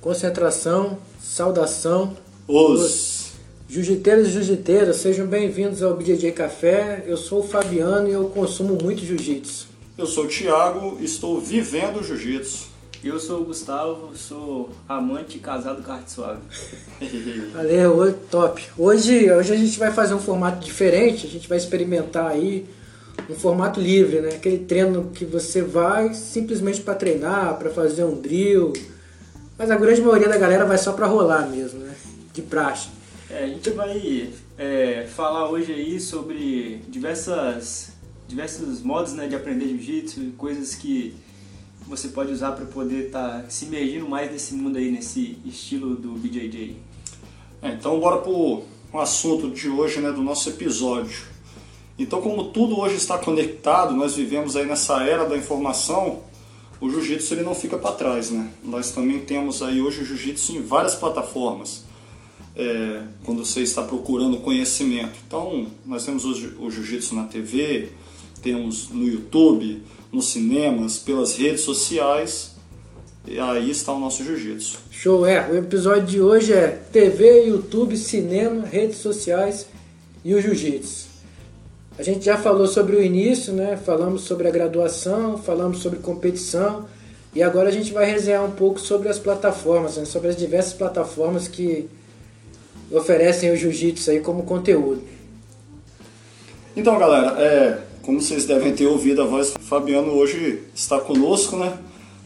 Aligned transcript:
concentração, 0.00 0.98
saudação. 1.20 2.16
Os. 2.46 3.32
Jiu-jiteiros 3.68 4.28
e 4.28 4.30
jiu-jiteiras, 4.30 4.96
sejam 4.96 5.26
bem-vindos 5.26 5.82
ao 5.82 5.94
BJJ 5.94 6.32
Café. 6.32 7.04
Eu 7.06 7.16
sou 7.16 7.40
o 7.40 7.46
Fabiano 7.46 8.08
e 8.08 8.12
eu 8.12 8.24
consumo 8.30 8.78
muito 8.82 9.04
jiu-jitsu. 9.04 9.68
Eu 9.98 10.06
sou 10.06 10.24
o 10.24 10.28
Thiago 10.28 10.98
estou 11.02 11.38
vivendo 11.40 12.02
jiu-jitsu. 12.02 12.68
Eu 13.04 13.20
sou 13.20 13.42
o 13.42 13.44
Gustavo, 13.44 14.16
sou 14.16 14.70
amante 14.88 15.36
e 15.36 15.40
casado 15.40 15.82
com 15.82 15.92
arte 15.92 16.10
suave. 16.10 16.40
Valeu, 17.52 18.12
top. 18.30 18.62
Hoje, 18.76 19.30
hoje 19.30 19.52
a 19.52 19.56
gente 19.56 19.78
vai 19.78 19.92
fazer 19.92 20.14
um 20.14 20.18
formato 20.18 20.64
diferente, 20.64 21.26
a 21.26 21.30
gente 21.30 21.48
vai 21.48 21.58
experimentar 21.58 22.30
aí 22.30 22.66
um 23.28 23.34
formato 23.34 23.80
livre, 23.80 24.20
né? 24.20 24.30
Aquele 24.30 24.58
treino 24.58 25.10
que 25.14 25.24
você 25.24 25.62
vai 25.62 26.14
simplesmente 26.14 26.80
para 26.80 26.94
treinar, 26.94 27.58
para 27.58 27.70
fazer 27.70 28.04
um 28.04 28.20
drill. 28.20 28.72
Mas 29.58 29.70
a 29.70 29.76
grande 29.76 30.00
maioria 30.00 30.28
da 30.28 30.38
galera 30.38 30.64
vai 30.64 30.78
só 30.78 30.92
para 30.92 31.06
rolar 31.06 31.48
mesmo, 31.48 31.80
né? 31.80 31.94
De 32.32 32.42
praxe. 32.42 32.88
É, 33.28 33.42
a 33.42 33.46
gente 33.48 33.70
vai 33.70 34.30
é, 34.56 35.06
falar 35.14 35.50
hoje 35.50 35.72
aí 35.72 36.00
sobre 36.00 36.80
diversas, 36.88 37.90
diversos 38.28 38.80
modos 38.80 39.12
né, 39.14 39.26
de 39.26 39.34
aprender 39.34 39.66
jiu-jitsu, 39.66 40.32
coisas 40.38 40.74
que 40.76 41.14
você 41.88 42.08
pode 42.08 42.32
usar 42.32 42.52
para 42.52 42.66
poder 42.66 43.06
estar 43.06 43.42
tá 43.42 43.50
se 43.50 43.64
imergindo 43.64 44.08
mais 44.08 44.30
nesse 44.30 44.54
mundo 44.54 44.78
aí, 44.78 44.90
nesse 44.90 45.38
estilo 45.44 45.96
do 45.96 46.12
BJJ. 46.12 46.76
É, 47.60 47.70
então 47.70 47.98
bora 47.98 48.18
pro 48.18 48.62
o 48.92 48.98
assunto 48.98 49.50
de 49.50 49.68
hoje, 49.68 50.00
né, 50.00 50.10
do 50.10 50.22
nosso 50.22 50.48
episódio. 50.48 51.26
Então, 51.98 52.22
como 52.22 52.44
tudo 52.44 52.78
hoje 52.78 52.94
está 52.94 53.18
conectado, 53.18 53.94
nós 53.94 54.14
vivemos 54.14 54.56
aí 54.56 54.64
nessa 54.64 55.02
era 55.02 55.26
da 55.26 55.36
informação, 55.36 56.20
o 56.80 56.90
jiu-jitsu 56.90 57.34
ele 57.34 57.42
não 57.42 57.54
fica 57.54 57.76
para 57.76 57.92
trás, 57.92 58.30
né? 58.30 58.48
Nós 58.62 58.90
também 58.90 59.20
temos 59.20 59.62
aí 59.62 59.80
hoje 59.80 60.02
o 60.02 60.04
jiu-jitsu 60.04 60.52
em 60.52 60.62
várias 60.62 60.94
plataformas 60.94 61.84
é, 62.56 63.02
quando 63.24 63.44
você 63.44 63.60
está 63.60 63.82
procurando 63.82 64.38
conhecimento. 64.38 65.14
Então, 65.26 65.66
nós 65.86 66.04
temos 66.04 66.24
o 66.24 66.70
jiu-jitsu 66.70 67.14
na 67.14 67.24
TV, 67.24 67.88
temos 68.42 68.88
no 68.90 69.06
YouTube, 69.06 69.82
nos 70.12 70.30
cinemas, 70.30 70.98
pelas 70.98 71.36
redes 71.36 71.62
sociais, 71.62 72.56
e 73.26 73.38
aí 73.38 73.70
está 73.70 73.92
o 73.92 74.00
nosso 74.00 74.24
jiu-jitsu. 74.24 74.78
Show, 74.90 75.26
é. 75.26 75.50
O 75.50 75.56
episódio 75.56 76.06
de 76.06 76.20
hoje 76.20 76.52
é 76.52 76.68
TV, 76.68 77.44
YouTube, 77.46 77.96
cinema, 77.96 78.64
redes 78.64 78.98
sociais 78.98 79.66
e 80.24 80.34
o 80.34 80.40
jiu-jitsu. 80.40 81.07
A 81.98 82.02
gente 82.02 82.24
já 82.24 82.36
falou 82.36 82.68
sobre 82.68 82.94
o 82.94 83.02
início, 83.02 83.52
né? 83.52 83.76
Falamos 83.76 84.22
sobre 84.22 84.46
a 84.46 84.50
graduação, 84.52 85.36
falamos 85.36 85.78
sobre 85.78 85.98
competição 85.98 86.86
e 87.34 87.42
agora 87.42 87.68
a 87.68 87.72
gente 87.72 87.92
vai 87.92 88.08
resenhar 88.08 88.44
um 88.44 88.52
pouco 88.52 88.78
sobre 88.78 89.08
as 89.08 89.18
plataformas, 89.18 89.96
né? 89.96 90.04
sobre 90.04 90.28
as 90.28 90.36
diversas 90.36 90.74
plataformas 90.74 91.48
que 91.48 91.88
oferecem 92.90 93.50
o 93.50 93.56
jiu-jitsu 93.56 94.12
aí 94.12 94.20
como 94.20 94.44
conteúdo. 94.44 95.02
Então, 96.76 96.96
galera, 96.98 97.36
é, 97.42 97.78
como 98.02 98.20
vocês 98.20 98.46
devem 98.46 98.72
ter 98.72 98.86
ouvido 98.86 99.20
a 99.20 99.24
voz, 99.24 99.54
Fabiano 99.60 100.12
hoje 100.12 100.62
está 100.72 101.00
conosco, 101.00 101.56
né? 101.56 101.76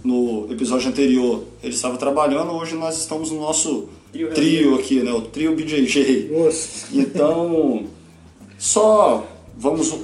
No 0.04 0.52
episódio 0.52 0.90
anterior 0.90 1.44
ele 1.62 1.74
estava 1.74 1.96
trabalhando, 1.96 2.52
hoje 2.52 2.74
nós 2.74 2.98
estamos 2.98 3.30
no 3.30 3.40
nosso 3.40 3.88
trio, 4.12 4.34
trio 4.34 4.74
aqui, 4.74 5.02
né? 5.02 5.12
O 5.12 5.22
trio 5.22 5.56
BJJ. 5.56 6.28
Nossa. 6.30 6.86
Então, 6.92 7.86
só 8.58 9.26
vamos 9.62 9.94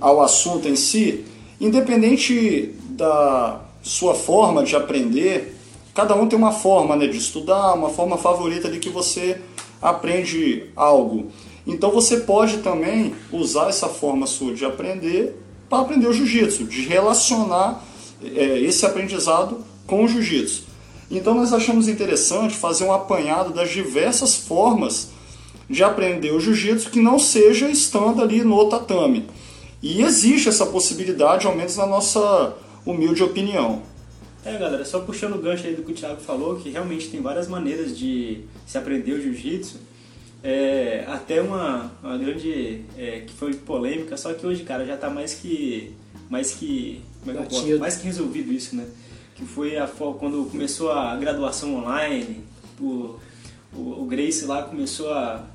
ao 0.00 0.20
assunto 0.20 0.68
em 0.68 0.74
si. 0.74 1.24
Independente 1.60 2.74
da 2.90 3.60
sua 3.80 4.12
forma 4.12 4.64
de 4.64 4.74
aprender, 4.74 5.56
cada 5.94 6.16
um 6.16 6.26
tem 6.26 6.36
uma 6.36 6.50
forma 6.50 6.96
né, 6.96 7.06
de 7.06 7.16
estudar, 7.16 7.74
uma 7.74 7.90
forma 7.90 8.18
favorita 8.18 8.68
de 8.68 8.80
que 8.80 8.88
você 8.88 9.40
aprende 9.80 10.64
algo. 10.74 11.30
Então 11.64 11.92
você 11.92 12.18
pode 12.18 12.58
também 12.58 13.14
usar 13.30 13.68
essa 13.68 13.88
forma 13.88 14.26
sua 14.26 14.52
de 14.52 14.64
aprender 14.64 15.40
para 15.68 15.82
aprender 15.82 16.08
o 16.08 16.12
jiu-jitsu, 16.12 16.64
de 16.64 16.82
relacionar 16.82 17.84
é, 18.20 18.58
esse 18.60 18.84
aprendizado 18.84 19.58
com 19.86 20.04
o 20.04 20.08
jiu-jitsu. 20.08 20.64
Então 21.08 21.34
nós 21.34 21.52
achamos 21.52 21.86
interessante 21.86 22.56
fazer 22.56 22.84
um 22.84 22.92
apanhado 22.92 23.54
das 23.54 23.70
diversas 23.70 24.34
formas 24.34 25.10
de 25.68 25.82
aprender 25.82 26.32
o 26.32 26.40
jiu-jitsu 26.40 26.90
que 26.90 27.00
não 27.00 27.18
seja 27.18 27.68
estando 27.68 28.22
ali 28.22 28.42
no 28.42 28.68
tatame. 28.68 29.26
E 29.82 30.02
existe 30.02 30.48
essa 30.48 30.66
possibilidade, 30.66 31.46
ao 31.46 31.54
menos 31.54 31.76
na 31.76 31.86
nossa 31.86 32.56
humilde 32.86 33.22
opinião. 33.22 33.82
É, 34.44 34.58
galera, 34.58 34.84
só 34.84 35.00
puxando 35.00 35.36
o 35.36 35.38
gancho 35.38 35.66
aí 35.66 35.74
do 35.74 35.82
que 35.82 35.92
o 35.92 35.94
Thiago 35.94 36.20
falou, 36.20 36.56
que 36.56 36.68
realmente 36.70 37.08
tem 37.08 37.20
várias 37.20 37.48
maneiras 37.48 37.96
de 37.96 38.40
se 38.66 38.76
aprender 38.76 39.12
o 39.12 39.20
jiu-jitsu. 39.20 39.78
É, 40.42 41.04
até 41.08 41.40
uma, 41.40 41.90
uma 42.02 42.18
grande 42.18 42.82
é, 42.98 43.20
que 43.20 43.32
foi 43.32 43.54
polêmica, 43.54 44.14
só 44.18 44.34
que 44.34 44.46
hoje, 44.46 44.62
cara, 44.62 44.84
já 44.84 44.94
está 44.94 45.08
mais 45.08 45.32
que 45.32 45.94
mais 46.28 46.52
que 46.52 47.00
como 47.20 47.38
é 47.38 47.46
que 47.46 47.70
eu 47.70 47.78
mais 47.78 47.96
que 47.96 48.06
resolvido 48.06 48.52
isso, 48.52 48.76
né? 48.76 48.86
Que 49.34 49.46
foi 49.46 49.78
a 49.78 49.86
quando 49.86 50.48
começou 50.50 50.92
a 50.92 51.16
graduação 51.16 51.76
online, 51.76 52.44
o, 52.78 53.18
o, 53.74 54.02
o 54.02 54.04
Grace 54.04 54.44
lá 54.44 54.62
começou 54.62 55.10
a, 55.10 55.46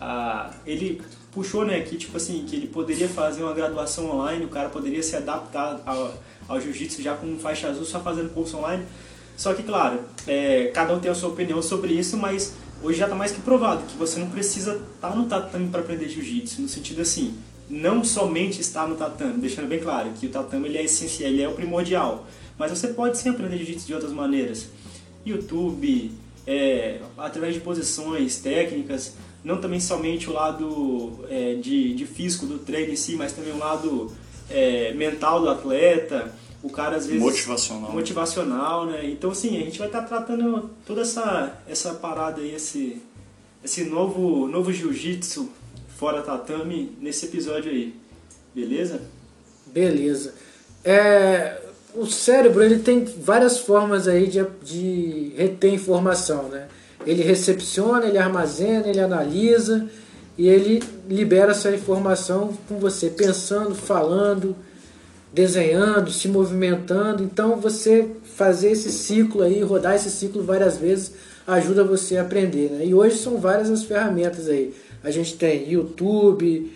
a 0.00 0.50
ele 0.66 1.00
puxou, 1.32 1.66
né, 1.66 1.80
que 1.80 1.96
tipo 1.96 2.16
assim, 2.16 2.44
que 2.46 2.56
ele 2.56 2.66
poderia 2.66 3.08
fazer 3.08 3.42
uma 3.42 3.52
graduação 3.52 4.10
online, 4.10 4.44
o 4.44 4.48
cara 4.48 4.70
poderia 4.70 5.02
se 5.02 5.14
adaptar 5.16 5.82
ao, 5.84 6.14
ao 6.48 6.60
jiu-jitsu 6.60 7.02
já 7.02 7.14
com 7.14 7.38
faixa 7.38 7.68
azul, 7.68 7.84
só 7.84 8.00
fazendo 8.00 8.32
curso 8.32 8.56
online. 8.56 8.84
Só 9.36 9.52
que, 9.52 9.62
claro, 9.62 10.00
é, 10.26 10.70
cada 10.72 10.94
um 10.94 10.98
tem 10.98 11.10
a 11.10 11.14
sua 11.14 11.28
opinião 11.28 11.60
sobre 11.60 11.92
isso, 11.92 12.16
mas 12.16 12.54
hoje 12.82 12.98
já 12.98 13.04
está 13.04 13.14
mais 13.14 13.32
que 13.32 13.40
provado 13.42 13.82
que 13.82 13.96
você 13.98 14.18
não 14.18 14.30
precisa 14.30 14.72
estar 14.94 15.10
tá 15.10 15.14
no 15.14 15.26
tatame 15.26 15.68
para 15.68 15.80
aprender 15.80 16.08
jiu-jitsu, 16.08 16.62
no 16.62 16.68
sentido 16.68 17.02
assim, 17.02 17.34
não 17.68 18.02
somente 18.02 18.60
estar 18.60 18.88
no 18.88 18.96
tatame, 18.96 19.38
deixando 19.38 19.68
bem 19.68 19.80
claro 19.80 20.10
que 20.18 20.26
o 20.26 20.30
tatame 20.30 20.68
ele 20.68 20.78
é 20.78 20.84
essencial, 20.84 21.28
ele 21.28 21.42
é 21.42 21.48
o 21.48 21.52
primordial, 21.52 22.26
mas 22.58 22.70
você 22.70 22.88
pode 22.88 23.18
sim 23.18 23.28
aprender 23.28 23.58
jiu-jitsu 23.58 23.86
de 23.86 23.92
outras 23.92 24.12
maneiras. 24.12 24.68
YouTube, 25.26 26.12
é, 26.46 27.00
através 27.18 27.52
de 27.52 27.60
posições, 27.60 28.38
técnicas, 28.38 29.14
não 29.46 29.58
também 29.58 29.78
somente 29.78 30.28
o 30.28 30.32
lado 30.32 31.24
é, 31.30 31.54
de, 31.54 31.94
de 31.94 32.04
físico 32.04 32.46
do 32.46 32.58
treino 32.58 32.92
em 32.92 32.96
si, 32.96 33.14
mas 33.14 33.32
também 33.32 33.52
o 33.52 33.58
lado 33.58 34.12
é, 34.50 34.92
mental 34.92 35.40
do 35.40 35.48
atleta, 35.48 36.34
o 36.64 36.68
cara 36.68 36.96
às 36.96 37.06
vezes 37.06 37.22
motivacional. 37.22 37.92
motivacional 37.92 38.86
né? 38.86 39.06
Então 39.06 39.30
assim 39.30 39.56
a 39.56 39.60
gente 39.60 39.78
vai 39.78 39.86
estar 39.86 40.02
tá 40.02 40.08
tratando 40.08 40.68
toda 40.84 41.02
essa 41.02 41.62
essa 41.68 41.94
parada 41.94 42.40
aí 42.40 42.56
esse 42.56 43.00
esse 43.62 43.84
novo 43.84 44.48
novo 44.48 44.72
jiu-jitsu 44.72 45.48
fora 45.96 46.22
tatame 46.22 46.96
nesse 47.00 47.26
episódio 47.26 47.70
aí. 47.70 47.94
Beleza? 48.52 49.00
Beleza. 49.66 50.34
É, 50.84 51.62
o 51.94 52.04
cérebro 52.04 52.64
ele 52.64 52.80
tem 52.80 53.04
várias 53.04 53.60
formas 53.60 54.08
aí 54.08 54.26
de, 54.26 54.44
de 54.64 55.34
reter 55.36 55.72
informação 55.72 56.48
né 56.48 56.66
ele 57.06 57.22
recepciona 57.22 58.06
ele 58.06 58.18
armazena 58.18 58.88
ele 58.88 59.00
analisa 59.00 59.86
e 60.36 60.48
ele 60.48 60.82
libera 61.08 61.52
essa 61.52 61.70
informação 61.70 62.52
com 62.68 62.78
você 62.78 63.08
pensando 63.08 63.74
falando 63.74 64.54
desenhando, 65.36 66.10
se 66.10 66.28
movimentando. 66.28 67.22
Então 67.22 67.60
você 67.60 68.08
fazer 68.24 68.70
esse 68.70 68.90
ciclo 68.90 69.42
aí, 69.42 69.60
rodar 69.60 69.94
esse 69.94 70.10
ciclo 70.10 70.42
várias 70.42 70.78
vezes, 70.78 71.12
ajuda 71.46 71.84
você 71.84 72.16
a 72.16 72.22
aprender. 72.22 72.70
Né? 72.70 72.86
E 72.86 72.94
hoje 72.94 73.18
são 73.18 73.36
várias 73.36 73.70
as 73.70 73.84
ferramentas 73.84 74.48
aí. 74.48 74.72
A 75.04 75.10
gente 75.10 75.34
tem 75.36 75.70
YouTube, 75.70 76.72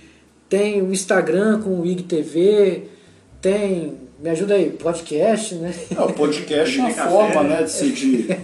tem 0.46 0.82
o 0.82 0.92
Instagram 0.92 1.62
com 1.62 1.80
o 1.80 1.86
IGTV, 1.86 2.84
tem. 3.40 3.94
Me 4.22 4.28
ajuda 4.28 4.52
aí, 4.52 4.68
podcast, 4.68 5.54
né? 5.54 5.74
É, 5.96 5.98
o 6.02 6.12
podcast 6.12 6.78
é 6.78 6.82
uma 6.82 6.90
forma 6.92 7.42
né, 7.42 7.62
de, 7.62 7.92
de, 7.92 8.36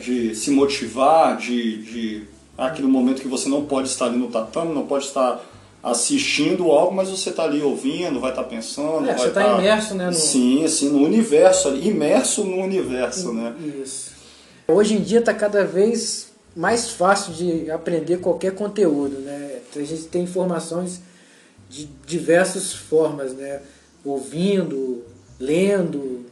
de 0.00 0.34
se 0.34 0.50
motivar, 0.50 1.36
de, 1.36 1.82
de 1.82 2.22
aquele 2.56 2.88
momento 2.88 3.22
que 3.22 3.28
você 3.28 3.48
não 3.48 3.64
pode 3.64 3.88
estar 3.88 4.06
ali 4.06 4.18
no 4.18 4.28
tatame, 4.28 4.74
não 4.74 4.86
pode 4.86 5.04
estar 5.04 5.40
assistindo 5.82 6.70
algo, 6.70 6.94
mas 6.94 7.08
você 7.08 7.30
está 7.30 7.44
ali 7.44 7.62
ouvindo, 7.62 8.20
vai 8.20 8.30
estar 8.30 8.42
tá 8.42 8.48
pensando. 8.48 9.04
É, 9.04 9.14
vai 9.14 9.18
você 9.18 9.28
está 9.28 9.44
tá 9.44 9.58
imerso, 9.58 9.94
né? 9.94 10.06
No... 10.06 10.12
Sim, 10.12 10.64
assim, 10.64 10.88
no 10.90 11.04
universo, 11.04 11.68
ali, 11.68 11.88
imerso 11.88 12.44
no 12.44 12.56
universo, 12.62 13.32
né? 13.32 13.54
Isso. 13.82 14.10
Hoje 14.68 14.94
em 14.94 15.00
dia 15.00 15.20
está 15.20 15.32
cada 15.32 15.64
vez 15.64 16.30
mais 16.54 16.90
fácil 16.90 17.32
de 17.32 17.70
aprender 17.70 18.18
qualquer 18.18 18.54
conteúdo, 18.54 19.18
né? 19.20 19.58
A 19.74 19.80
gente 19.80 20.02
tem 20.04 20.22
informações 20.24 21.00
de 21.68 21.88
diversas 22.06 22.72
formas, 22.72 23.32
né? 23.32 23.60
Ouvindo, 24.04 25.04
lendo, 25.38 26.26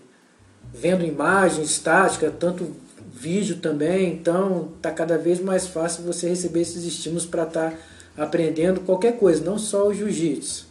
vendo 0.73 1.05
imagens 1.05 1.71
estática, 1.71 2.31
tanto 2.31 2.73
vídeo 3.19 3.57
também. 3.57 4.13
Então, 4.13 4.73
está 4.77 4.91
cada 4.91 5.19
vez 5.19 5.41
mais 5.41 5.67
fácil 5.67 6.05
você 6.05 6.29
receber 6.29 6.61
esses 6.61 6.85
estímulos 6.85 7.27
para 7.27 7.45
estar 7.45 7.71
tá 7.73 7.79
aprendendo 8.25 8.81
qualquer 8.81 9.19
coisa, 9.19 9.45
não 9.45 9.59
só 9.59 9.89
o 9.89 9.95
jiu-jitsu. 9.95 10.67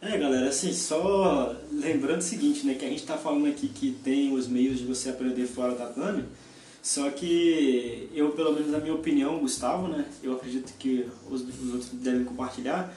É, 0.00 0.18
galera, 0.18 0.48
assim, 0.48 0.72
só 0.72 1.56
lembrando 1.72 2.18
o 2.18 2.22
seguinte, 2.22 2.66
né, 2.66 2.74
que 2.74 2.84
a 2.84 2.88
gente 2.88 3.00
está 3.00 3.16
falando 3.16 3.48
aqui 3.48 3.68
que 3.68 3.92
tem 4.04 4.32
os 4.32 4.46
meios 4.46 4.78
de 4.78 4.84
você 4.84 5.08
aprender 5.08 5.46
fora 5.46 5.74
da 5.74 5.86
tatame, 5.86 6.24
Só 6.82 7.10
que 7.10 8.08
eu, 8.14 8.30
pelo 8.30 8.52
menos 8.52 8.70
na 8.70 8.78
minha 8.78 8.94
opinião, 8.94 9.40
Gustavo, 9.40 9.88
né? 9.88 10.04
Eu 10.22 10.34
acredito 10.34 10.72
que 10.78 11.06
os, 11.28 11.40
os 11.40 11.72
outros 11.72 11.90
devem 11.94 12.24
compartilhar. 12.24 12.94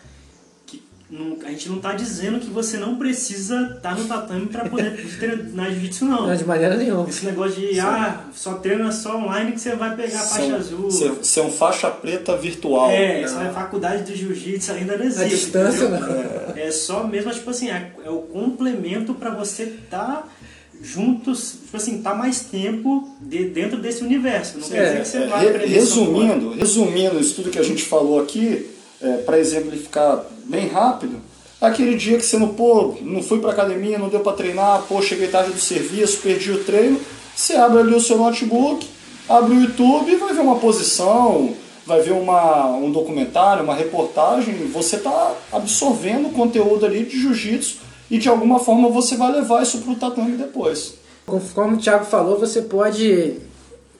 Não, 1.09 1.37
a 1.43 1.49
gente 1.49 1.69
não 1.69 1.79
tá 1.79 1.93
dizendo 1.93 2.39
que 2.39 2.51
você 2.51 2.77
não 2.77 2.95
precisa 2.97 3.73
estar 3.75 3.97
no 3.97 4.05
tatame 4.05 4.45
para 4.45 4.69
poder 4.69 4.91
treinar 5.17 5.71
jiu-jitsu, 5.71 6.05
não. 6.05 6.27
Não, 6.27 6.35
de 6.35 6.45
maneira 6.45 6.77
nenhuma. 6.77 7.09
Esse 7.09 7.25
negócio 7.25 7.59
de, 7.59 7.79
ah, 7.79 8.25
só 8.35 8.53
treina 8.55 8.91
só 8.91 9.17
online 9.17 9.53
que 9.53 9.59
você 9.59 9.75
vai 9.75 9.95
pegar 9.95 10.19
a 10.19 10.23
faixa 10.23 10.45
São- 10.47 10.55
azul. 10.55 10.91
Ser, 10.91 11.11
ser 11.23 11.41
um 11.41 11.49
faixa 11.51 11.89
preta 11.89 12.37
virtual. 12.37 12.91
É, 12.91 13.21
essa 13.23 13.41
é 13.41 13.47
a 13.47 13.53
faculdade 13.53 14.03
do 14.03 14.15
jiu-jitsu 14.15 14.71
ainda 14.73 14.97
não 14.97 15.05
existe. 15.05 15.23
A 15.23 15.27
distância, 15.27 15.85
entendeu? 15.85 15.99
não. 16.47 16.57
É 16.57 16.69
só 16.71 17.03
mesmo, 17.03 17.31
tipo 17.31 17.49
assim, 17.49 17.69
é, 17.71 17.91
é 18.05 18.09
o 18.11 18.19
complemento 18.19 19.15
para 19.15 19.31
você 19.31 19.63
estar 19.63 20.31
juntos, 20.81 21.55
tipo 21.65 21.75
assim, 21.75 22.01
tá 22.01 22.13
mais 22.13 22.41
tempo 22.41 23.09
de, 23.19 23.45
dentro 23.49 23.79
desse 23.81 24.03
universo. 24.03 24.59
Não 24.59 24.69
quer 24.69 24.85
dizer 24.85 25.01
que 25.01 25.07
você 25.07 25.17
É, 25.17 25.27
vai 25.27 25.45
fora. 25.53 25.67
resumindo, 25.67 26.51
resumindo 26.53 27.19
isso 27.19 27.35
tudo 27.35 27.49
que 27.49 27.59
a 27.59 27.63
gente 27.63 27.83
falou 27.83 28.21
aqui, 28.21 28.67
para 29.25 29.39
exemplificar 29.39 30.23
bem 30.49 30.67
rápido, 30.67 31.21
aquele 31.61 31.95
dia 31.95 32.17
que 32.17 32.25
você 32.25 32.37
não, 32.37 32.49
pô, 32.49 32.95
não 33.01 33.21
fui 33.21 33.39
para 33.39 33.51
academia, 33.51 33.99
não 33.99 34.09
deu 34.09 34.21
para 34.21 34.33
treinar, 34.35 34.81
pô, 34.89 34.99
cheguei 35.01 35.27
tarde 35.27 35.51
do 35.51 35.59
serviço, 35.59 36.21
perdi 36.21 36.51
o 36.51 36.63
treino, 36.63 36.99
você 37.35 37.55
abre 37.55 37.79
ali 37.79 37.93
o 37.93 38.01
seu 38.01 38.17
notebook, 38.17 38.85
abre 39.29 39.53
o 39.53 39.61
YouTube 39.61 40.11
e 40.11 40.15
vai 40.15 40.33
ver 40.33 40.41
uma 40.41 40.55
posição, 40.55 41.53
vai 41.85 42.01
ver 42.01 42.13
uma, 42.13 42.67
um 42.71 42.91
documentário, 42.91 43.63
uma 43.63 43.75
reportagem, 43.75 44.55
você 44.67 44.95
está 44.95 45.33
absorvendo 45.51 46.33
conteúdo 46.33 46.85
ali 46.85 47.05
de 47.05 47.21
jiu-jitsu 47.21 47.77
e 48.09 48.17
de 48.17 48.27
alguma 48.27 48.59
forma 48.59 48.89
você 48.89 49.15
vai 49.15 49.31
levar 49.31 49.61
isso 49.61 49.79
para 49.79 49.93
o 49.93 49.95
tatame 49.95 50.35
depois. 50.35 50.95
Conforme 51.27 51.75
o 51.75 51.79
Thiago 51.79 52.05
falou, 52.05 52.39
você 52.39 52.63
pode 52.63 53.37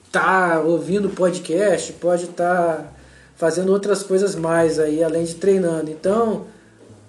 estar 0.07 0.65
ouvindo 0.65 1.09
podcast, 1.09 1.93
pode 1.93 2.23
estar 2.25 2.98
fazendo 3.39 3.71
outras 3.71 4.03
coisas 4.03 4.35
mais 4.35 4.79
aí, 4.79 5.01
além 5.01 5.23
de 5.23 5.35
treinando. 5.35 5.89
Então, 5.89 6.45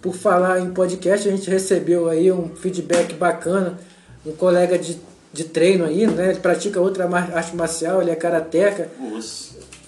por 0.00 0.14
falar 0.14 0.60
em 0.60 0.70
podcast, 0.70 1.28
a 1.28 1.32
gente 1.32 1.50
recebeu 1.50 2.08
aí 2.08 2.30
um 2.30 2.50
feedback 2.50 3.14
bacana, 3.14 3.76
um 4.24 4.30
colega 4.30 4.78
de, 4.78 4.96
de 5.32 5.44
treino 5.44 5.84
aí, 5.84 6.06
né? 6.06 6.30
Ele 6.30 6.38
pratica 6.38 6.80
outra 6.80 7.08
arte 7.34 7.56
marcial, 7.56 8.00
ele 8.00 8.12
é 8.12 8.14
karateca. 8.14 8.88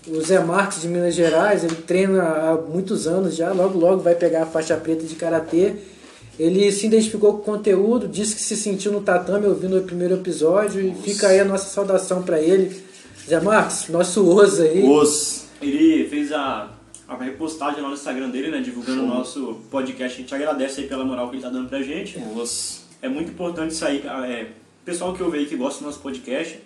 O 0.08 0.20
Zé 0.20 0.40
Marques 0.40 0.82
de 0.82 0.88
Minas 0.88 1.14
Gerais, 1.14 1.62
ele 1.62 1.76
treina 1.76 2.24
há 2.24 2.54
muitos 2.56 3.06
anos 3.06 3.36
já, 3.36 3.52
logo 3.52 3.78
logo 3.78 4.02
vai 4.02 4.16
pegar 4.16 4.42
a 4.42 4.46
faixa 4.46 4.76
preta 4.76 5.04
de 5.04 5.14
karatê. 5.14 5.74
Ele 6.40 6.72
se 6.72 6.86
identificou 6.86 7.34
com 7.34 7.38
o 7.38 7.54
conteúdo, 7.56 8.08
disse 8.08 8.34
que 8.34 8.42
se 8.42 8.56
sentiu 8.56 8.90
no 8.90 9.00
tatame 9.00 9.46
ouvindo 9.46 9.78
o 9.78 9.82
primeiro 9.82 10.14
episódio 10.14 10.80
e 10.80 10.92
fica 10.92 11.28
aí 11.28 11.38
a 11.38 11.44
nossa 11.44 11.66
saudação 11.66 12.20
para 12.20 12.40
ele. 12.40 12.82
Zé 13.28 13.38
Marques, 13.38 13.88
nosso 13.88 14.26
oso 14.26 14.62
aí. 14.62 14.82
Os 14.82 15.41
Ele 15.62 16.08
fez 16.08 16.32
a, 16.32 16.70
a 17.08 17.16
repostagem 17.16 17.80
lá 17.80 17.88
no 17.88 17.94
Instagram 17.94 18.30
dele, 18.30 18.50
né? 18.50 18.60
Divulgando 18.60 19.04
o 19.04 19.06
nosso 19.06 19.60
podcast. 19.70 20.18
A 20.18 20.20
gente 20.20 20.34
agradece 20.34 20.82
aí 20.82 20.86
pela 20.86 21.04
moral 21.04 21.28
que 21.28 21.36
ele 21.36 21.42
tá 21.42 21.48
dando 21.48 21.68
pra 21.68 21.82
gente. 21.82 22.18
os 22.34 22.84
É 23.00 23.08
muito 23.08 23.30
importante 23.30 23.72
isso 23.72 23.84
aí. 23.84 24.02
É, 24.26 24.48
pessoal 24.84 25.12
que 25.12 25.22
ouve 25.22 25.38
aí, 25.38 25.46
que 25.46 25.56
gosta 25.56 25.80
do 25.80 25.86
nosso 25.86 26.00
podcast, 26.00 26.58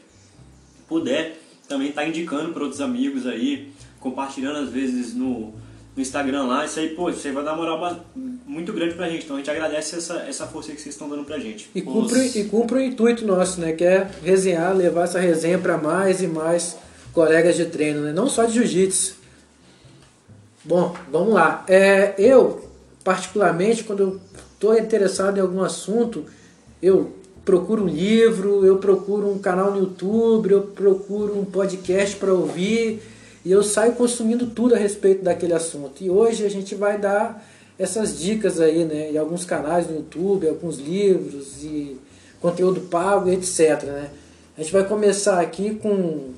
puder 0.88 1.38
também 1.68 1.92
tá 1.92 2.06
indicando 2.06 2.52
para 2.52 2.62
outros 2.62 2.80
amigos 2.80 3.26
aí, 3.26 3.72
compartilhando 4.00 4.58
às 4.58 4.70
vezes 4.70 5.14
no, 5.14 5.52
no 5.94 6.02
Instagram 6.02 6.44
lá. 6.44 6.64
Isso 6.64 6.78
aí, 6.78 6.90
pô, 6.90 7.10
isso 7.10 7.26
aí 7.26 7.32
vai 7.32 7.44
dar 7.44 7.54
uma 7.54 7.64
moral 7.64 8.06
muito 8.14 8.72
grande 8.72 8.94
pra 8.94 9.08
gente. 9.08 9.24
Então 9.24 9.36
a 9.36 9.38
gente 9.38 9.50
agradece 9.50 9.96
essa, 9.96 10.14
essa 10.28 10.46
força 10.46 10.70
aí 10.70 10.76
que 10.76 10.82
vocês 10.82 10.94
estão 10.94 11.08
dando 11.08 11.24
pra 11.24 11.38
gente. 11.38 11.68
E 11.74 11.82
cumpre, 11.82 12.26
e 12.34 12.44
cumpre 12.44 12.78
o 12.78 12.82
intuito 12.82 13.26
nosso, 13.26 13.60
né? 13.60 13.72
Que 13.72 13.84
é 13.84 14.08
resenhar, 14.22 14.74
levar 14.76 15.04
essa 15.04 15.18
resenha 15.18 15.58
para 15.58 15.76
mais 15.76 16.22
e 16.22 16.26
mais 16.26 16.76
colegas 17.16 17.56
de 17.56 17.64
treino, 17.64 18.02
né? 18.02 18.12
Não 18.12 18.28
só 18.28 18.44
de 18.44 18.52
jiu-jitsu. 18.52 19.16
Bom, 20.62 20.94
vamos 21.10 21.32
lá. 21.32 21.64
É, 21.66 22.14
eu, 22.18 22.68
particularmente, 23.02 23.84
quando 23.84 24.20
estou 24.52 24.76
interessado 24.76 25.38
em 25.38 25.40
algum 25.40 25.62
assunto, 25.62 26.26
eu 26.82 27.10
procuro 27.42 27.84
um 27.84 27.88
livro, 27.88 28.66
eu 28.66 28.76
procuro 28.76 29.32
um 29.32 29.38
canal 29.38 29.70
no 29.70 29.78
YouTube, 29.78 30.50
eu 30.50 30.62
procuro 30.62 31.38
um 31.38 31.44
podcast 31.46 32.16
para 32.16 32.34
ouvir 32.34 33.00
e 33.42 33.50
eu 33.50 33.62
saio 33.62 33.92
consumindo 33.92 34.48
tudo 34.48 34.74
a 34.74 34.78
respeito 34.78 35.24
daquele 35.24 35.54
assunto. 35.54 36.04
E 36.04 36.10
hoje 36.10 36.44
a 36.44 36.50
gente 36.50 36.74
vai 36.74 36.98
dar 36.98 37.42
essas 37.78 38.18
dicas 38.18 38.60
aí, 38.60 38.84
né? 38.84 39.12
Em 39.12 39.16
alguns 39.16 39.46
canais 39.46 39.88
no 39.88 39.96
YouTube, 39.96 40.46
alguns 40.46 40.78
livros 40.78 41.64
e 41.64 41.96
conteúdo 42.42 42.82
pago, 42.82 43.30
etc. 43.30 43.84
Né? 43.84 44.10
A 44.58 44.60
gente 44.60 44.72
vai 44.72 44.84
começar 44.86 45.40
aqui 45.40 45.76
com 45.76 46.34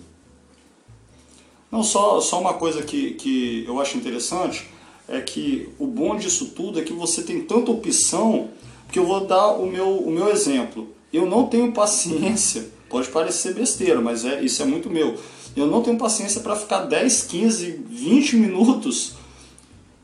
Não, 1.71 1.83
só, 1.83 2.21
só 2.21 2.41
uma 2.41 2.55
coisa 2.55 2.83
que, 2.83 3.13
que 3.13 3.65
eu 3.67 3.81
acho 3.81 3.97
interessante 3.97 4.67
é 5.09 5.21
que 5.21 5.69
o 5.79 5.87
bom 5.87 6.17
disso 6.17 6.53
tudo 6.55 6.79
é 6.79 6.83
que 6.83 6.93
você 6.93 7.23
tem 7.23 7.43
tanta 7.43 7.71
opção 7.71 8.49
que 8.91 8.99
eu 8.99 9.07
vou 9.07 9.27
dar 9.27 9.53
o 9.53 9.67
meu, 9.67 9.99
o 9.99 10.11
meu 10.11 10.31
exemplo. 10.31 10.89
Eu 11.13 11.27
não 11.27 11.47
tenho 11.47 11.73
paciência, 11.73 12.69
pode 12.89 13.09
parecer 13.09 13.55
besteira, 13.55 14.01
mas 14.01 14.25
é, 14.25 14.43
isso 14.43 14.63
é 14.63 14.67
muito 14.67 14.91
meu. 14.91 15.17
Eu 15.57 15.67
não 15.67 15.83
tenho 15.83 15.99
paciência 15.99 16.41
para 16.41 16.57
ficar 16.57 16.81
10, 16.81 17.25
15, 17.25 17.85
20 17.89 18.37
minutos 18.37 19.15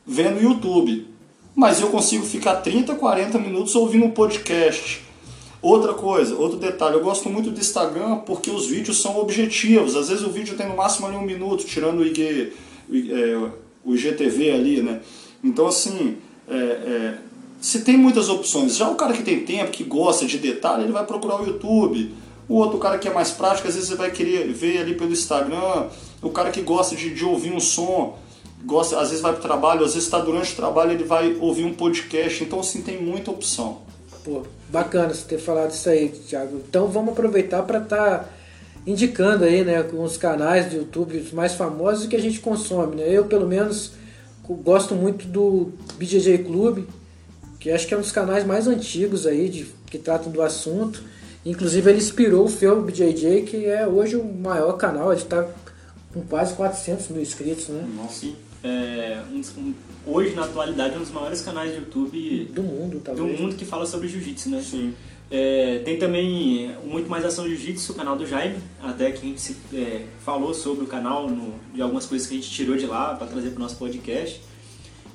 vendo 0.05 0.41
YouTube. 0.41 1.07
Mas 1.55 1.79
eu 1.79 1.89
consigo 1.89 2.25
ficar 2.25 2.57
30, 2.57 2.95
40 2.95 3.39
minutos 3.39 3.75
ouvindo 3.75 4.05
um 4.05 4.11
podcast. 4.11 5.04
Outra 5.65 5.95
coisa, 5.95 6.35
outro 6.35 6.59
detalhe, 6.59 6.93
eu 6.93 7.01
gosto 7.01 7.27
muito 7.27 7.49
do 7.49 7.59
Instagram 7.59 8.17
porque 8.17 8.51
os 8.51 8.67
vídeos 8.67 9.01
são 9.01 9.17
objetivos. 9.17 9.95
Às 9.95 10.09
vezes 10.09 10.23
o 10.23 10.29
vídeo 10.29 10.55
tem 10.55 10.69
no 10.69 10.75
máximo 10.75 11.07
ali 11.07 11.15
um 11.15 11.23
minuto, 11.23 11.65
tirando 11.65 12.01
o, 12.01 12.05
IG, 12.05 12.53
o, 12.87 12.93
é, 12.93 13.95
IGTV 13.95 14.51
ali, 14.51 14.83
né? 14.83 15.01
Então 15.43 15.65
assim, 15.65 16.17
é, 16.47 16.55
é, 16.55 17.17
se 17.59 17.81
tem 17.81 17.97
muitas 17.97 18.29
opções. 18.29 18.77
Já 18.77 18.87
o 18.87 18.93
cara 18.93 19.11
que 19.11 19.23
tem 19.23 19.39
tempo, 19.39 19.71
que 19.71 19.83
gosta 19.83 20.27
de 20.27 20.37
detalhe, 20.37 20.83
ele 20.83 20.91
vai 20.91 21.03
procurar 21.03 21.41
o 21.41 21.47
YouTube. 21.47 22.13
O 22.47 22.57
outro 22.57 22.77
cara 22.77 22.99
que 22.99 23.07
é 23.07 23.11
mais 23.11 23.31
prático, 23.31 23.67
às 23.67 23.73
vezes 23.73 23.89
ele 23.89 23.97
vai 23.97 24.11
querer 24.11 24.47
ver 24.53 24.81
ali 24.81 24.93
pelo 24.93 25.13
Instagram. 25.13 25.87
O 26.21 26.29
cara 26.29 26.51
que 26.51 26.61
gosta 26.61 26.95
de, 26.95 27.11
de 27.11 27.25
ouvir 27.25 27.51
um 27.51 27.59
som, 27.59 28.19
gosta, 28.63 28.99
às 28.99 29.07
vezes 29.09 29.23
vai 29.23 29.31
para 29.31 29.39
o 29.39 29.41
trabalho, 29.41 29.83
às 29.83 29.95
vezes 29.95 30.03
está 30.03 30.19
durante 30.19 30.53
o 30.53 30.55
trabalho, 30.55 30.91
ele 30.91 31.05
vai 31.05 31.35
ouvir 31.39 31.65
um 31.65 31.73
podcast. 31.73 32.43
Então 32.43 32.59
assim, 32.59 32.83
tem 32.83 33.01
muita 33.01 33.31
opção. 33.31 33.84
Pô, 34.25 34.41
bacana 34.69 35.13
você 35.13 35.23
ter 35.27 35.37
falado 35.37 35.69
isso 35.69 35.87
aí, 35.87 36.09
Thiago. 36.09 36.57
Então 36.67 36.87
vamos 36.87 37.13
aproveitar 37.13 37.61
para 37.61 37.77
estar 37.77 38.19
tá 38.19 38.29
indicando 38.85 39.43
aí, 39.43 39.63
né, 39.63 39.83
os 39.93 40.17
canais 40.17 40.65
do 40.65 40.77
YouTube 40.77 41.17
os 41.19 41.31
mais 41.31 41.53
famosos 41.53 42.07
que 42.07 42.15
a 42.15 42.21
gente 42.21 42.39
consome, 42.39 42.95
né? 42.95 43.03
Eu, 43.07 43.25
pelo 43.25 43.47
menos, 43.47 43.91
gosto 44.43 44.95
muito 44.95 45.27
do 45.27 45.71
BJJ 45.99 46.39
Clube, 46.39 46.87
que 47.59 47.69
acho 47.69 47.87
que 47.87 47.93
é 47.93 47.97
um 47.97 48.01
dos 48.01 48.11
canais 48.11 48.43
mais 48.43 48.67
antigos 48.67 49.27
aí, 49.27 49.47
de, 49.47 49.67
que 49.91 49.99
tratam 49.99 50.31
do 50.31 50.41
assunto. 50.41 51.03
Inclusive 51.45 51.91
ele 51.91 51.99
inspirou 51.99 52.45
o 52.45 52.49
Feu 52.49 52.81
BJJ, 52.81 53.43
que 53.43 53.67
é 53.67 53.87
hoje 53.87 54.15
o 54.15 54.23
maior 54.23 54.73
canal, 54.73 55.11
ele 55.11 55.21
está 55.21 55.47
com 56.11 56.21
quase 56.21 56.55
400 56.55 57.09
mil 57.09 57.21
inscritos, 57.21 57.67
né? 57.67 57.87
Nossa. 57.95 58.25
É, 58.63 59.21
um, 59.31 59.41
um, 59.61 59.73
hoje, 60.05 60.33
na 60.35 60.43
atualidade, 60.43 60.93
é 60.95 60.97
um 60.97 61.01
dos 61.01 61.11
maiores 61.11 61.41
canais 61.41 61.71
de 61.71 61.77
YouTube 61.79 62.49
Do 62.53 62.63
mundo, 62.63 62.93
do 62.97 62.99
talvez. 62.99 63.39
mundo 63.39 63.55
que 63.55 63.65
fala 63.65 63.85
sobre 63.85 64.07
jiu-jitsu, 64.07 64.49
né? 64.49 64.61
Sim. 64.61 64.93
É, 65.31 65.81
tem 65.83 65.97
também 65.97 66.71
muito 66.85 67.09
mais 67.09 67.25
ação 67.25 67.47
jiu-jitsu, 67.47 67.91
o 67.93 67.95
canal 67.95 68.15
do 68.15 68.27
Jaime, 68.27 68.57
até 68.83 69.11
que 69.11 69.17
a 69.25 69.29
gente 69.29 69.41
se, 69.41 69.55
é, 69.73 70.01
falou 70.23 70.53
sobre 70.53 70.83
o 70.83 70.87
canal, 70.87 71.27
no, 71.29 71.53
de 71.73 71.81
algumas 71.81 72.05
coisas 72.05 72.27
que 72.27 72.35
a 72.35 72.37
gente 72.37 72.49
tirou 72.51 72.77
de 72.77 72.85
lá 72.85 73.15
para 73.15 73.25
trazer 73.27 73.49
para 73.49 73.57
o 73.57 73.61
nosso 73.63 73.75
podcast. 73.77 74.39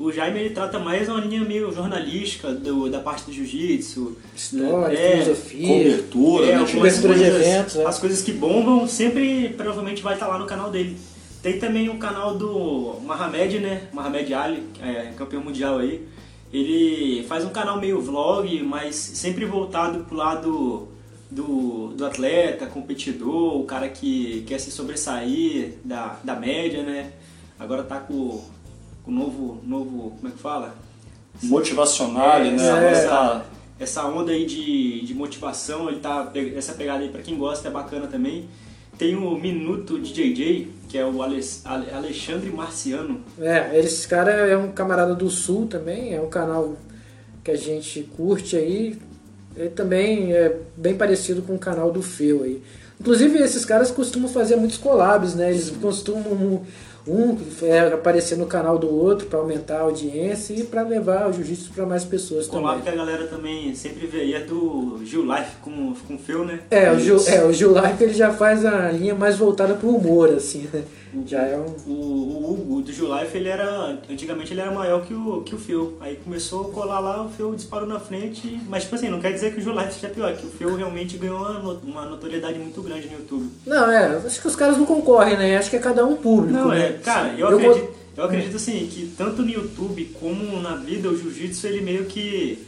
O 0.01 0.11
Jaime 0.11 0.41
ele 0.41 0.51
trata 0.51 0.79
mais 0.79 1.09
uma 1.11 1.21
linha 1.21 1.45
meio 1.45 1.71
jornalística 1.73 2.51
do, 2.55 2.89
da 2.89 3.01
parte 3.01 3.27
do 3.27 3.33
jiu-jitsu, 3.33 4.17
História, 4.35 4.97
É, 4.97 5.13
filosofia. 5.23 5.69
Cobertura, 5.69 6.47
é, 6.47 6.57
né, 6.59 6.65
de- 6.65 6.73
cobertura 6.73 7.15
de 7.15 7.21
coisas- 7.21 7.47
eventos, 7.47 7.77
é. 7.77 7.85
As 7.85 7.99
coisas 7.99 8.23
que 8.23 8.33
bombam 8.33 8.89
sempre 8.89 9.51
provavelmente 9.57 10.03
vai 10.03 10.15
estar 10.15 10.27
lá 10.27 10.39
no 10.39 10.47
canal 10.47 10.71
dele. 10.71 10.97
Tem 11.43 11.59
também 11.59 11.89
o 11.89 11.97
canal 11.99 12.37
do 12.37 12.97
Mohamed, 13.03 13.59
né? 13.61 13.89
Mohamed 13.93 14.35
Ali, 14.35 14.67
é 14.83 15.13
campeão 15.17 15.43
mundial 15.43 15.79
aí. 15.79 16.07
Ele 16.53 17.25
faz 17.29 17.45
um 17.45 17.51
canal 17.51 17.81
meio 17.81 18.01
vlog, 18.01 18.63
mas 18.63 18.95
sempre 18.97 19.45
voltado 19.47 20.01
pro 20.05 20.17
lado 20.17 20.89
do, 21.31 21.89
do 21.97 22.05
atleta, 22.05 22.67
competidor, 22.67 23.57
o 23.61 23.65
cara 23.65 23.89
que 23.89 24.45
quer 24.47 24.59
se 24.59 24.71
sobressair 24.71 25.75
da, 25.85 26.19
da 26.25 26.35
média, 26.35 26.83
né? 26.83 27.13
Agora 27.59 27.85
tá 27.85 28.01
com 28.01 28.13
o 29.07 29.11
novo, 29.11 29.61
novo. 29.65 30.11
Como 30.17 30.29
é 30.29 30.31
que 30.33 30.39
fala? 30.39 30.75
Motivacional, 31.43 32.39
É, 32.41 32.51
né? 32.51 32.55
essa- 32.57 32.73
Agora 32.75 32.91
essa- 32.91 33.09
tá- 33.09 33.45
essa 33.79 34.05
onda 34.07 34.33
aí 34.33 34.45
de, 34.45 35.01
de 35.03 35.15
motivação, 35.15 35.89
ele 35.89 36.01
tá 36.01 36.31
essa 36.55 36.75
pegada 36.75 37.03
aí 37.03 37.09
pra 37.09 37.23
quem 37.23 37.39
gosta 37.39 37.69
é 37.69 37.71
bacana 37.71 38.07
também. 38.09 38.47
Tem 39.00 39.16
o 39.16 39.35
Minuto 39.35 39.99
de 39.99 40.12
JJ, 40.12 40.69
que 40.87 40.99
é 40.99 41.07
o 41.07 41.23
Ale- 41.23 41.40
Ale- 41.64 41.90
Alexandre 41.90 42.50
Marciano. 42.50 43.23
É, 43.40 43.78
esse 43.80 44.07
cara 44.07 44.30
é 44.30 44.54
um 44.54 44.73
camarada 44.73 45.14
do 45.14 45.30
Sul 45.30 45.66
também, 45.66 46.12
é 46.14 46.21
um 46.21 46.28
canal 46.28 46.76
que 47.42 47.50
a 47.50 47.57
gente 47.57 48.02
curte 48.14 48.57
aí. 48.59 48.99
Ele 49.57 49.71
também 49.71 50.35
é 50.35 50.54
bem 50.76 50.95
parecido 50.95 51.40
com 51.40 51.54
o 51.54 51.59
canal 51.59 51.90
do 51.90 52.02
Feu 52.02 52.42
aí. 52.42 52.62
Inclusive, 53.00 53.38
esses 53.38 53.64
caras 53.64 53.90
costumam 53.90 54.28
fazer 54.28 54.57
muitos 54.57 54.76
collabs, 54.76 55.35
né? 55.35 55.49
Eles 55.49 55.71
costumam 55.80 56.62
um 57.07 57.37
é, 57.62 57.80
aparecer 57.80 58.37
no 58.37 58.47
canal 58.47 58.78
do 58.78 58.88
outro 58.88 59.26
para 59.26 59.38
aumentar 59.38 59.78
a 59.78 59.83
audiência 59.83 60.54
e 60.54 60.64
para 60.64 60.83
levar 60.83 61.28
o 61.28 61.33
jiu-jitsu 61.33 61.73
para 61.73 61.87
mais 61.87 62.04
pessoas 62.04 62.47
o 62.47 62.50
também. 62.50 62.80
que 62.80 62.88
a 62.88 62.95
galera 62.95 63.26
também 63.26 63.75
sempre 63.75 64.07
vê 64.07 64.21
aí 64.21 64.35
é 64.35 64.40
do 64.40 65.00
Gil 65.04 65.25
Life 65.25 65.57
com, 65.62 65.95
com 66.07 66.14
o 66.14 66.19
Phil, 66.19 66.45
né? 66.45 66.61
É, 66.71 66.90
o 66.92 66.99
Gil, 66.99 67.16
é, 67.26 67.45
o 67.45 67.52
Gil 67.52 67.73
Life 67.73 68.02
ele 68.02 68.14
já 68.14 68.33
faz 68.33 68.64
a 68.64 68.90
linha 68.90 69.14
mais 69.14 69.37
voltada 69.37 69.75
pro 69.75 69.88
humor, 69.88 70.30
assim, 70.30 70.69
né? 70.73 70.83
Já 71.26 71.42
é 71.42 71.57
um... 71.57 71.90
O, 71.90 72.40
Hugo 72.50 72.83
do 72.83 72.92
Gil 72.92 73.14
Life, 73.14 73.37
ele 73.37 73.49
era. 73.49 73.99
Antigamente 74.09 74.52
ele 74.52 74.61
era 74.61 74.71
maior 74.71 75.02
que 75.02 75.14
o, 75.14 75.42
que 75.42 75.54
o 75.54 75.59
Phil. 75.59 75.97
Aí 76.00 76.16
começou 76.16 76.69
a 76.69 76.73
colar 76.73 76.99
lá, 76.99 77.25
o 77.25 77.28
Phil 77.28 77.54
disparou 77.54 77.87
na 77.87 78.00
frente. 78.00 78.61
Mas 78.69 78.85
tipo 78.85 78.97
assim, 78.97 79.09
não 79.09 79.21
quer 79.21 79.33
dizer 79.33 79.52
que 79.52 79.61
o 79.61 79.62
Gil 79.62 79.73
Life 79.73 79.95
seja 79.95 80.09
pior, 80.09 80.35
que 80.37 80.47
o 80.47 80.50
Phil 80.50 80.75
realmente 80.75 81.16
ganhou 81.16 81.38
uma, 81.38 81.73
uma 81.85 82.07
notoriedade 82.07 82.59
muito 82.59 82.83
grande 82.83 83.07
no 83.09 83.19
YouTube. 83.19 83.49
Não, 83.66 83.90
é, 83.90 84.16
acho 84.16 84.40
que 84.40 84.47
os 84.47 84.57
caras 84.57 84.76
não 84.76 84.87
concorrem, 84.87 85.37
né? 85.37 85.57
Acho 85.57 85.71
que 85.71 85.76
é 85.76 85.80
cada 85.80 86.04
um 86.04 86.16
público, 86.16 86.52
Não, 86.52 86.69
né? 86.69 86.88
é, 86.88 86.90
cara, 86.99 87.35
eu, 87.35 87.49
Eu 87.51 87.57
acredito, 87.59 87.85
vou- 87.85 87.97
eu 88.17 88.25
acredito 88.25 88.57
assim, 88.57 88.87
que 88.91 89.13
tanto 89.17 89.43
no 89.43 89.51
YouTube 89.51 90.05
como 90.21 90.61
na 90.61 90.75
vida, 90.77 91.09
o 91.09 91.17
jiu-jitsu 91.17 91.67
ele 91.67 91.81
meio 91.81 92.05
que, 92.07 92.59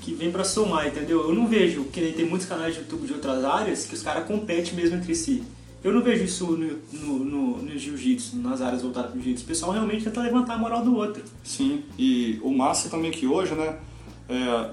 que 0.00 0.14
vem 0.14 0.30
pra 0.30 0.44
somar, 0.44 0.86
entendeu? 0.86 1.22
Eu 1.28 1.34
não 1.34 1.46
vejo, 1.46 1.84
que 1.84 2.00
nem 2.00 2.12
tem 2.12 2.24
muitos 2.26 2.46
canais 2.46 2.74
de 2.74 2.80
YouTube 2.80 3.06
de 3.06 3.12
outras 3.14 3.44
áreas, 3.44 3.84
que 3.84 3.94
os 3.94 4.02
caras 4.02 4.26
competem 4.26 4.74
mesmo 4.74 4.96
entre 4.96 5.14
si. 5.14 5.42
Eu 5.82 5.92
não 5.92 6.00
vejo 6.02 6.24
isso 6.24 6.46
no, 6.46 6.78
no, 6.92 7.18
no, 7.24 7.62
no 7.62 7.78
jiu-jitsu, 7.78 8.36
nas 8.36 8.62
áreas 8.62 8.80
voltadas 8.80 9.10
pro 9.10 9.20
jiu-jitsu. 9.20 9.44
O 9.44 9.46
pessoal 9.48 9.72
realmente 9.72 10.02
tenta 10.04 10.22
levantar 10.22 10.54
a 10.54 10.58
moral 10.58 10.82
do 10.82 10.96
outro. 10.96 11.22
Sim, 11.42 11.82
e 11.98 12.38
o 12.42 12.50
massa 12.50 12.88
também 12.88 13.10
que 13.10 13.26
hoje, 13.26 13.54
né, 13.54 13.76
é, 14.28 14.70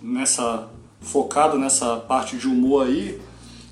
nessa 0.00 0.68
focado 1.00 1.58
nessa 1.58 1.96
parte 1.96 2.36
de 2.36 2.46
humor 2.46 2.86
aí, 2.86 3.18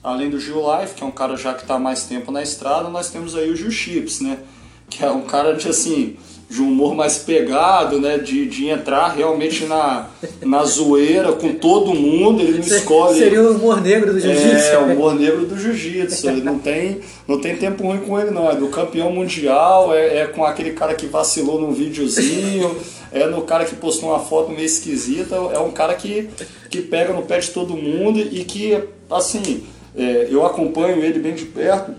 além 0.02 0.28
do 0.30 0.40
Gil 0.40 0.56
Life, 0.80 0.94
que 0.96 1.02
é 1.04 1.06
um 1.06 1.12
cara 1.12 1.36
já 1.36 1.54
que 1.54 1.62
está 1.62 1.78
mais 1.78 2.04
tempo 2.06 2.32
na 2.32 2.42
estrada, 2.42 2.88
nós 2.88 3.08
temos 3.10 3.36
aí 3.36 3.48
o 3.50 3.54
Gil 3.56 3.70
Chips, 3.70 4.20
né, 4.20 4.40
que 4.90 5.04
é 5.04 5.10
um 5.10 5.22
cara 5.22 5.54
de 5.54 5.68
assim, 5.68 6.16
de 6.50 6.60
um 6.60 6.66
humor 6.66 6.96
mais 6.96 7.16
pegado, 7.16 8.00
né, 8.00 8.18
de, 8.18 8.44
de 8.44 8.66
entrar 8.66 9.14
realmente 9.14 9.66
na, 9.66 10.08
na 10.42 10.64
zoeira 10.64 11.32
com 11.32 11.54
todo 11.54 11.94
mundo, 11.94 12.42
ele 12.42 12.58
não 12.58 12.66
escolhe 12.76 13.20
Seria 13.20 13.40
o 13.40 13.52
humor 13.52 13.80
negro 13.80 14.12
do 14.12 14.18
jiu-jitsu. 14.18 14.66
é, 14.66 14.78
o 14.78 14.92
humor 14.92 15.14
negro 15.14 15.46
do 15.46 15.56
jiu-jitsu. 15.56 16.28
Ele 16.28 16.40
não 16.40 16.58
tem, 16.58 17.00
não 17.28 17.40
tem 17.40 17.56
tempo 17.56 17.84
ruim 17.84 18.00
com 18.00 18.18
ele, 18.18 18.32
não. 18.32 18.50
É 18.50 18.56
do 18.56 18.66
campeão 18.66 19.12
mundial, 19.12 19.94
é, 19.94 20.18
é 20.22 20.26
com 20.26 20.44
aquele 20.44 20.72
cara 20.72 20.92
que 20.94 21.06
vacilou 21.06 21.60
num 21.60 21.70
videozinho, 21.70 22.76
é 23.12 23.26
no 23.26 23.42
cara 23.42 23.64
que 23.64 23.76
postou 23.76 24.08
uma 24.08 24.18
foto 24.18 24.50
meio 24.50 24.66
esquisita. 24.66 25.36
É 25.36 25.58
um 25.60 25.70
cara 25.70 25.94
que, 25.94 26.28
que 26.68 26.82
pega 26.82 27.12
no 27.12 27.22
pé 27.22 27.38
de 27.38 27.50
todo 27.50 27.76
mundo 27.76 28.18
e 28.18 28.42
que, 28.42 28.76
assim, 29.08 29.62
é, 29.96 30.26
eu 30.28 30.44
acompanho 30.44 31.00
ele 31.04 31.20
bem 31.20 31.34
de 31.34 31.44
perto 31.44 31.92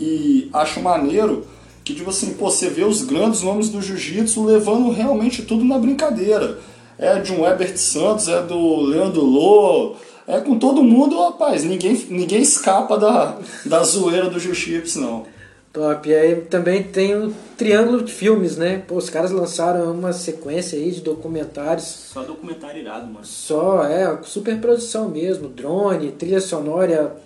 e 0.00 0.48
acho 0.54 0.80
maneiro 0.80 1.44
que, 1.90 1.96
tipo 1.96 2.10
assim, 2.10 2.34
pô, 2.34 2.50
você 2.50 2.68
vê 2.68 2.84
os 2.84 3.02
grandes 3.02 3.42
nomes 3.42 3.68
do 3.68 3.82
jiu-jitsu 3.82 4.44
levando 4.44 4.90
realmente 4.90 5.42
tudo 5.42 5.64
na 5.64 5.78
brincadeira. 5.78 6.58
É 6.98 7.18
de 7.18 7.32
um 7.32 7.44
Herbert 7.44 7.76
Santos, 7.76 8.28
é 8.28 8.42
do 8.42 8.80
Leandro 8.80 9.22
Lô, 9.22 9.96
é 10.26 10.40
com 10.40 10.58
todo 10.58 10.82
mundo, 10.82 11.18
rapaz, 11.18 11.64
ninguém, 11.64 11.94
ninguém 12.08 12.42
escapa 12.42 12.96
da, 12.96 13.38
da 13.64 13.82
zoeira 13.82 14.28
do 14.28 14.38
jiu-jitsu, 14.38 15.00
não. 15.00 15.26
Top. 15.72 16.08
E 16.08 16.14
aí 16.14 16.36
também 16.42 16.82
tem 16.82 17.14
o 17.14 17.32
Triângulo 17.56 18.02
de 18.02 18.12
Filmes, 18.12 18.56
né? 18.56 18.82
Pô, 18.86 18.96
os 18.96 19.08
caras 19.08 19.30
lançaram 19.30 19.92
uma 19.92 20.12
sequência 20.12 20.76
aí 20.76 20.90
de 20.90 21.00
documentários. 21.00 21.84
Só 22.12 22.22
documentário 22.22 22.80
irado, 22.80 23.06
mano. 23.06 23.24
Só, 23.24 23.84
é, 23.84 24.18
super 24.24 24.60
produção 24.60 25.08
mesmo. 25.08 25.48
Drone, 25.48 26.10
trilha 26.10 26.40
sonora 26.40 27.16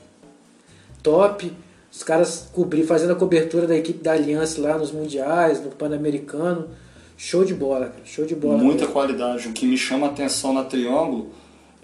top. 1.02 1.50
Os 1.94 2.02
caras 2.02 2.48
cobrir, 2.52 2.82
fazendo 2.84 3.12
a 3.12 3.16
cobertura 3.16 3.68
da 3.68 3.76
equipe 3.76 4.02
da 4.02 4.12
Aliança 4.12 4.60
lá 4.60 4.76
nos 4.76 4.90
Mundiais, 4.90 5.62
no 5.62 5.70
Pan-Americano. 5.70 6.68
Show 7.16 7.44
de 7.44 7.54
bola, 7.54 7.86
cara. 7.86 8.02
Show 8.04 8.24
de 8.26 8.34
bola. 8.34 8.58
Muita 8.58 8.80
mesmo. 8.80 8.92
qualidade. 8.92 9.46
O 9.46 9.52
que 9.52 9.64
me 9.64 9.76
chama 9.78 10.08
a 10.08 10.10
atenção 10.10 10.52
na 10.52 10.64
Triângulo 10.64 11.28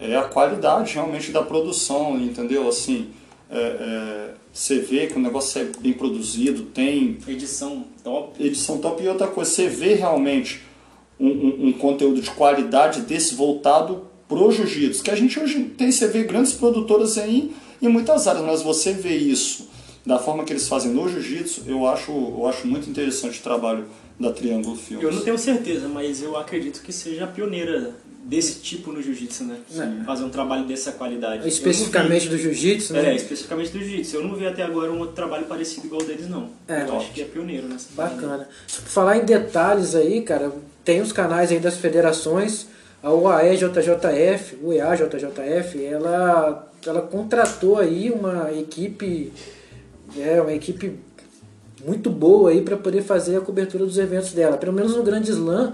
é 0.00 0.16
a 0.16 0.22
qualidade 0.24 0.94
realmente 0.94 1.30
da 1.30 1.42
produção, 1.42 2.18
entendeu? 2.18 2.68
Assim, 2.68 3.10
é, 3.48 3.56
é, 3.60 4.30
você 4.52 4.80
vê 4.80 5.06
que 5.06 5.16
o 5.16 5.20
negócio 5.20 5.60
é 5.62 5.66
bem 5.80 5.92
produzido, 5.92 6.62
tem 6.64 7.16
Edição 7.28 7.84
top. 8.02 8.44
edição 8.44 8.78
top. 8.78 9.00
E 9.04 9.08
outra 9.08 9.28
coisa, 9.28 9.48
você 9.48 9.68
vê 9.68 9.94
realmente 9.94 10.60
um, 11.20 11.28
um- 11.28 11.66
um 11.68 11.72
conteúdo 11.72 12.20
de 12.20 12.30
qualidade 12.32 13.02
desse 13.02 13.36
voltado 13.36 14.06
pro 14.28 14.50
jiu-jitsu. 14.50 15.04
Que 15.04 15.10
a 15.12 15.16
gente 15.16 15.38
hoje 15.38 15.62
tem, 15.78 15.92
você 15.92 16.08
vê 16.08 16.24
grandes 16.24 16.52
produtoras 16.52 17.16
aí 17.16 17.52
em 17.80 17.88
muitas 17.88 18.26
áreas, 18.26 18.44
mas 18.44 18.60
você 18.62 18.92
vê 18.92 19.14
isso 19.16 19.69
da 20.04 20.18
forma 20.18 20.44
que 20.44 20.52
eles 20.52 20.66
fazem 20.68 20.92
no 20.92 21.08
jiu-jitsu, 21.08 21.64
eu 21.66 21.86
acho, 21.86 22.10
eu 22.10 22.46
acho 22.46 22.66
muito 22.66 22.88
interessante 22.88 23.38
o 23.40 23.42
trabalho 23.42 23.84
da 24.18 24.32
Triângulo 24.32 24.76
Filmes. 24.76 25.04
Eu 25.04 25.12
não 25.12 25.22
tenho 25.22 25.38
certeza, 25.38 25.88
mas 25.88 26.22
eu 26.22 26.36
acredito 26.36 26.82
que 26.82 26.92
seja 26.92 27.24
a 27.24 27.26
pioneira 27.26 27.94
desse 28.22 28.60
tipo 28.60 28.92
no 28.92 29.02
jiu-jitsu, 29.02 29.44
né? 29.44 29.56
É. 29.74 30.04
Fazer 30.04 30.24
um 30.24 30.28
trabalho 30.28 30.64
dessa 30.66 30.92
qualidade. 30.92 31.48
Especificamente 31.48 32.28
do 32.28 32.36
jiu-jitsu, 32.36 32.92
Eu 32.92 32.96
não 32.96 33.02
vi- 33.02 33.08
né? 33.08 33.12
É, 33.14 33.16
especificamente 33.16 33.70
do 33.72 33.78
jiu-jitsu. 33.78 34.16
Eu 34.16 34.22
não 34.28 34.34
vi 34.36 34.46
até 34.46 34.62
agora 34.62 34.92
um 34.92 34.98
outro 34.98 35.14
trabalho 35.14 35.46
parecido 35.46 35.86
igual 35.86 36.02
deles, 36.02 36.28
não. 36.28 36.50
É. 36.68 36.82
eu 36.82 36.96
acho 36.98 37.12
que 37.12 37.22
é 37.22 37.24
pioneiro 37.24 37.66
nessa. 37.66 37.88
Bacana. 37.94 38.46
Por 38.66 38.82
falar 38.88 39.16
em 39.16 39.24
detalhes 39.24 39.94
aí, 39.94 40.20
cara, 40.22 40.52
tem 40.84 41.00
os 41.00 41.12
canais 41.12 41.50
aí 41.50 41.58
das 41.58 41.76
federações, 41.78 42.66
a 43.02 43.10
UAE-JJF, 43.10 44.56
UEA-JJF, 44.62 45.82
ela, 45.84 46.70
ela 46.86 47.02
contratou 47.02 47.78
aí 47.78 48.10
uma 48.10 48.50
equipe, 48.52 49.32
é, 50.18 50.40
uma 50.40 50.52
equipe 50.52 50.98
muito 51.86 52.10
boa 52.10 52.50
aí 52.50 52.62
para 52.62 52.76
poder 52.76 53.02
fazer 53.02 53.36
a 53.36 53.40
cobertura 53.40 53.84
dos 53.84 53.98
eventos 53.98 54.32
dela. 54.32 54.56
Pelo 54.56 54.72
menos 54.72 54.94
no 54.94 55.02
Grande 55.02 55.30
Slam, 55.30 55.72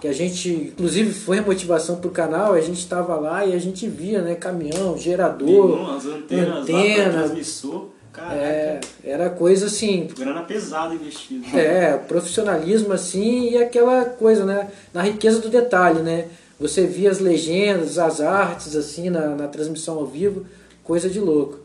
que 0.00 0.08
a 0.08 0.12
gente, 0.12 0.50
inclusive 0.50 1.12
foi 1.12 1.38
a 1.38 1.42
motivação 1.42 1.96
pro 1.96 2.10
canal, 2.10 2.52
a 2.52 2.60
gente 2.60 2.78
estava 2.78 3.14
lá 3.16 3.46
e 3.46 3.54
a 3.54 3.58
gente 3.58 3.88
via, 3.88 4.20
né, 4.20 4.34
caminhão, 4.34 4.98
gerador, 4.98 5.96
as 5.96 6.06
antenas, 6.06 6.58
antena. 6.58 7.12
transmissor. 7.12 7.86
Caraca, 8.12 8.36
é, 8.36 8.80
era 9.02 9.28
coisa 9.28 9.66
assim, 9.66 10.06
grana 10.16 10.42
pesada 10.42 10.94
investida. 10.94 11.44
é, 11.58 11.96
profissionalismo 11.96 12.92
assim 12.92 13.50
e 13.50 13.58
aquela 13.58 14.04
coisa, 14.04 14.44
né? 14.44 14.70
Na 14.92 15.02
riqueza 15.02 15.40
do 15.40 15.48
detalhe, 15.48 16.00
né? 16.00 16.28
Você 16.60 16.86
via 16.86 17.10
as 17.10 17.18
legendas, 17.18 17.98
as 17.98 18.20
artes 18.20 18.76
assim 18.76 19.10
na, 19.10 19.30
na 19.30 19.48
transmissão 19.48 19.98
ao 19.98 20.06
vivo, 20.06 20.46
coisa 20.84 21.10
de 21.10 21.18
louco. 21.18 21.63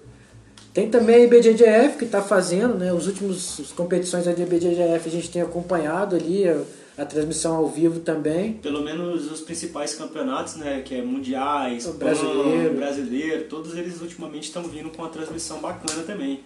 Tem 0.74 0.90
também 0.90 1.16
a 1.16 1.20
IBJJF 1.20 1.98
que 1.98 2.06
está 2.06 2.22
fazendo, 2.22 2.76
né? 2.76 2.94
Os 2.94 3.08
últimos 3.08 3.60
as 3.60 3.72
competições 3.72 4.26
da 4.26 4.32
IBJJF 4.32 5.08
a 5.08 5.12
gente 5.12 5.30
tem 5.30 5.42
acompanhado 5.42 6.16
ali 6.16 6.48
a, 6.48 6.62
a 6.98 7.06
transmissão 7.06 7.56
ao 7.56 7.68
vivo 7.68 8.00
também. 8.02 8.54
Pelo 8.54 8.84
menos 8.84 9.32
os 9.32 9.42
principais 9.42 9.96
campeonatos, 9.96 10.56
né? 10.58 10.82
Que 10.86 10.96
é 10.96 11.02
mundiais, 11.02 11.86
O 11.88 11.94
PAN, 11.94 12.06
brasileiro. 12.06 12.74
brasileiro, 12.76 13.44
todos 13.46 13.76
eles 13.76 14.00
ultimamente 14.00 14.44
estão 14.44 14.64
vindo 14.64 14.90
com 14.90 15.02
uma 15.02 15.10
transmissão 15.10 15.60
bacana 15.60 16.04
também. 16.04 16.42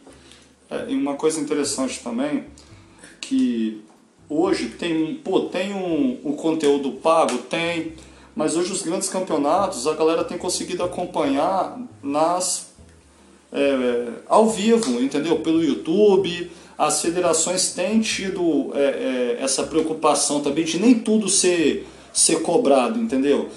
É, 0.69 0.85
e 0.89 0.95
uma 0.95 1.15
coisa 1.15 1.39
interessante 1.39 1.99
também, 2.01 2.45
que 3.19 3.83
hoje 4.29 4.69
tem, 4.69 5.15
pô, 5.15 5.41
tem 5.41 5.73
um, 5.73 6.19
um 6.23 6.33
conteúdo 6.33 6.93
pago? 6.93 7.37
Tem, 7.39 7.93
mas 8.35 8.55
hoje 8.55 8.71
os 8.71 8.81
grandes 8.81 9.09
campeonatos 9.09 9.85
a 9.85 9.93
galera 9.93 10.23
tem 10.23 10.37
conseguido 10.37 10.81
acompanhar 10.81 11.77
nas 12.01 12.72
é, 13.53 14.07
ao 14.27 14.49
vivo, 14.49 15.01
entendeu? 15.01 15.37
Pelo 15.39 15.63
YouTube. 15.63 16.51
As 16.77 17.01
federações 17.01 17.71
têm 17.73 17.99
tido 18.01 18.71
é, 18.73 18.79
é, 18.79 19.37
essa 19.39 19.63
preocupação 19.63 20.41
também 20.41 20.65
de 20.65 20.79
nem 20.79 20.95
tudo 20.95 21.29
ser, 21.29 21.87
ser 22.11 22.41
cobrado, 22.41 22.99
entendeu? 22.99 23.47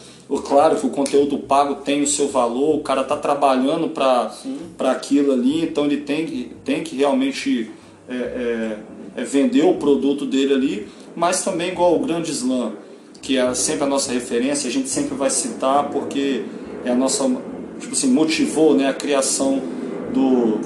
Claro 0.44 0.76
que 0.76 0.86
o 0.86 0.90
conteúdo 0.90 1.38
pago 1.38 1.76
tem 1.76 2.02
o 2.02 2.06
seu 2.06 2.28
valor, 2.28 2.76
o 2.76 2.80
cara 2.80 3.02
está 3.02 3.16
trabalhando 3.16 3.88
para 3.88 4.90
aquilo 4.90 5.32
ali, 5.32 5.62
então 5.62 5.86
ele 5.86 5.98
tem 5.98 6.26
que, 6.26 6.50
tem 6.64 6.82
que 6.82 6.96
realmente 6.96 7.70
é, 8.08 8.14
é, 8.14 8.78
é, 9.20 9.24
vender 9.24 9.64
o 9.64 9.74
produto 9.74 10.26
dele 10.26 10.52
ali, 10.52 10.88
mas 11.14 11.44
também 11.44 11.70
igual 11.70 11.94
o 11.94 12.00
Grande 12.00 12.32
Slam, 12.32 12.72
que 13.22 13.38
é 13.38 13.54
sempre 13.54 13.84
a 13.84 13.86
nossa 13.86 14.12
referência, 14.12 14.68
a 14.68 14.72
gente 14.72 14.88
sempre 14.88 15.14
vai 15.14 15.30
citar 15.30 15.90
porque 15.90 16.44
é 16.84 16.90
a 16.90 16.94
nossa, 16.94 17.24
tipo 17.78 17.92
assim, 17.92 18.08
motivou 18.08 18.74
né, 18.74 18.88
a 18.88 18.94
criação 18.94 19.62
do, 20.12 20.58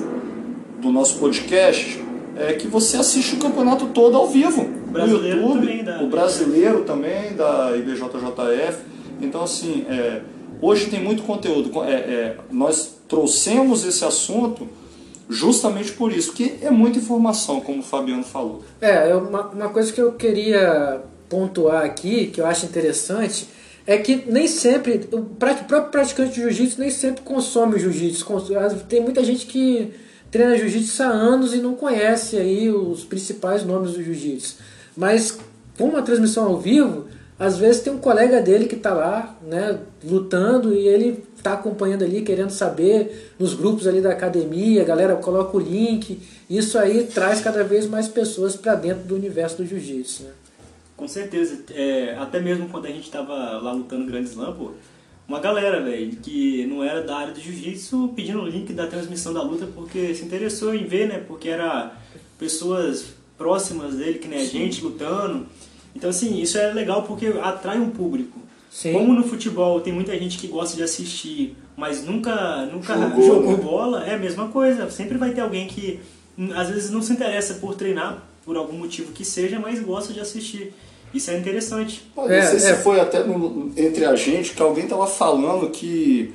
do 0.81 0.91
nosso 0.91 1.19
podcast, 1.19 2.03
é 2.37 2.53
que 2.55 2.67
você 2.69 2.97
assiste 2.97 3.35
o 3.35 3.39
campeonato 3.39 3.87
todo 3.89 4.17
ao 4.17 4.27
vivo. 4.29 4.65
brasileiro 4.91 5.37
no 5.41 5.47
YouTube, 5.49 5.61
também 5.67 5.85
da- 5.85 6.03
o 6.03 6.07
brasileiro 6.09 6.85
também, 6.85 7.33
da 7.35 7.77
IBJJF. 7.77 8.79
Então, 9.21 9.43
assim, 9.43 9.85
é, 9.89 10.23
hoje 10.61 10.87
tem 10.87 11.03
muito 11.03 11.23
conteúdo. 11.23 11.71
É, 11.85 11.93
é, 11.93 12.37
nós 12.51 12.99
trouxemos 13.09 13.85
esse 13.85 14.05
assunto 14.05 14.67
justamente 15.29 15.93
por 15.93 16.11
isso, 16.13 16.33
que 16.33 16.59
é 16.63 16.71
muita 16.71 16.99
informação, 16.99 17.61
como 17.61 17.81
o 17.81 17.83
Fabiano 17.83 18.23
falou. 18.25 18.63
É, 18.81 19.13
eu- 19.13 19.19
uma, 19.21 19.43
uma 19.49 19.69
coisa 19.69 19.93
que 19.93 20.01
eu 20.01 20.13
queria 20.13 21.01
pontuar 21.29 21.85
aqui, 21.85 22.27
que 22.27 22.41
eu 22.41 22.47
acho 22.47 22.67
interessante, 22.67 23.47
é 23.87 23.97
que 23.99 24.25
nem 24.27 24.47
sempre, 24.47 25.09
o 25.13 25.23
próprio 25.23 25.85
praticante 25.85 26.35
de 26.35 26.41
jiu-jitsu 26.43 26.81
nem 26.81 26.91
sempre 26.91 27.23
consome 27.23 27.79
jiu-jitsu. 27.79 28.25
Tem 28.89 29.01
muita 29.01 29.25
gente 29.25 29.47
que 29.47 29.93
treina 30.31 30.57
jiu-jitsu 30.57 31.03
há 31.03 31.07
anos 31.07 31.55
e 31.55 31.59
não 31.59 31.75
conhece 31.75 32.37
aí 32.37 32.71
os 32.71 33.05
principais 33.05 33.65
nomes 33.65 33.93
do 33.93 34.03
jiu-jitsu. 34.03 34.57
Mas 34.97 35.39
com 35.77 35.85
uma 35.85 36.03
transmissão 36.03 36.45
ao 36.45 36.59
vivo, 36.59 37.07
às 37.39 37.57
vezes 37.57 37.81
tem 37.81 37.93
um 37.93 37.99
colega 37.99 38.41
dele 38.43 38.67
que 38.67 38.75
está 38.75 38.93
lá, 38.93 39.37
né, 39.43 39.79
lutando 40.05 40.75
e 40.75 40.87
ele 40.87 41.25
está 41.35 41.55
acompanhando 41.55 42.05
ali, 42.05 42.21
querendo 42.21 42.51
saber 42.51 43.33
nos 43.39 43.55
grupos 43.55 43.87
ali 43.87 44.03
da 44.03 44.11
academia, 44.11 44.83
a 44.83 44.85
galera 44.85 45.17
coloca 45.17 45.57
o 45.57 45.61
link. 45.61 46.21
Isso 46.51 46.79
aí 46.79 47.05
traz 47.05 47.41
cada 47.41 47.65
vez 47.65 47.87
mais 47.87 48.07
pessoas 48.09 48.55
para 48.55 48.75
dentro 48.75 49.05
do 49.05 49.15
universo 49.15 49.57
do 49.57 49.67
jiu-jitsu, 49.67 50.25
né? 50.25 50.31
Com 51.01 51.09
certeza. 51.09 51.65
É, 51.71 52.15
até 52.19 52.39
mesmo 52.39 52.69
quando 52.69 52.85
a 52.85 52.91
gente 52.91 53.05
estava 53.05 53.33
lá 53.33 53.73
lutando 53.73 54.05
Grande 54.05 54.29
Slam, 54.29 54.53
pô, 54.53 54.73
uma 55.27 55.41
galera, 55.41 55.81
velho, 55.81 56.15
que 56.17 56.67
não 56.67 56.85
era 56.85 57.03
da 57.03 57.17
área 57.17 57.33
do 57.33 57.41
jiu-jitsu 57.41 58.13
pedindo 58.15 58.43
o 58.43 58.47
link 58.47 58.71
da 58.75 58.87
transmissão 58.87 59.33
da 59.33 59.41
luta 59.41 59.67
porque 59.75 60.15
se 60.15 60.23
interessou 60.27 60.75
em 60.75 60.85
ver, 60.85 61.09
né? 61.09 61.25
Porque 61.27 61.49
era 61.49 61.97
pessoas 62.39 63.15
próximas 63.39 63.95
dele, 63.95 64.19
que 64.19 64.29
nem 64.29 64.41
a 64.41 64.45
gente, 64.45 64.85
lutando. 64.85 65.47
Então, 65.97 66.11
assim, 66.11 66.39
isso 66.39 66.59
é 66.59 66.71
legal 66.71 67.05
porque 67.05 67.29
atrai 67.43 67.81
um 67.81 67.89
público. 67.89 68.39
Sim. 68.71 68.93
Como 68.93 69.15
no 69.15 69.25
futebol 69.25 69.81
tem 69.81 69.95
muita 69.95 70.17
gente 70.19 70.37
que 70.37 70.49
gosta 70.49 70.77
de 70.77 70.83
assistir, 70.83 71.57
mas 71.75 72.05
nunca, 72.05 72.67
nunca 72.67 72.95
jogou, 72.95 73.25
jogou 73.25 73.57
né? 73.57 73.63
bola, 73.63 74.05
é 74.05 74.17
a 74.17 74.19
mesma 74.19 74.49
coisa. 74.49 74.91
Sempre 74.91 75.17
vai 75.17 75.31
ter 75.31 75.41
alguém 75.41 75.67
que 75.67 75.99
às 76.55 76.69
vezes 76.69 76.91
não 76.91 77.01
se 77.01 77.15
interessa 77.15 77.55
por 77.55 77.75
treinar, 77.75 78.23
por 78.45 78.55
algum 78.55 78.77
motivo 78.77 79.13
que 79.13 79.25
seja, 79.25 79.59
mas 79.59 79.81
gosta 79.81 80.13
de 80.13 80.21
assistir. 80.21 80.75
Isso 81.13 81.31
é 81.31 81.39
interessante. 81.39 82.09
Pô, 82.15 82.23
não 82.23 82.33
é, 82.33 82.43
sei 82.43 82.57
é. 82.57 82.61
se 82.61 82.83
foi 82.83 83.01
até 83.01 83.25
no, 83.25 83.73
entre 83.77 84.05
a 84.05 84.15
gente 84.15 84.55
que 84.55 84.63
alguém 84.63 84.85
estava 84.85 85.07
falando 85.07 85.71
que 85.71 86.33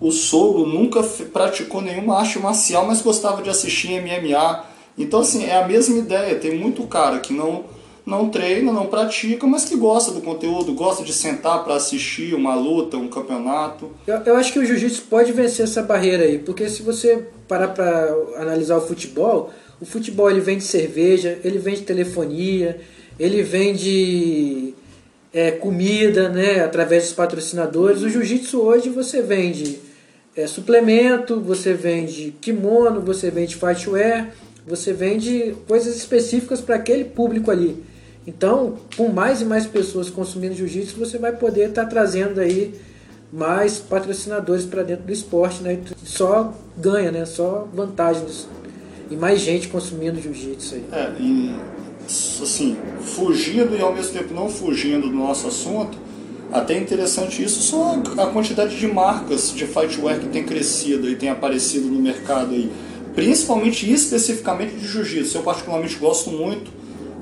o 0.00 0.10
sogro 0.10 0.66
nunca 0.66 1.02
praticou 1.32 1.80
nenhuma 1.80 2.18
arte 2.18 2.38
marcial, 2.38 2.86
mas 2.86 3.02
gostava 3.02 3.42
de 3.42 3.50
assistir 3.50 4.00
MMA. 4.00 4.64
Então, 4.96 5.20
assim, 5.20 5.44
é 5.44 5.56
a 5.56 5.66
mesma 5.66 5.98
ideia. 5.98 6.34
Tem 6.36 6.56
muito 6.58 6.86
cara 6.86 7.18
que 7.18 7.32
não 7.32 7.64
não 8.06 8.28
treina, 8.28 8.70
não 8.70 8.86
pratica, 8.86 9.46
mas 9.46 9.64
que 9.64 9.76
gosta 9.76 10.12
do 10.12 10.20
conteúdo, 10.20 10.74
gosta 10.74 11.02
de 11.02 11.12
sentar 11.12 11.64
para 11.64 11.74
assistir 11.74 12.34
uma 12.34 12.54
luta, 12.54 12.98
um 12.98 13.08
campeonato. 13.08 13.90
Eu, 14.06 14.16
eu 14.16 14.36
acho 14.36 14.52
que 14.52 14.58
o 14.58 14.64
jiu-jitsu 14.64 15.04
pode 15.08 15.32
vencer 15.32 15.64
essa 15.64 15.82
barreira 15.82 16.24
aí, 16.24 16.38
porque 16.38 16.68
se 16.68 16.82
você 16.82 17.26
parar 17.48 17.68
para 17.68 18.14
analisar 18.36 18.76
o 18.76 18.82
futebol, 18.82 19.50
o 19.80 19.86
futebol 19.86 20.30
ele 20.30 20.40
vende 20.40 20.64
cerveja, 20.64 21.38
ele 21.42 21.58
vende 21.58 21.82
telefonia, 21.82 22.78
ele 23.18 23.42
vende 23.42 24.74
é, 25.32 25.50
comida, 25.50 26.28
né, 26.28 26.60
através 26.60 27.04
dos 27.04 27.12
patrocinadores. 27.12 28.02
O 28.02 28.08
jiu-jitsu 28.08 28.60
hoje 28.60 28.88
você 28.88 29.22
vende 29.22 29.78
é, 30.36 30.46
suplemento, 30.46 31.40
você 31.40 31.74
vende 31.74 32.34
kimono, 32.40 33.00
você 33.00 33.30
vende 33.30 33.56
fightwear, 33.56 34.32
você 34.66 34.92
vende 34.92 35.54
coisas 35.68 35.96
específicas 35.96 36.60
para 36.60 36.76
aquele 36.76 37.04
público 37.04 37.50
ali. 37.50 37.82
Então, 38.26 38.78
com 38.96 39.08
mais 39.08 39.42
e 39.42 39.44
mais 39.44 39.66
pessoas 39.66 40.08
consumindo 40.08 40.54
jiu-jitsu, 40.54 40.98
você 40.98 41.18
vai 41.18 41.36
poder 41.36 41.68
estar 41.68 41.84
tá 41.84 41.90
trazendo 41.90 42.40
aí 42.40 42.74
mais 43.32 43.78
patrocinadores 43.78 44.64
para 44.64 44.82
dentro 44.82 45.04
do 45.04 45.12
esporte, 45.12 45.62
né? 45.62 45.78
Só 46.04 46.54
ganha, 46.78 47.10
né? 47.10 47.26
Só 47.26 47.68
vantagens 47.74 48.48
e 49.10 49.16
mais 49.16 49.40
gente 49.40 49.68
consumindo 49.68 50.20
jiu-jitsu 50.20 50.76
aí. 50.76 50.84
É, 50.92 51.12
e 51.20 51.54
assim, 52.06 52.76
fugindo 53.00 53.76
e 53.76 53.80
ao 53.80 53.94
mesmo 53.94 54.12
tempo 54.12 54.34
não 54.34 54.48
fugindo 54.48 55.08
do 55.08 55.16
nosso 55.16 55.46
assunto, 55.46 55.98
até 56.52 56.78
interessante 56.78 57.42
isso, 57.42 57.62
só 57.62 58.00
a 58.16 58.26
quantidade 58.26 58.78
de 58.78 58.86
marcas 58.86 59.52
de 59.52 59.66
fightwear 59.66 60.20
que 60.20 60.28
tem 60.28 60.44
crescido 60.44 61.08
e 61.08 61.16
tem 61.16 61.28
aparecido 61.28 61.88
no 61.88 62.00
mercado 62.00 62.54
aí, 62.54 62.70
principalmente 63.14 63.86
e 63.86 63.92
especificamente 63.92 64.74
de 64.76 64.86
jiu-jitsu. 64.86 65.38
Eu 65.38 65.42
particularmente 65.42 65.96
gosto 65.96 66.30
muito 66.30 66.70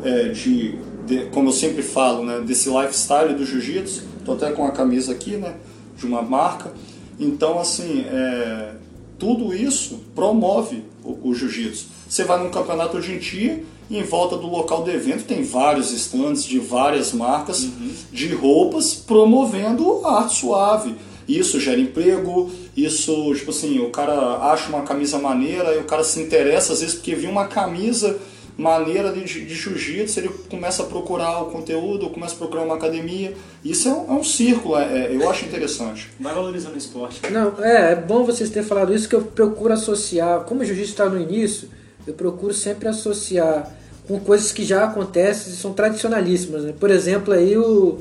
é, 0.04 0.28
de 0.28 0.78
de, 1.06 1.26
como 1.26 1.48
eu 1.48 1.52
sempre 1.52 1.82
falo, 1.82 2.24
né, 2.24 2.40
desse 2.40 2.68
lifestyle 2.68 3.34
do 3.34 3.44
jiu-jitsu. 3.44 4.04
Estou 4.18 4.34
até 4.34 4.50
com 4.52 4.64
a 4.64 4.70
camisa 4.70 5.12
aqui, 5.12 5.36
né, 5.36 5.54
de 5.96 6.06
uma 6.06 6.22
marca. 6.22 6.72
Então, 7.18 7.58
assim, 7.58 8.04
é, 8.08 8.74
tudo 9.18 9.54
isso 9.54 10.00
promove 10.14 10.84
o, 11.04 11.30
o 11.30 11.34
jiu-jitsu. 11.34 11.86
Você 12.08 12.24
vai 12.24 12.42
num 12.42 12.50
campeonato 12.50 12.96
hoje 12.96 13.14
em 13.14 13.18
dia 13.18 13.62
e 13.90 13.98
em 13.98 14.02
volta 14.02 14.36
do 14.36 14.46
local 14.46 14.82
do 14.82 14.90
evento 14.90 15.24
tem 15.24 15.42
vários 15.42 15.92
estandes 15.92 16.44
de 16.44 16.58
várias 16.58 17.12
marcas 17.12 17.64
uhum. 17.64 17.90
de 18.10 18.28
roupas 18.34 18.94
promovendo 18.94 20.04
a 20.04 20.20
arte 20.20 20.36
suave. 20.36 20.94
Isso 21.28 21.60
gera 21.60 21.80
emprego, 21.80 22.50
isso, 22.76 23.32
tipo 23.34 23.50
assim, 23.50 23.78
o 23.78 23.90
cara 23.90 24.38
acha 24.52 24.68
uma 24.68 24.82
camisa 24.82 25.18
maneira 25.18 25.74
e 25.74 25.78
o 25.78 25.84
cara 25.84 26.02
se 26.02 26.20
interessa 26.20 26.72
às 26.72 26.80
vezes 26.80 26.96
porque 26.96 27.14
viu 27.14 27.30
uma 27.30 27.46
camisa 27.46 28.18
maneira 28.56 29.12
de, 29.12 29.24
de 29.24 29.54
jiu-jitsu, 29.54 30.20
ele 30.20 30.28
começa 30.50 30.82
a 30.82 30.86
procurar 30.86 31.42
o 31.42 31.46
conteúdo, 31.46 32.10
começa 32.10 32.34
a 32.34 32.38
procurar 32.38 32.62
uma 32.62 32.74
academia. 32.74 33.34
Isso 33.64 33.88
é 33.88 33.92
um, 33.92 34.08
é 34.08 34.12
um 34.12 34.24
círculo, 34.24 34.76
é, 34.76 35.06
é, 35.06 35.16
eu 35.16 35.28
acho 35.28 35.44
interessante. 35.44 36.10
Vai 36.20 36.34
valorizando 36.34 36.74
o 36.74 36.78
esporte. 36.78 37.20
Não, 37.30 37.54
é, 37.62 37.92
é 37.92 37.96
bom 37.96 38.24
vocês 38.24 38.50
terem 38.50 38.68
falado 38.68 38.94
isso, 38.94 39.08
que 39.08 39.14
eu 39.14 39.22
procuro 39.22 39.72
associar, 39.72 40.40
como 40.40 40.60
o 40.60 40.64
jiu-jitsu 40.64 40.90
está 40.90 41.08
no 41.08 41.20
início, 41.20 41.68
eu 42.06 42.14
procuro 42.14 42.52
sempre 42.52 42.88
associar 42.88 43.70
com 44.06 44.18
coisas 44.18 44.52
que 44.52 44.64
já 44.64 44.84
acontecem 44.84 45.52
e 45.52 45.56
são 45.56 45.72
tradicionalíssimas. 45.72 46.64
Né? 46.64 46.74
Por 46.78 46.90
exemplo, 46.90 47.32
aí 47.32 47.56
o, 47.56 48.00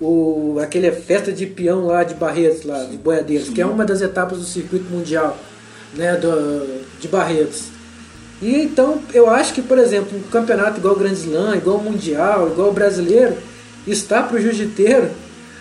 o, 0.00 0.58
aquele 0.60 0.90
festa 0.92 1.32
de 1.32 1.46
peão 1.46 1.86
lá 1.86 2.04
de 2.04 2.14
Barretos, 2.14 2.64
lá, 2.64 2.84
de 2.84 2.96
Boiadeiros, 2.96 3.50
que 3.50 3.60
é 3.60 3.66
uma 3.66 3.84
das 3.84 4.00
etapas 4.00 4.38
do 4.38 4.44
circuito 4.44 4.90
mundial 4.90 5.36
né, 5.94 6.16
do, 6.16 6.84
de 6.98 7.08
Barretos. 7.08 7.64
E 8.40 8.56
então 8.56 9.00
eu 9.14 9.30
acho 9.30 9.54
que, 9.54 9.62
por 9.62 9.78
exemplo, 9.78 10.18
um 10.18 10.22
campeonato 10.30 10.78
igual 10.78 10.94
o 10.94 10.98
Grand 10.98 11.12
Slam, 11.12 11.56
igual 11.56 11.76
o 11.76 11.84
Mundial, 11.84 12.48
igual 12.48 12.70
o 12.70 12.72
brasileiro, 12.72 13.36
está 13.86 14.22
para 14.22 14.36
o 14.36 14.40
jiu-jiteiro 14.40 15.10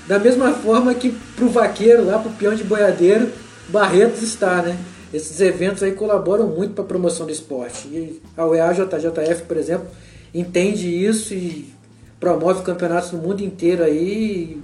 da 0.07 0.17
mesma 0.17 0.51
forma 0.51 0.93
que 0.93 1.15
para 1.35 1.45
o 1.45 1.49
vaqueiro, 1.49 2.05
lá 2.05 2.17
para 2.17 2.29
o 2.29 2.33
peão 2.33 2.55
de 2.55 2.63
boiadeiro, 2.63 3.29
Barretos 3.69 4.21
está, 4.21 4.61
né? 4.61 4.75
Esses 5.13 5.41
eventos 5.41 5.83
aí 5.83 5.91
colaboram 5.91 6.47
muito 6.47 6.73
para 6.73 6.83
a 6.83 6.87
promoção 6.87 7.25
do 7.25 7.31
esporte. 7.31 7.87
E 7.87 8.21
a 8.37 8.45
UEAJJF, 8.45 9.43
por 9.47 9.57
exemplo, 9.57 9.87
entende 10.33 10.87
isso 10.87 11.33
e 11.33 11.69
promove 12.19 12.63
campeonatos 12.63 13.11
no 13.11 13.19
mundo 13.19 13.43
inteiro 13.43 13.83
aí 13.83 14.61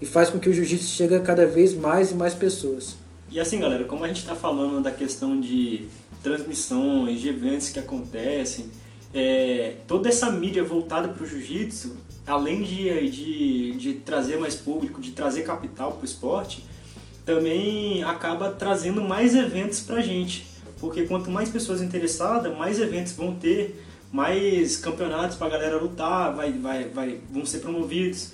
e 0.00 0.06
faz 0.06 0.30
com 0.30 0.38
que 0.38 0.48
o 0.48 0.52
jiu-jitsu 0.52 0.86
chegue 0.86 1.16
a 1.16 1.20
cada 1.20 1.46
vez 1.46 1.74
mais 1.74 2.12
e 2.12 2.14
mais 2.14 2.34
pessoas. 2.34 2.96
E 3.30 3.40
assim, 3.40 3.58
galera, 3.58 3.84
como 3.84 4.04
a 4.04 4.08
gente 4.08 4.20
está 4.20 4.34
falando 4.34 4.82
da 4.82 4.90
questão 4.90 5.38
de 5.40 5.86
transmissões, 6.22 7.20
de 7.20 7.28
eventos 7.28 7.70
que 7.70 7.78
acontecem, 7.78 8.66
é, 9.12 9.74
toda 9.86 10.08
essa 10.08 10.30
mídia 10.30 10.62
voltada 10.62 11.08
para 11.08 11.24
o 11.24 11.26
jiu-jitsu, 11.26 11.96
além 12.26 12.62
de, 12.62 13.10
de, 13.10 13.72
de 13.72 13.94
trazer 13.94 14.38
mais 14.38 14.54
público, 14.54 15.00
de 15.00 15.12
trazer 15.12 15.42
capital 15.42 15.92
para 15.92 16.02
o 16.02 16.04
esporte, 16.04 16.64
também 17.28 18.02
acaba 18.04 18.48
trazendo 18.48 19.02
mais 19.02 19.34
eventos 19.34 19.80
para 19.80 19.96
a 19.96 20.00
gente. 20.00 20.46
Porque 20.80 21.02
quanto 21.02 21.30
mais 21.30 21.50
pessoas 21.50 21.82
interessadas, 21.82 22.56
mais 22.56 22.80
eventos 22.80 23.12
vão 23.12 23.34
ter, 23.34 23.84
mais 24.10 24.78
campeonatos 24.78 25.36
para 25.36 25.48
a 25.48 25.50
galera 25.50 25.76
lutar, 25.76 26.34
vai, 26.34 26.52
vai, 26.52 26.88
vai, 26.88 27.20
vão 27.30 27.44
ser 27.44 27.58
promovidos. 27.58 28.32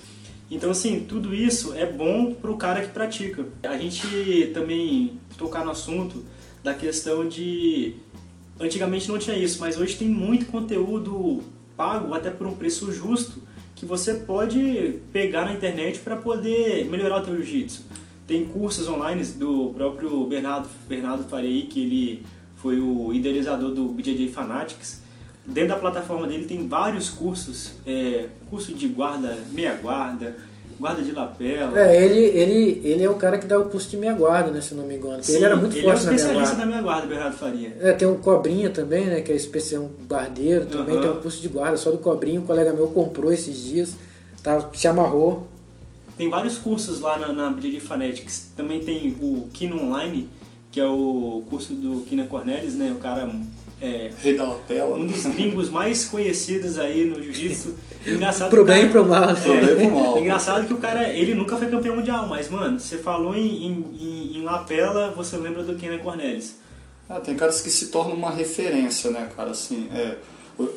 Então, 0.49 0.71
assim, 0.71 1.05
tudo 1.09 1.35
isso 1.35 1.73
é 1.73 1.85
bom 1.85 2.33
para 2.35 2.49
o 2.49 2.55
cara 2.55 2.83
que 2.83 2.93
pratica. 2.93 3.43
A 3.63 3.77
gente 3.77 4.51
também 4.53 5.19
tocar 5.37 5.65
no 5.65 5.71
assunto 5.71 6.23
da 6.63 6.73
questão 6.73 7.27
de. 7.27 7.95
Antigamente 8.57 9.09
não 9.09 9.19
tinha 9.19 9.37
isso, 9.37 9.59
mas 9.59 9.77
hoje 9.77 9.97
tem 9.97 10.07
muito 10.07 10.45
conteúdo 10.45 11.43
pago, 11.75 12.13
até 12.13 12.29
por 12.29 12.47
um 12.47 12.55
preço 12.55 12.89
justo, 12.93 13.41
que 13.75 13.85
você 13.85 14.13
pode 14.13 15.01
pegar 15.11 15.43
na 15.43 15.51
internet 15.51 15.99
para 15.99 16.15
poder 16.15 16.85
melhorar 16.85 17.17
o 17.17 17.25
teu 17.25 17.35
jiu-jitsu. 17.35 18.04
Tem 18.27 18.45
cursos 18.45 18.87
online 18.87 19.23
do 19.23 19.71
próprio 19.75 20.25
Bernardo, 20.25 20.67
Bernardo 20.87 21.23
Farei, 21.25 21.63
que 21.63 21.81
ele 21.81 22.25
foi 22.55 22.79
o 22.79 23.13
idealizador 23.13 23.71
do 23.71 23.85
BJJ 23.89 24.29
Fanatics. 24.29 25.01
Dentro 25.45 25.69
da 25.69 25.75
plataforma 25.75 26.25
dele 26.25 26.45
tem 26.45 26.67
vários 26.67 27.09
cursos, 27.09 27.73
é, 27.85 28.25
curso 28.49 28.73
de 28.73 28.87
guarda, 28.87 29.37
meia 29.51 29.75
guarda, 29.75 30.35
guarda 30.79 31.03
de 31.03 31.11
lapela. 31.11 31.79
É, 31.79 32.03
ele, 32.03 32.19
ele, 32.19 32.81
ele 32.83 33.03
é 33.03 33.09
o 33.09 33.13
cara 33.13 33.37
que 33.37 33.45
dá 33.45 33.59
o 33.59 33.65
curso 33.65 33.89
de 33.89 33.97
meia 33.97 34.13
guarda, 34.13 34.49
né, 34.49 34.59
se 34.59 34.73
não 34.73 34.87
me 34.87 34.95
engano. 34.95 35.23
Sim, 35.23 35.35
ele 35.35 35.45
era 35.45 35.55
muito 35.55 35.75
ele 35.75 35.83
forte 35.83 36.07
é 36.07 36.09
um 36.09 36.15
especialista 36.15 36.55
na 36.55 36.65
meia 36.65 36.81
guarda, 36.81 37.05
Bernardo 37.05 37.37
Faria. 37.37 37.77
É, 37.79 37.93
tem 37.93 38.07
um 38.07 38.17
Cobrinha 38.17 38.71
também, 38.71 39.05
né, 39.05 39.21
que 39.21 39.31
é 39.31 39.35
especial, 39.35 39.83
um 39.83 40.05
guardeiro 40.07 40.65
também, 40.65 40.95
uhum. 40.95 41.01
tem 41.01 41.11
um 41.11 41.21
curso 41.21 41.39
de 41.39 41.47
guarda 41.47 41.77
só 41.77 41.91
do 41.91 41.99
Cobrinha, 41.99 42.41
um 42.41 42.45
colega 42.45 42.73
meu 42.73 42.87
comprou 42.87 43.31
esses 43.31 43.55
dias, 43.63 43.95
tá, 44.41 44.67
se 44.73 44.87
amarrou. 44.87 45.47
Tem 46.17 46.29
vários 46.29 46.57
cursos 46.57 46.99
lá 47.01 47.17
na, 47.17 47.33
na 47.33 47.49
BJJ 47.49 47.79
Fanatics. 47.79 48.51
Também 48.55 48.79
tem 48.79 49.15
o 49.21 49.47
Kino 49.53 49.81
Online, 49.83 50.29
que 50.71 50.79
é 50.79 50.85
o 50.85 51.43
curso 51.49 51.73
do 51.73 52.05
Kina 52.05 52.25
Cornelis, 52.25 52.75
né, 52.75 52.93
o 52.95 52.99
cara 52.99 53.29
é, 53.81 54.09
Rei 54.21 54.35
da 54.35 54.45
lapela. 54.45 54.95
Um 54.95 55.05
dos 55.05 55.25
gringos 55.25 55.69
mais 55.69 56.05
conhecidos 56.05 56.79
aí 56.79 57.05
no 57.05 57.21
jiu-jitsu. 57.21 57.75
Engraçado 58.07 58.49
pro 58.49 58.63
bem 58.63 58.85
e 58.85 58.89
pro 58.89 59.05
mal. 59.05 59.29
É, 59.29 59.33
pro 59.35 59.53
bem 59.53 59.87
e 59.87 59.89
pro 59.89 59.91
mal. 59.91 60.19
Engraçado 60.19 60.65
que 60.65 60.73
o 60.73 60.77
cara, 60.77 61.09
ele 61.09 61.33
nunca 61.33 61.57
foi 61.57 61.67
campeão 61.67 61.95
mundial, 61.95 62.27
mas, 62.27 62.49
mano, 62.49 62.79
você 62.79 62.97
falou 62.97 63.35
em, 63.35 63.65
em, 63.65 64.37
em 64.37 64.41
lapela, 64.43 65.13
você 65.15 65.35
lembra 65.37 65.63
do 65.63 65.75
Kenan 65.75 65.97
Cornelis. 65.99 66.55
Ah, 67.09 67.19
tem 67.19 67.35
caras 67.35 67.61
que 67.61 67.69
se 67.69 67.87
tornam 67.87 68.15
uma 68.15 68.31
referência, 68.31 69.11
né, 69.11 69.29
cara? 69.35 69.51
Assim, 69.51 69.87
é, 69.93 70.15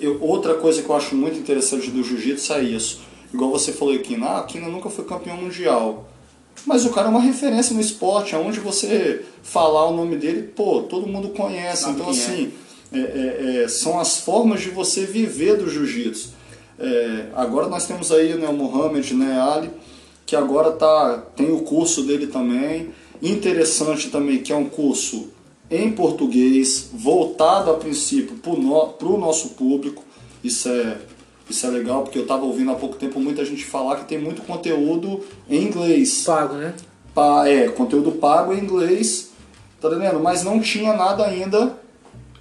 eu, 0.00 0.20
outra 0.20 0.54
coisa 0.54 0.82
que 0.82 0.88
eu 0.88 0.96
acho 0.96 1.14
muito 1.14 1.38
interessante 1.38 1.90
do 1.90 2.02
jiu-jitsu 2.02 2.52
é 2.52 2.62
isso. 2.62 3.00
Igual 3.32 3.50
você 3.50 3.72
falou 3.72 3.94
aqui, 3.94 4.16
ah, 4.22 4.38
a 4.38 4.42
Kina 4.44 4.68
nunca 4.68 4.88
foi 4.88 5.04
campeão 5.04 5.36
mundial. 5.36 6.08
Mas 6.66 6.84
o 6.84 6.90
cara 6.90 7.08
é 7.08 7.10
uma 7.10 7.20
referência 7.20 7.74
no 7.74 7.80
esporte, 7.80 8.34
aonde 8.34 8.60
você 8.60 9.24
falar 9.42 9.86
o 9.88 9.96
nome 9.96 10.16
dele, 10.16 10.42
pô, 10.42 10.82
todo 10.82 11.06
mundo 11.06 11.28
conhece. 11.30 11.82
Sabe 11.82 11.94
então, 11.94 12.08
é. 12.08 12.10
assim, 12.10 12.52
é. 12.92 12.98
É, 12.98 13.62
é, 13.64 13.68
são 13.68 13.98
as 13.98 14.18
formas 14.20 14.60
de 14.60 14.70
você 14.70 15.04
viver 15.04 15.56
do 15.56 15.70
jiu-jitsu. 15.70 16.32
É, 16.78 17.26
agora 17.34 17.68
nós 17.68 17.86
temos 17.86 18.12
aí 18.12 18.34
né, 18.34 18.48
o 18.48 18.52
Mohamed 18.52 19.14
né, 19.14 19.40
Ali, 19.40 19.70
que 20.24 20.36
agora 20.36 20.70
tá, 20.72 21.18
tem 21.36 21.50
o 21.50 21.60
curso 21.60 22.02
dele 22.02 22.28
também. 22.28 22.90
Interessante 23.20 24.10
também 24.10 24.38
que 24.38 24.52
é 24.52 24.56
um 24.56 24.68
curso 24.68 25.28
em 25.70 25.90
português, 25.90 26.90
voltado 26.94 27.70
a 27.70 27.74
princípio 27.74 28.36
para 28.36 28.52
o 28.52 28.56
no, 28.56 29.18
nosso 29.18 29.50
público. 29.50 30.02
Isso 30.42 30.68
é, 30.68 30.96
isso 31.48 31.66
é 31.66 31.70
legal, 31.70 32.02
porque 32.02 32.18
eu 32.18 32.22
estava 32.22 32.44
ouvindo 32.44 32.70
há 32.70 32.74
pouco 32.74 32.96
tempo 32.96 33.20
muita 33.20 33.44
gente 33.44 33.64
falar 33.64 33.96
que 33.96 34.04
tem 34.04 34.18
muito 34.18 34.42
conteúdo 34.42 35.24
em 35.48 35.64
inglês. 35.64 36.22
Pago, 36.24 36.54
né? 36.54 36.74
Pa, 37.14 37.48
é, 37.48 37.68
conteúdo 37.68 38.12
pago 38.12 38.52
em 38.52 38.58
inglês, 38.58 39.30
tá 39.80 39.88
entendendo? 39.88 40.20
Mas 40.20 40.44
não 40.44 40.60
tinha 40.60 40.94
nada 40.94 41.24
ainda 41.24 41.78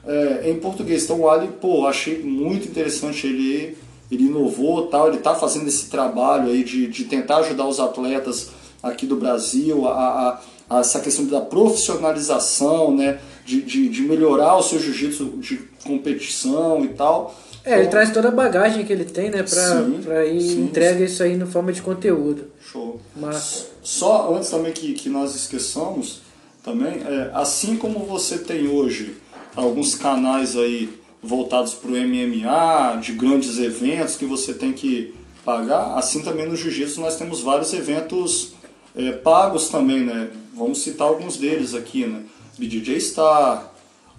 é, 0.05 0.49
em 0.49 0.59
português. 0.59 1.03
Então 1.03 1.21
o 1.21 1.29
Ali, 1.29 1.47
pô, 1.61 1.87
achei 1.87 2.21
muito 2.21 2.67
interessante 2.67 3.27
ele 3.27 3.77
ele 4.09 4.23
inovou 4.23 4.87
tal, 4.87 5.09
ele 5.09 5.17
está 5.17 5.35
fazendo 5.35 5.67
esse 5.67 5.89
trabalho 5.89 6.49
aí 6.49 6.63
de, 6.63 6.87
de 6.87 7.03
tentar 7.03 7.39
ajudar 7.39 7.67
os 7.67 7.77
atletas 7.77 8.51
aqui 8.81 9.05
do 9.05 9.17
Brasil 9.17 9.85
a, 9.85 10.41
a 10.69 10.79
essa 10.79 10.99
questão 10.99 11.25
da 11.25 11.41
profissionalização, 11.41 12.95
né, 12.95 13.19
de, 13.45 13.61
de, 13.61 13.89
de 13.89 14.01
melhorar 14.01 14.57
o 14.57 14.63
seu 14.63 14.79
jiu-jitsu 14.79 15.37
de 15.37 15.57
competição 15.85 16.83
e 16.83 16.89
tal. 16.89 17.35
É, 17.67 17.79
ele 17.79 17.89
traz 17.89 18.11
toda 18.11 18.29
a 18.29 18.31
bagagem 18.31 18.85
que 18.85 18.93
ele 18.93 19.03
tem, 19.03 19.29
né, 19.29 19.43
para 19.43 20.25
ir 20.25 20.41
sim, 20.41 20.63
entrega 20.63 20.99
sim. 20.99 21.03
isso 21.03 21.21
aí 21.21 21.35
na 21.35 21.45
forma 21.45 21.73
de 21.73 21.81
conteúdo. 21.81 22.45
Show. 22.61 23.01
Mas 23.13 23.67
só 23.83 24.33
antes 24.33 24.49
também 24.49 24.71
que, 24.71 24.93
que 24.93 25.09
nós 25.09 25.35
esqueçamos, 25.35 26.21
também, 26.63 27.01
é, 27.05 27.31
assim 27.33 27.75
como 27.75 27.99
você 28.05 28.37
tem 28.37 28.67
hoje 28.67 29.17
alguns 29.55 29.95
canais 29.95 30.55
aí 30.55 30.89
voltados 31.21 31.73
para 31.73 31.89
o 31.89 31.93
MMA, 31.93 32.99
de 33.01 33.13
grandes 33.13 33.57
eventos 33.57 34.15
que 34.15 34.25
você 34.25 34.53
tem 34.53 34.71
que 34.71 35.13
pagar, 35.43 35.97
assim 35.97 36.21
também 36.21 36.47
no 36.47 36.55
jiu-jitsu 36.55 37.01
nós 37.01 37.17
temos 37.17 37.41
vários 37.41 37.73
eventos 37.73 38.53
é, 38.95 39.11
pagos 39.11 39.69
também, 39.69 40.01
né? 40.01 40.29
Vamos 40.53 40.79
citar 40.79 41.07
alguns 41.07 41.37
deles 41.37 41.73
aqui, 41.73 42.05
né? 42.05 42.23
BJJ 42.57 42.99
Star, 42.99 43.73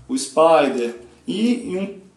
o 0.08 0.16
Spider 0.16 0.96
e, 1.26 1.72
e, 1.72 1.76
um 1.76 2.07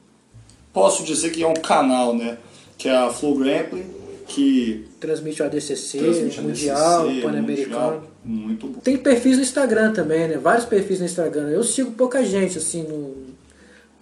posso 0.74 1.04
dizer 1.04 1.32
que 1.32 1.44
é 1.44 1.48
um 1.48 1.54
canal, 1.54 2.16
né? 2.16 2.38
Que 2.78 2.90
é 2.90 2.98
a 2.98 3.10
Flow 3.10 3.38
Grappling, 3.38 3.86
que 4.28 4.88
transmite 5.00 5.42
o 5.42 5.46
ADCC, 5.46 5.98
transmite 6.00 6.42
Mundial, 6.42 7.06
Pan-Americano. 7.22 8.04
Muito 8.24 8.68
bom. 8.68 8.80
Tem 8.80 8.98
perfis 8.98 9.38
no 9.38 9.44
Instagram 9.44 9.94
também, 9.94 10.28
né? 10.28 10.38
Vários 10.38 10.66
perfis 10.66 11.00
no 11.00 11.06
Instagram. 11.06 11.50
Eu 11.50 11.64
sigo 11.64 11.92
pouca 11.92 12.24
gente 12.24 12.58
assim 12.58 12.84
no 12.84 13.32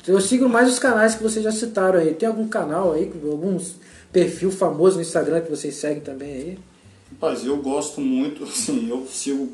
eu 0.08 0.20
sigo 0.22 0.48
mais 0.48 0.68
os 0.70 0.80
canais 0.80 1.16
que 1.16 1.22
vocês 1.22 1.44
já 1.44 1.52
citaram 1.52 2.00
aí. 2.00 2.14
Tem 2.14 2.28
algum 2.28 2.48
canal 2.48 2.94
aí, 2.94 3.12
alguns 3.30 3.76
perfil 4.12 4.52
famoso 4.52 4.96
no 4.96 5.02
Instagram 5.02 5.42
que 5.42 5.50
vocês 5.50 5.76
seguem 5.76 6.02
também 6.02 6.32
aí? 6.32 6.60
Rapaz, 7.12 7.46
eu 7.46 7.58
gosto 7.58 8.02
muito, 8.02 8.44
assim, 8.46 8.90
eu 8.90 9.06
sigo 9.06 9.54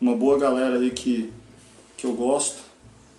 uma 0.00 0.14
boa 0.14 0.38
galera 0.38 0.78
aí 0.78 0.90
que, 0.90 1.32
que 1.96 2.06
eu 2.06 2.12
gosto. 2.12 2.58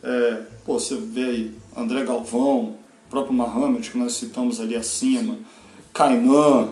É, 0.04 0.42
pô, 0.66 0.80
você 0.80 0.96
vê 0.96 1.24
aí 1.24 1.52
André 1.76 2.04
Galvão, 2.04 2.76
próprio 3.16 3.34
Mahomet, 3.34 3.90
que 3.90 3.98
nós 3.98 4.14
citamos 4.14 4.60
ali 4.60 4.76
acima, 4.76 5.38
Kainan, 5.94 6.68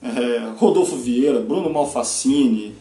é, 0.00 0.52
Rodolfo 0.56 0.96
Vieira, 0.96 1.40
Bruno 1.40 1.68
Malfacini, 1.68 2.76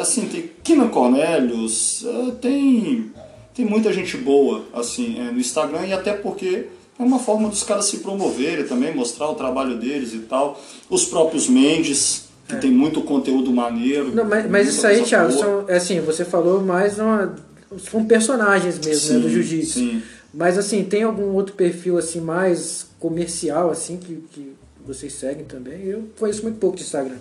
assim, 0.00 0.26
tem 0.26 0.50
Kina 0.64 0.88
Cornelius, 0.88 2.04
é, 2.04 2.30
tem, 2.32 3.12
tem 3.54 3.64
muita 3.64 3.92
gente 3.92 4.16
boa 4.16 4.64
assim 4.74 5.20
é, 5.20 5.30
no 5.30 5.38
Instagram 5.38 5.86
e 5.86 5.92
até 5.92 6.12
porque 6.12 6.66
é 6.98 7.02
uma 7.02 7.20
forma 7.20 7.48
dos 7.48 7.62
caras 7.62 7.84
se 7.84 7.98
promoverem 7.98 8.64
também, 8.64 8.92
mostrar 8.92 9.30
o 9.30 9.34
trabalho 9.36 9.78
deles 9.78 10.12
e 10.12 10.18
tal. 10.18 10.60
Os 10.90 11.04
próprios 11.04 11.48
Mendes, 11.48 12.24
que 12.48 12.56
é. 12.56 12.58
tem 12.58 12.72
muito 12.72 13.02
conteúdo 13.02 13.52
maneiro. 13.52 14.12
Não, 14.12 14.24
mas, 14.24 14.50
mas 14.50 14.68
isso 14.68 14.84
aí, 14.84 15.02
Thiago, 15.02 15.30
são, 15.30 15.64
é 15.68 15.76
assim, 15.76 16.00
você 16.00 16.24
falou 16.24 16.60
mais 16.60 16.98
uma, 16.98 17.36
são 17.78 18.04
personagens 18.04 18.78
mesmo 18.80 19.00
sim, 19.00 19.14
né, 19.14 19.18
do 19.20 19.30
jiu-jitsu. 19.30 20.02
Mas 20.32 20.56
assim, 20.56 20.84
tem 20.84 21.02
algum 21.02 21.34
outro 21.34 21.54
perfil 21.54 21.98
assim 21.98 22.20
mais 22.20 22.88
comercial 22.98 23.70
assim 23.70 23.96
que, 23.96 24.22
que 24.32 24.52
vocês 24.86 25.12
seguem 25.12 25.44
também? 25.44 25.82
Eu 25.82 26.08
conheço 26.18 26.42
muito 26.42 26.58
pouco 26.58 26.76
de 26.76 26.82
Instagram. 26.82 27.16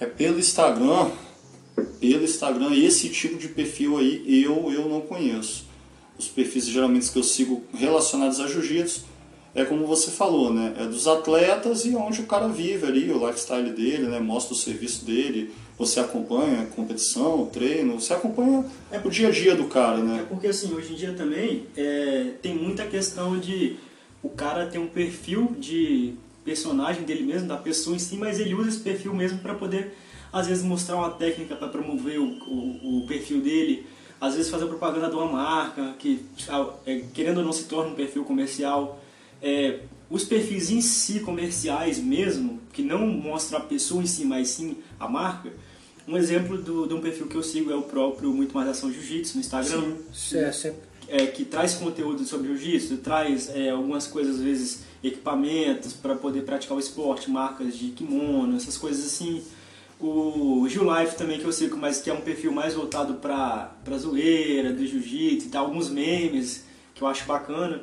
É 0.00 0.06
pelo 0.06 0.38
Instagram, 0.38 1.10
pelo 2.00 2.24
Instagram, 2.24 2.74
esse 2.74 3.08
tipo 3.08 3.36
de 3.38 3.48
perfil 3.48 3.98
aí 3.98 4.42
eu, 4.44 4.72
eu 4.72 4.88
não 4.88 5.00
conheço. 5.00 5.66
Os 6.18 6.28
perfis 6.28 6.66
geralmente 6.66 7.10
que 7.10 7.18
eu 7.18 7.22
sigo 7.22 7.62
relacionados 7.72 8.40
a 8.40 8.46
jiu-jitsu 8.46 9.04
é 9.54 9.64
como 9.64 9.86
você 9.86 10.10
falou, 10.10 10.52
né? 10.52 10.74
É 10.78 10.86
dos 10.86 11.06
atletas 11.06 11.84
e 11.84 11.94
onde 11.94 12.22
o 12.22 12.26
cara 12.26 12.48
vive 12.48 12.86
ali, 12.86 13.10
o 13.10 13.26
lifestyle 13.26 13.70
dele, 13.70 14.06
né? 14.06 14.18
Mostra 14.18 14.54
o 14.54 14.56
serviço 14.56 15.04
dele, 15.04 15.52
você 15.78 16.00
acompanha 16.00 16.66
competição, 16.76 17.46
treino, 17.46 18.00
você 18.00 18.12
acompanha 18.12 18.64
é 18.90 19.00
o 19.02 19.10
dia 19.10 19.28
a 19.28 19.30
dia 19.30 19.54
do 19.54 19.64
cara, 19.64 19.98
né? 19.98 20.20
É 20.20 20.24
porque 20.24 20.46
assim, 20.46 20.72
hoje 20.74 20.92
em 20.92 20.96
dia 20.96 21.12
também 21.12 21.66
é, 21.76 22.32
tem 22.40 22.54
muita 22.54 22.86
questão 22.86 23.38
de 23.38 23.76
o 24.22 24.28
cara 24.28 24.66
ter 24.66 24.78
um 24.78 24.86
perfil 24.86 25.56
de 25.58 26.14
personagem 26.44 27.02
dele 27.04 27.24
mesmo, 27.24 27.48
da 27.48 27.56
pessoa 27.56 27.96
em 27.96 27.98
si, 27.98 28.16
mas 28.16 28.38
ele 28.38 28.54
usa 28.54 28.68
esse 28.68 28.80
perfil 28.80 29.14
mesmo 29.14 29.38
para 29.38 29.54
poder, 29.54 29.94
às 30.32 30.46
vezes, 30.46 30.62
mostrar 30.64 30.96
uma 30.96 31.10
técnica 31.10 31.56
para 31.56 31.68
promover 31.68 32.18
o, 32.18 32.24
o, 32.24 33.02
o 33.02 33.06
perfil 33.06 33.40
dele, 33.40 33.86
às 34.20 34.34
vezes 34.34 34.50
fazer 34.50 34.66
propaganda 34.66 35.08
de 35.08 35.16
uma 35.16 35.26
marca, 35.26 35.94
que 35.98 36.24
é, 36.86 37.02
querendo 37.12 37.38
ou 37.38 37.44
não 37.44 37.52
se 37.52 37.64
torna 37.64 37.90
um 37.90 37.94
perfil 37.94 38.24
comercial 38.24 39.00
é, 39.42 39.80
os 40.12 40.24
perfis 40.24 40.70
em 40.70 40.82
si 40.82 41.20
comerciais 41.20 41.98
mesmo, 41.98 42.60
que 42.70 42.82
não 42.82 43.06
mostra 43.06 43.56
a 43.56 43.60
pessoa 43.60 44.02
em 44.02 44.06
si, 44.06 44.26
mas 44.26 44.48
sim 44.48 44.76
a 45.00 45.08
marca. 45.08 45.50
Um 46.06 46.18
exemplo 46.18 46.58
do, 46.58 46.86
de 46.86 46.92
um 46.92 47.00
perfil 47.00 47.28
que 47.28 47.34
eu 47.34 47.42
sigo 47.42 47.72
é 47.72 47.74
o 47.74 47.80
próprio 47.80 48.30
Muito 48.30 48.54
Mais 48.54 48.68
Ação 48.68 48.92
Jiu-Jitsu 48.92 49.36
no 49.36 49.40
Instagram. 49.40 49.96
Sim, 50.12 50.36
é, 50.36 50.52
sempre. 50.52 50.80
É, 51.08 51.26
que 51.26 51.46
traz 51.46 51.74
conteúdo 51.74 52.24
sobre 52.24 52.48
jiu-jitsu, 52.48 52.98
traz 52.98 53.48
é, 53.54 53.70
algumas 53.70 54.06
coisas, 54.06 54.36
às 54.36 54.42
vezes, 54.42 54.80
equipamentos 55.02 55.94
para 55.94 56.14
poder 56.14 56.42
praticar 56.42 56.76
o 56.76 56.80
esporte, 56.80 57.30
marcas 57.30 57.76
de 57.76 57.88
kimono, 57.88 58.56
essas 58.56 58.76
coisas 58.76 59.06
assim. 59.06 59.42
O 59.98 60.66
Gil 60.68 60.84
Life 60.94 61.16
também 61.16 61.38
que 61.38 61.44
eu 61.44 61.52
sigo, 61.52 61.76
mas 61.76 62.02
que 62.02 62.10
é 62.10 62.12
um 62.12 62.20
perfil 62.20 62.52
mais 62.52 62.74
voltado 62.74 63.14
para 63.14 63.98
zoeira, 63.98 64.72
do 64.72 64.86
jiu-jitsu 64.86 65.46
e 65.46 65.50
tal, 65.50 65.66
alguns 65.66 65.88
memes 65.88 66.64
que 66.94 67.02
eu 67.02 67.08
acho 67.08 67.24
bacana. 67.24 67.82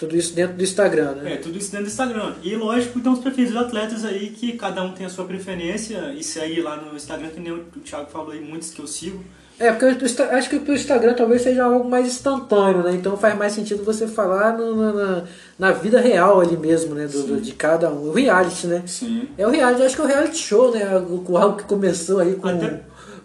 Tudo 0.00 0.16
isso 0.16 0.34
dentro 0.34 0.56
do 0.56 0.64
Instagram, 0.64 1.12
né? 1.16 1.34
É, 1.34 1.36
tudo 1.36 1.58
isso 1.58 1.70
dentro 1.70 1.84
do 1.84 1.90
Instagram. 1.90 2.32
E 2.42 2.56
lógico, 2.56 2.98
então 2.98 3.12
os 3.12 3.18
perfis 3.18 3.50
dos 3.50 3.58
atletas 3.58 4.02
aí 4.02 4.30
que 4.30 4.52
cada 4.52 4.82
um 4.82 4.92
tem 4.92 5.04
a 5.04 5.10
sua 5.10 5.26
preferência 5.26 6.14
e 6.16 6.24
segue 6.24 6.62
lá 6.62 6.74
no 6.74 6.96
Instagram, 6.96 7.28
que 7.28 7.38
nem 7.38 7.52
o 7.52 7.64
Thiago 7.84 8.10
falou 8.10 8.30
aí, 8.30 8.40
muitos 8.40 8.70
que 8.70 8.80
eu 8.80 8.86
sigo. 8.86 9.22
É, 9.58 9.70
porque 9.70 9.84
eu 9.84 10.30
acho 10.30 10.48
que 10.48 10.56
o 10.56 10.74
Instagram 10.74 11.12
talvez 11.12 11.42
seja 11.42 11.64
algo 11.64 11.86
mais 11.86 12.06
instantâneo, 12.06 12.82
né? 12.82 12.92
Então 12.94 13.14
faz 13.18 13.36
mais 13.36 13.52
sentido 13.52 13.84
você 13.84 14.08
falar 14.08 14.56
no, 14.56 14.90
na, 14.90 15.24
na 15.58 15.70
vida 15.70 16.00
real 16.00 16.40
ali 16.40 16.56
mesmo, 16.56 16.94
né? 16.94 17.06
Do, 17.06 17.22
do, 17.24 17.40
de 17.42 17.52
cada 17.52 17.90
um. 17.90 18.08
O 18.08 18.12
reality, 18.12 18.66
né? 18.68 18.82
Sim. 18.86 19.28
É 19.36 19.46
o 19.46 19.50
reality, 19.50 19.82
acho 19.82 19.96
que 19.96 20.00
é 20.00 20.04
o 20.06 20.08
reality 20.08 20.38
show, 20.38 20.72
né? 20.72 20.96
O, 20.96 21.36
algo 21.36 21.58
que 21.58 21.64
começou 21.64 22.20
aí 22.20 22.36
com. 22.36 22.48
Até 22.48 22.80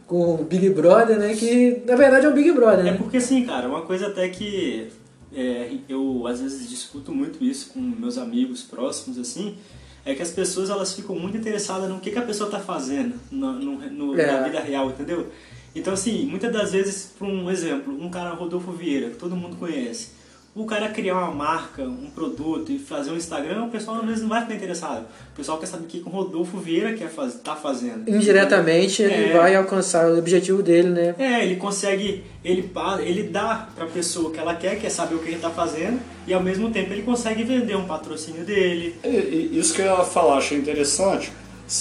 com 0.06 0.36
o 0.36 0.44
Big 0.44 0.70
Brother, 0.70 1.18
né? 1.18 1.34
Que 1.36 1.82
na 1.88 1.96
verdade 1.96 2.26
é 2.26 2.30
o 2.30 2.34
Big 2.34 2.52
Brother, 2.52 2.84
né? 2.84 2.90
É 2.92 2.94
porque 2.94 3.16
assim, 3.16 3.46
cara, 3.46 3.68
uma 3.68 3.84
coisa 3.84 4.08
até 4.08 4.28
que 4.28 4.90
é, 5.36 5.78
eu 5.90 6.26
às 6.28 6.42
vezes 6.42 6.70
discuto 6.70 7.12
muito 7.12 7.44
isso 7.44 7.70
com 7.74 7.80
meus 7.80 8.18
amigos 8.18 8.62
próximos, 8.64 9.18
assim, 9.18 9.58
é 10.06 10.16
que 10.16 10.22
as 10.22 10.32
pessoas 10.32 10.70
elas 10.70 10.94
ficam 10.94 11.16
muito 11.16 11.38
interessadas 11.38 11.90
no 11.90 12.00
que, 12.00 12.12
que 12.12 12.18
a 12.18 12.22
pessoa 12.22 12.48
está 12.48 12.60
fazendo 12.60 13.20
no, 13.30 13.54
no, 13.54 13.90
no 13.90 14.20
é. 14.20 14.26
na 14.26 14.44
vida 14.44 14.60
real, 14.60 14.90
entendeu? 14.90 15.32
Então, 15.76 15.94
assim, 15.94 16.26
muitas 16.26 16.54
das 16.54 16.72
vezes, 16.72 17.14
por 17.20 17.28
um 17.28 17.52
exemplo, 17.52 17.94
um 18.02 18.10
cara, 18.10 18.30
Rodolfo 18.30 18.72
Vieira, 18.72 19.10
que 19.10 19.18
todo 19.18 19.36
mundo 19.36 19.58
conhece, 19.58 20.12
o 20.56 20.66
cara 20.66 20.88
criar 20.88 21.16
uma 21.16 21.32
marca, 21.32 21.84
um 21.84 22.10
produto 22.10 22.72
e 22.72 22.80
fazer 22.80 23.12
um 23.12 23.18
Instagram, 23.18 23.66
o 23.66 23.70
pessoal 23.70 23.98
às 23.98 24.06
vezes 24.06 24.22
não 24.22 24.30
vai 24.30 24.42
ficar 24.42 24.56
interessado. 24.56 25.06
O 25.34 25.36
pessoal 25.36 25.58
quer 25.58 25.66
saber 25.66 25.84
o 25.84 25.88
que 25.88 26.02
o 26.06 26.10
Rodolfo 26.10 26.58
Vieira 26.58 26.94
quer 26.94 27.10
faz, 27.10 27.34
tá 27.44 27.58
fazendo. 27.58 28.10
Indiretamente 28.10 29.04
é, 29.04 29.08
ele 29.08 29.34
vai 29.34 29.54
alcançar 29.54 30.10
o 30.10 30.18
objetivo 30.18 30.64
dele, 30.64 30.90
né? 30.90 31.16
É, 31.20 31.44
ele 31.44 31.58
consegue, 31.58 32.24
ele, 32.42 32.72
ele 33.04 33.24
dá 33.24 33.68
pra 33.76 33.86
pessoa 33.88 34.30
o 34.30 34.32
que 34.32 34.40
ela 34.40 34.56
quer, 34.56 34.80
quer 34.80 34.90
saber 34.90 35.16
o 35.16 35.20
que 35.20 35.28
ele 35.28 35.40
tá 35.40 35.50
fazendo, 35.50 36.00
e 36.26 36.34
ao 36.34 36.42
mesmo 36.42 36.72
tempo 36.72 36.94
ele 36.94 37.02
consegue 37.02 37.44
vender 37.44 37.76
um 37.76 37.86
patrocínio 37.86 38.46
dele. 38.46 38.96
E, 39.04 39.50
e 39.52 39.60
isso 39.60 39.74
que 39.74 39.82
eu 39.82 39.88
ia 39.88 40.06
falar, 40.06 40.38
achei 40.38 40.58
interessante. 40.58 41.34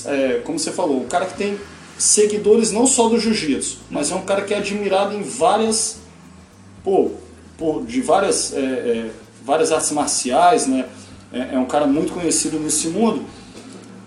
É, 0.05 0.41
como 0.43 0.59
você 0.59 0.73
falou, 0.73 1.01
o 1.01 1.07
cara 1.07 1.27
que 1.27 1.37
tem 1.37 1.57
seguidores 1.97 2.73
não 2.73 2.89
só 2.89 3.09
do 3.09 3.21
jiu-jitsu, 3.21 3.79
mas 3.89 4.11
é 4.11 4.17
um 4.17 4.23
cara 4.23 4.43
que 4.43 4.53
é 4.53 4.57
admirado 4.57 5.15
em 5.15 5.23
várias. 5.23 5.99
Pô, 6.83 7.13
por, 7.57 7.85
de 7.85 8.01
várias, 8.01 8.53
é, 8.53 8.59
é, 8.59 9.11
várias 9.45 9.73
artes 9.73 9.91
marciais, 9.93 10.67
né? 10.67 10.87
É, 11.33 11.55
é, 11.55 11.59
um 11.59 11.67
cara 11.67 11.87
muito 11.87 12.13
conhecido 12.13 12.59
nesse 12.59 12.89
mundo. 12.89 13.25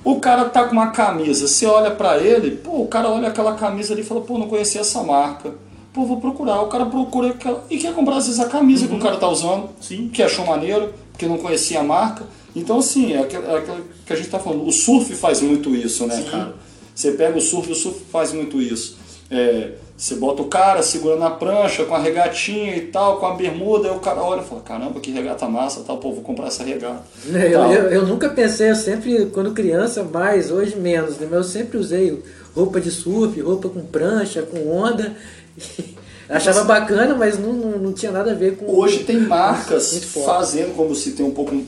O 0.03 0.19
cara 0.19 0.45
tá 0.45 0.63
com 0.63 0.71
uma 0.71 0.91
camisa, 0.91 1.47
você 1.47 1.65
olha 1.65 1.91
para 1.91 2.17
ele, 2.17 2.51
pô, 2.51 2.81
o 2.81 2.87
cara 2.87 3.09
olha 3.09 3.27
aquela 3.27 3.55
camisa 3.55 3.93
ali 3.93 4.01
e 4.01 4.05
fala, 4.05 4.21
pô, 4.21 4.37
não 4.37 4.47
conhecia 4.47 4.81
essa 4.81 5.03
marca. 5.03 5.53
Pô, 5.91 6.05
vou 6.05 6.21
procurar. 6.21 6.61
O 6.61 6.67
cara 6.67 6.85
procura 6.85 7.29
aquela... 7.29 7.65
e 7.69 7.77
quer 7.77 7.93
comprar 7.93 8.17
às 8.17 8.27
vezes 8.27 8.39
a 8.39 8.47
camisa 8.47 8.85
uhum. 8.85 8.91
que 8.91 8.95
o 8.97 8.99
cara 8.99 9.17
tá 9.17 9.27
usando, 9.27 9.69
Sim. 9.81 10.09
que 10.13 10.21
achou 10.21 10.45
maneiro, 10.45 10.93
porque 11.11 11.25
não 11.25 11.37
conhecia 11.37 11.79
a 11.79 11.83
marca. 11.83 12.23
Então, 12.55 12.79
assim, 12.79 13.13
é 13.13 13.19
aquilo, 13.19 13.43
é 13.45 13.81
que 14.05 14.13
a 14.13 14.15
gente 14.15 14.29
tá 14.29 14.39
falando. 14.39 14.65
O 14.65 14.71
surf 14.71 15.13
faz 15.15 15.41
muito 15.41 15.75
isso, 15.75 16.05
né, 16.07 16.15
Sim. 16.15 16.29
cara? 16.29 16.55
Você 16.93 17.11
pega 17.11 17.37
o 17.37 17.41
surf, 17.41 17.71
o 17.71 17.75
surf 17.75 17.99
faz 18.11 18.31
muito 18.31 18.61
isso. 18.61 18.97
É, 19.29 19.71
você 19.97 20.13
bota 20.15 20.43
o 20.43 20.45
cara 20.45 20.83
segurando 20.83 21.23
a 21.23 21.31
prancha 21.31 21.83
com 21.83 21.95
a 21.95 21.99
regatinha 21.99 22.75
e 22.75 22.81
tal, 22.81 23.19
com 23.19 23.25
a 23.25 23.33
bermuda, 23.33 23.87
e 23.87 23.91
o 23.91 23.99
cara 23.99 24.21
olha 24.21 24.41
e 24.41 24.45
fala, 24.45 24.61
caramba, 24.61 24.99
que 24.99 25.09
regata 25.09 25.49
massa, 25.49 25.81
tal, 25.83 25.97
pô, 25.97 26.13
vou 26.13 26.21
comprar 26.21 26.47
essa 26.47 26.63
regata. 26.63 27.01
É, 27.33 27.47
eu, 27.47 27.61
eu, 27.63 27.89
eu, 27.89 28.05
nunca 28.05 28.29
pensei, 28.29 28.69
eu 28.69 28.75
sempre, 28.75 29.25
quando 29.33 29.53
criança, 29.53 30.03
mais, 30.03 30.51
hoje 30.51 30.75
menos, 30.75 31.17
né? 31.17 31.27
Mas 31.27 31.37
eu 31.39 31.43
sempre 31.43 31.79
usei 31.79 32.23
roupa 32.53 32.79
de 32.79 32.91
surf, 32.91 33.41
roupa 33.41 33.69
com 33.69 33.81
prancha, 33.87 34.43
com 34.43 34.69
onda. 34.69 35.15
Achava 36.29 36.63
bacana, 36.63 37.15
mas 37.15 37.39
não, 37.39 37.53
não, 37.53 37.79
não, 37.79 37.93
tinha 37.93 38.11
nada 38.11 38.31
a 38.31 38.35
ver 38.35 38.55
com. 38.55 38.69
Hoje 38.69 38.99
tem 38.99 39.17
marcas 39.25 40.03
fazendo, 40.25 40.75
como 40.75 40.93
se 40.93 41.13
tem 41.13 41.25
um 41.25 41.31
pouco 41.31 41.59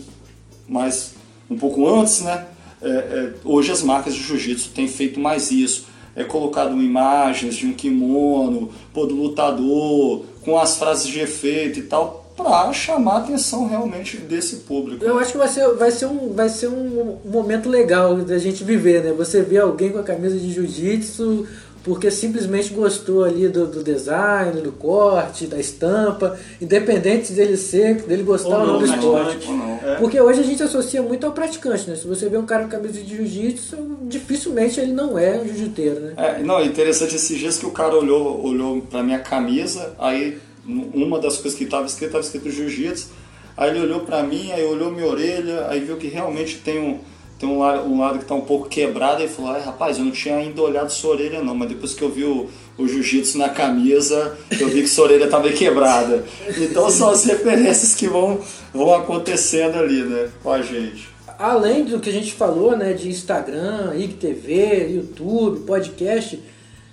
mais. 0.67 1.13
um 1.49 1.57
pouco 1.57 1.87
antes, 1.87 2.21
né? 2.21 2.45
É, 2.79 2.89
é, 2.89 3.33
hoje 3.43 3.71
as 3.71 3.81
marcas 3.81 4.13
de 4.13 4.21
jiu-jitsu 4.21 4.69
têm 4.69 4.87
feito 4.87 5.19
mais 5.19 5.49
isso 5.49 5.87
é 6.15 6.23
colocado 6.23 6.79
imagens 6.81 7.55
de 7.55 7.65
um 7.67 7.73
kimono, 7.73 8.69
pô, 8.93 9.05
do 9.05 9.15
lutador, 9.15 10.23
com 10.41 10.57
as 10.57 10.77
frases 10.77 11.07
de 11.07 11.19
efeito 11.19 11.79
e 11.79 11.83
tal, 11.83 12.19
para 12.35 12.71
chamar 12.71 13.15
a 13.15 13.17
atenção 13.17 13.67
realmente 13.67 14.17
desse 14.17 14.57
público. 14.57 15.03
Eu 15.03 15.19
acho 15.19 15.33
que 15.33 15.37
vai 15.37 15.47
ser, 15.47 15.67
vai 15.75 15.91
ser, 15.91 16.05
um, 16.05 16.33
vai 16.33 16.47
ser 16.47 16.67
um 16.67 17.17
momento 17.25 17.67
legal 17.67 18.15
da 18.15 18.37
gente 18.37 18.63
viver, 18.63 19.03
né? 19.03 19.11
Você 19.11 19.41
vê 19.41 19.57
alguém 19.57 19.91
com 19.91 19.99
a 19.99 20.03
camisa 20.03 20.37
de 20.37 20.51
jiu-jitsu 20.51 21.45
porque 21.83 22.11
simplesmente 22.11 22.73
gostou 22.73 23.23
ali 23.23 23.47
do, 23.47 23.65
do, 23.65 23.83
design, 23.83 24.61
do 24.61 24.71
corte, 24.71 25.47
da 25.47 25.57
estampa, 25.57 26.37
independente 26.61 27.31
dele 27.31 27.55
ser, 27.55 28.01
dele 28.03 28.23
gostar 28.23 28.59
ou 28.59 28.67
não, 28.67 28.73
ou 28.73 28.73
não 28.73 28.79
do 28.79 28.85
esporte. 28.85 29.47
É. 29.83 29.95
Porque 29.95 30.19
hoje 30.19 30.41
a 30.41 30.43
gente 30.43 30.61
associa 30.61 31.01
muito 31.01 31.25
ao 31.25 31.31
praticante, 31.31 31.89
né? 31.89 31.95
Se 31.95 32.05
você 32.05 32.27
vê 32.27 32.37
um 32.37 32.45
cara 32.45 32.63
com 32.63 32.69
camisa 32.69 33.01
de 33.01 33.15
jiu-jitsu, 33.15 33.77
dificilmente 34.03 34.79
ele 34.79 34.91
não 34.91 35.17
é 35.17 35.39
um 35.39 35.45
jiu-jiteiro, 35.45 35.99
né? 36.01 36.13
É, 36.17 36.39
não, 36.43 36.63
interessante 36.63 37.15
esses 37.15 37.37
dias 37.37 37.57
que 37.57 37.65
o 37.65 37.71
cara 37.71 37.95
olhou, 37.95 38.45
olhou 38.45 38.81
pra 38.81 39.01
minha 39.01 39.19
camisa, 39.19 39.93
aí 39.97 40.37
uma 40.65 41.19
das 41.19 41.37
coisas 41.37 41.57
que 41.57 41.63
estava 41.63 41.85
escrito, 41.85 42.07
estava 42.07 42.23
escrito 42.23 42.51
jiu-jitsu, 42.51 43.07
aí 43.55 43.69
ele 43.69 43.79
olhou 43.79 44.01
para 44.01 44.21
mim, 44.21 44.51
aí 44.51 44.65
olhou 44.65 44.91
minha 44.91 45.07
orelha, 45.07 45.67
aí 45.69 45.79
viu 45.79 45.97
que 45.97 46.07
realmente 46.07 46.57
tem 46.57 46.79
um 46.79 46.99
tem 47.39 47.47
um 47.47 47.57
lado, 47.57 47.89
um 47.89 47.97
lado 47.97 48.17
que 48.17 48.25
está 48.25 48.35
um 48.35 48.41
pouco 48.41 48.67
quebrado 48.67 49.23
e 49.23 49.27
falou, 49.29 49.51
ah, 49.51 49.59
rapaz, 49.59 49.97
eu 49.97 50.03
não 50.03 50.11
tinha 50.11 50.35
ainda 50.35 50.61
olhado 50.61 50.91
sua 50.91 51.11
orelha 51.11 51.41
não, 51.41 51.55
mas 51.55 51.69
depois 51.69 51.93
que 51.93 52.01
eu 52.01 52.09
vi 52.09 52.25
o, 52.25 52.49
o 52.77 52.85
jiu-jitsu 52.85 53.37
na 53.37 53.47
camisa, 53.47 54.37
eu 54.59 54.67
vi 54.67 54.81
que 54.81 54.89
sua 54.89 55.05
orelha 55.05 55.23
estava 55.23 55.43
meio 55.43 55.55
quebrada. 55.55 56.25
Então 56.57 56.89
são 56.89 57.09
as 57.09 57.23
referências 57.23 57.95
que 57.95 58.09
vão, 58.09 58.41
vão 58.73 58.93
acontecendo 58.93 59.77
ali, 59.77 60.03
né, 60.03 60.29
com 60.43 60.51
a 60.51 60.61
gente. 60.61 61.07
Além 61.39 61.85
do 61.85 62.01
que 62.01 62.09
a 62.09 62.13
gente 62.13 62.33
falou, 62.33 62.75
né, 62.75 62.91
de 62.91 63.07
Instagram, 63.07 63.93
IGTV, 63.95 64.89
YouTube, 64.95 65.61
podcast, 65.61 66.43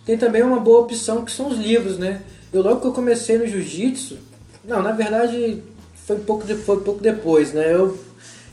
tem 0.04 0.16
também 0.16 0.44
uma 0.44 0.60
boa 0.60 0.82
opção 0.82 1.24
que 1.24 1.32
são 1.32 1.48
os 1.48 1.58
livros, 1.58 1.98
né? 1.98 2.22
Eu 2.52 2.62
logo 2.62 2.80
que 2.80 2.86
eu 2.86 2.92
comecei 2.92 3.36
no 3.36 3.46
jiu-jitsu, 3.48 4.16
não, 4.64 4.80
na 4.80 4.92
verdade 4.92 5.60
foi 6.06 6.16
pouco, 6.20 6.46
foi 6.46 6.80
pouco 6.80 7.02
depois, 7.02 7.52
né? 7.52 7.74
Eu 7.74 7.98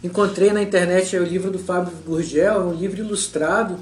Encontrei 0.04 0.52
na 0.52 0.62
internet 0.62 1.16
o 1.18 1.24
livro 1.24 1.50
do 1.50 1.58
Fábio 1.58 1.94
Gurgel, 2.06 2.60
um 2.68 2.74
livro 2.74 3.00
ilustrado, 3.00 3.78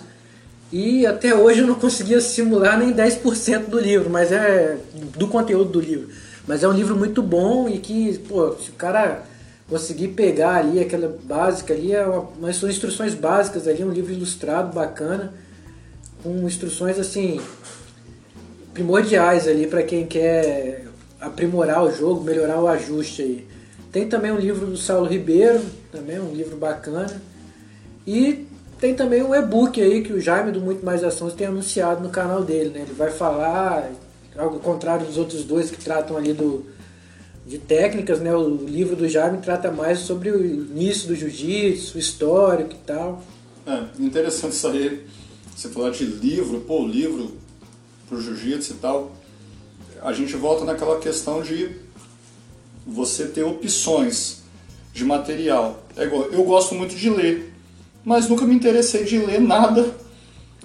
e 0.71 1.05
até 1.05 1.33
hoje 1.33 1.61
eu 1.61 1.67
não 1.67 1.75
conseguia 1.75 2.21
simular 2.21 2.77
nem 2.77 2.93
10% 2.93 3.65
do 3.65 3.79
livro, 3.79 4.09
mas 4.09 4.31
é 4.31 4.77
do 5.17 5.27
conteúdo 5.27 5.71
do 5.71 5.81
livro. 5.81 6.09
Mas 6.47 6.63
é 6.63 6.67
um 6.67 6.73
livro 6.73 6.95
muito 6.95 7.23
bom 7.23 7.67
e 7.67 7.79
que, 7.79 8.19
pô, 8.19 8.53
se 8.53 8.69
o 8.69 8.73
cara 8.73 9.23
conseguir 9.67 10.09
pegar 10.09 10.57
ali 10.57 10.79
aquela 10.79 11.17
básica 11.23 11.73
ali, 11.73 11.91
é 11.91 12.05
uma, 12.05 12.29
mas 12.39 12.57
são 12.57 12.69
instruções 12.69 13.15
básicas 13.15 13.67
ali, 13.67 13.83
um 13.83 13.91
livro 13.91 14.13
ilustrado 14.13 14.73
bacana, 14.73 15.33
com 16.21 16.47
instruções 16.47 16.99
assim 16.99 17.41
primordiais 18.73 19.47
ali 19.47 19.65
para 19.65 19.81
quem 19.81 20.05
quer 20.05 20.85
aprimorar 21.19 21.83
o 21.83 21.91
jogo, 21.91 22.23
melhorar 22.23 22.61
o 22.61 22.67
ajuste 22.67 23.21
aí. 23.23 23.47
Tem 23.91 24.07
também 24.07 24.31
um 24.31 24.37
livro 24.37 24.67
do 24.67 24.77
Saulo 24.77 25.07
Ribeiro, 25.07 25.61
também 25.91 26.19
um 26.19 26.33
livro 26.33 26.55
bacana. 26.55 27.21
E 28.05 28.47
tem 28.79 28.95
também 28.95 29.21
um 29.21 29.35
e-book 29.35 29.79
aí 29.79 30.03
que 30.03 30.13
o 30.13 30.19
Jaime 30.19 30.51
do 30.51 30.59
Muito 30.59 30.83
Mais 30.83 31.03
Ações 31.03 31.33
tem 31.33 31.47
anunciado 31.47 32.01
no 32.01 32.09
canal 32.09 32.43
dele, 32.43 32.69
né? 32.69 32.81
Ele 32.81 32.93
vai 32.93 33.11
falar, 33.11 33.91
ao 34.35 34.51
contrário 34.59 35.05
dos 35.05 35.17
outros 35.17 35.43
dois 35.43 35.69
que 35.69 35.77
tratam 35.77 36.17
ali 36.17 36.33
do, 36.33 36.65
de 37.45 37.57
técnicas, 37.59 38.19
né? 38.19 38.33
O 38.35 38.49
livro 38.65 38.95
do 38.95 39.07
Jaime 39.07 39.37
trata 39.39 39.71
mais 39.71 39.99
sobre 39.99 40.31
o 40.31 40.43
início 40.43 41.07
do 41.07 41.15
jiu-jitsu, 41.15 41.99
histórico 41.99 42.71
e 42.71 42.85
tal. 42.85 43.23
É, 43.67 43.83
interessante 43.99 44.53
isso 44.53 44.67
aí. 44.67 45.05
Você 45.55 45.69
falar 45.69 45.91
de 45.91 46.05
livro, 46.05 46.61
pô, 46.61 46.85
livro 46.87 47.37
pro 48.09 48.19
jiu-jitsu 48.19 48.73
e 48.73 48.75
tal. 48.77 49.11
A 50.01 50.11
gente 50.11 50.35
volta 50.35 50.65
naquela 50.65 50.99
questão 50.99 51.43
de 51.43 51.75
você 52.85 53.27
ter 53.27 53.43
opções 53.43 54.41
de 54.91 55.05
material. 55.05 55.80
É 55.95 56.03
igual, 56.03 56.23
eu 56.31 56.43
gosto 56.43 56.75
muito 56.75 56.95
de 56.95 57.09
ler, 57.09 57.53
mas 58.03 58.27
nunca 58.27 58.45
me 58.45 58.55
interessei 58.55 59.03
de 59.03 59.17
ler 59.17 59.39
nada 59.39 59.93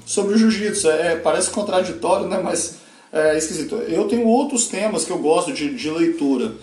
sobre 0.04 0.34
o 0.34 0.38
jiu-jitsu. 0.38 0.90
É, 0.90 1.12
é, 1.12 1.16
parece 1.16 1.50
contraditório, 1.50 2.26
né? 2.26 2.40
mas 2.42 2.76
é 3.12 3.36
esquisito. 3.36 3.74
Eu 3.74 4.06
tenho 4.08 4.26
outros 4.26 4.66
temas 4.66 5.04
que 5.04 5.10
eu 5.10 5.18
gosto 5.18 5.52
de, 5.52 5.74
de 5.74 5.90
leitura, 5.90 6.54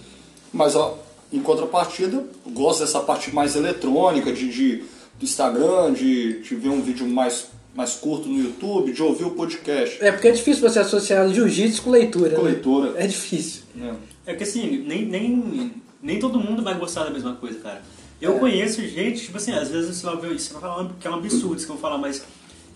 mas 0.51 0.75
ó, 0.75 0.97
em 1.31 1.39
contrapartida, 1.39 2.23
gosto 2.51 2.81
dessa 2.81 2.99
parte 2.99 3.33
mais 3.33 3.55
eletrônica, 3.55 4.31
de, 4.31 4.49
de 4.49 4.83
do 5.19 5.25
Instagram, 5.25 5.93
de, 5.93 6.41
de 6.41 6.55
ver 6.55 6.69
um 6.69 6.81
vídeo 6.81 7.07
mais 7.07 7.47
mais 7.75 7.95
curto 7.95 8.29
no 8.29 8.39
YouTube, 8.39 8.93
de 8.93 9.01
ouvir 9.01 9.25
o 9.25 9.31
podcast. 9.31 9.97
É, 9.99 10.11
porque 10.11 10.27
é 10.27 10.31
difícil 10.31 10.69
você 10.69 10.79
associar 10.79 11.27
jiu-jitsu 11.29 11.81
com 11.81 11.89
leitura. 11.89 12.35
Com 12.35 12.43
né? 12.43 12.51
leitura. 12.51 12.93
É 12.95 13.07
difícil. 13.07 13.63
É. 13.81 13.93
É 14.25 14.35
que 14.35 14.43
assim, 14.43 14.83
nem, 14.87 15.05
nem, 15.05 15.73
nem 16.01 16.19
todo 16.19 16.39
mundo 16.39 16.63
vai 16.63 16.77
gostar 16.77 17.03
da 17.03 17.09
mesma 17.09 17.33
coisa, 17.33 17.59
cara. 17.59 17.81
Eu 18.23 18.39
conheço 18.39 18.81
gente, 18.87 19.25
tipo 19.25 19.37
assim, 19.37 19.53
às 19.53 19.69
vezes 19.69 19.97
você 19.97 20.05
vai 20.05 20.17
ver 20.17 20.31
isso, 20.31 20.47
você 20.47 20.53
vai 20.53 20.61
falar 20.61 20.89
que 20.99 21.07
é 21.07 21.11
um 21.11 21.15
absurdo 21.15 21.55
isso 21.57 21.65
que 21.65 21.71
eu 21.71 21.75
vou 21.75 21.81
falar, 21.81 21.97
mas 21.97 22.23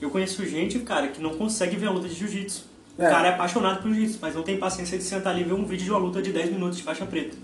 eu 0.01 0.09
conheço 0.09 0.45
gente, 0.45 0.77
cara, 0.79 1.07
que 1.07 1.21
não 1.21 1.31
consegue 1.31 1.77
ver 1.77 1.87
a 1.87 1.91
luta 1.91 2.07
de 2.07 2.15
jiu-jitsu. 2.15 2.65
O 2.97 3.03
é. 3.03 3.09
cara 3.09 3.29
é 3.29 3.33
apaixonado 3.33 3.81
por 3.81 3.93
jiu-jitsu, 3.93 4.19
mas 4.21 4.35
não 4.35 4.43
tem 4.43 4.57
paciência 4.57 4.97
de 4.97 5.03
sentar 5.03 5.33
ali 5.33 5.41
e 5.41 5.45
ver 5.45 5.53
um 5.53 5.65
vídeo 5.65 5.85
de 5.85 5.91
uma 5.91 5.99
luta 5.99 6.21
de 6.21 6.31
10 6.31 6.51
minutos 6.51 6.77
de 6.77 6.83
faixa 6.83 7.05
preta. 7.05 7.37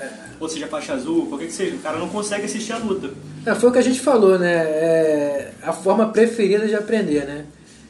É. 0.00 0.08
Ou 0.40 0.48
seja, 0.48 0.66
faixa 0.66 0.94
azul, 0.94 1.26
qualquer 1.26 1.46
que 1.46 1.52
seja. 1.52 1.76
O 1.76 1.80
cara 1.80 1.98
não 1.98 2.08
consegue 2.08 2.46
assistir 2.46 2.72
a 2.72 2.78
luta. 2.78 3.10
É, 3.44 3.54
foi 3.54 3.68
o 3.68 3.72
que 3.72 3.78
a 3.78 3.82
gente 3.82 4.00
falou, 4.00 4.38
né? 4.38 4.52
É 4.52 5.52
a 5.62 5.72
forma 5.72 6.08
preferida 6.08 6.66
de 6.66 6.74
aprender, 6.74 7.26
né? 7.26 7.44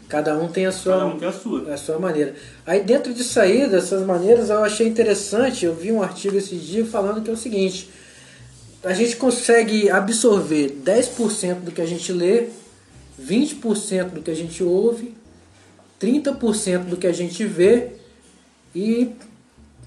Cada 0.08 0.36
um 0.36 0.48
tem 0.48 0.66
a 0.66 0.72
sua, 0.72 0.94
Cada 0.94 1.06
um 1.06 1.18
tem 1.18 1.28
a 1.28 1.32
sua. 1.32 1.72
a 1.72 1.76
sua 1.76 1.98
maneira. 2.00 2.34
Aí 2.66 2.82
dentro 2.82 3.14
disso 3.14 3.38
aí, 3.38 3.68
dessas 3.68 4.04
maneiras, 4.04 4.50
eu 4.50 4.64
achei 4.64 4.88
interessante, 4.88 5.64
eu 5.64 5.74
vi 5.74 5.92
um 5.92 6.02
artigo 6.02 6.36
esse 6.36 6.56
dia 6.56 6.84
falando 6.84 7.22
que 7.22 7.30
é 7.30 7.32
o 7.32 7.36
seguinte, 7.36 7.88
a 8.82 8.92
gente 8.94 9.16
consegue 9.16 9.90
absorver 9.90 10.76
10% 10.84 11.60
do 11.60 11.72
que 11.72 11.82
a 11.82 11.86
gente 11.86 12.12
lê, 12.12 12.48
20% 13.20 14.10
do 14.10 14.22
que 14.22 14.30
a 14.30 14.34
gente 14.34 14.62
ouve, 14.62 15.14
30% 16.00 16.84
do 16.84 16.96
que 16.96 17.06
a 17.06 17.12
gente 17.12 17.44
vê 17.44 17.90
e 18.74 19.10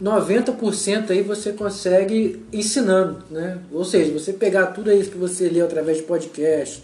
90% 0.01 1.09
aí 1.09 1.21
você 1.21 1.53
consegue 1.53 2.43
ensinando, 2.51 3.23
né? 3.31 3.57
Ou 3.71 3.83
seja, 3.83 4.11
você 4.11 4.33
pegar 4.33 4.67
tudo 4.67 4.91
isso 4.91 5.09
que 5.09 5.17
você 5.17 5.49
leu 5.49 5.65
através 5.65 5.97
de 5.97 6.03
podcast, 6.03 6.83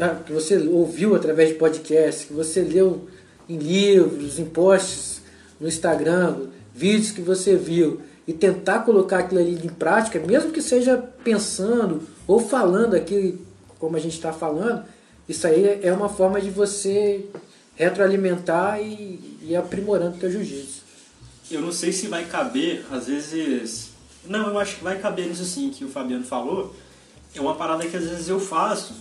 ah, 0.00 0.16
que 0.24 0.32
você 0.32 0.56
ouviu 0.56 1.14
através 1.14 1.50
de 1.50 1.54
podcast, 1.56 2.26
que 2.26 2.32
você 2.32 2.62
leu 2.62 3.08
em 3.48 3.58
livros, 3.58 4.38
em 4.38 4.44
posts 4.44 5.20
no 5.60 5.68
Instagram, 5.68 6.46
vídeos 6.74 7.10
que 7.10 7.20
você 7.20 7.56
viu, 7.56 8.00
e 8.28 8.32
tentar 8.34 8.80
colocar 8.80 9.20
aquilo 9.20 9.40
ali 9.40 9.54
em 9.54 9.70
prática, 9.70 10.20
mesmo 10.20 10.52
que 10.52 10.60
seja 10.60 10.98
pensando 11.24 12.02
ou 12.26 12.38
falando 12.38 12.94
aqui 12.94 13.40
como 13.78 13.96
a 13.96 13.98
gente 13.98 14.12
está 14.12 14.34
falando, 14.34 14.84
isso 15.26 15.46
aí 15.46 15.80
é 15.82 15.90
uma 15.90 16.10
forma 16.10 16.38
de 16.38 16.50
você 16.50 17.24
retroalimentar 17.74 18.82
e, 18.82 19.38
e 19.40 19.56
aprimorando 19.56 20.16
o 20.16 20.20
teu 20.20 20.30
jiu-jitsu. 20.30 20.82
Eu 21.50 21.62
não 21.62 21.72
sei 21.72 21.90
se 21.90 22.06
vai 22.06 22.26
caber, 22.26 22.84
às 22.90 23.06
vezes. 23.06 23.92
Não, 24.26 24.48
eu 24.48 24.58
acho 24.58 24.76
que 24.76 24.84
vai 24.84 24.98
caber 24.98 25.26
nisso 25.26 25.46
sim 25.46 25.70
que 25.70 25.82
o 25.84 25.88
Fabiano 25.88 26.24
falou. 26.24 26.76
É 27.34 27.40
uma 27.40 27.54
parada 27.54 27.86
que 27.86 27.96
às 27.96 28.04
vezes 28.04 28.28
eu 28.28 28.38
faço 28.38 28.92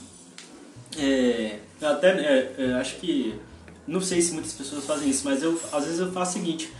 é, 0.98 1.60
até 1.82 2.12
é, 2.12 2.56
é, 2.58 2.74
acho 2.76 2.96
que 2.96 3.36
não 3.86 4.00
sei 4.00 4.22
se 4.22 4.32
muitas 4.32 4.54
pessoas 4.54 4.86
fazem 4.86 5.10
isso, 5.10 5.24
mas 5.26 5.44
eu 5.44 5.60
às 5.72 5.84
vezes 5.84 6.00
eu 6.00 6.12
faço 6.14 6.32
o 6.32 6.34
seguinte: 6.40 6.72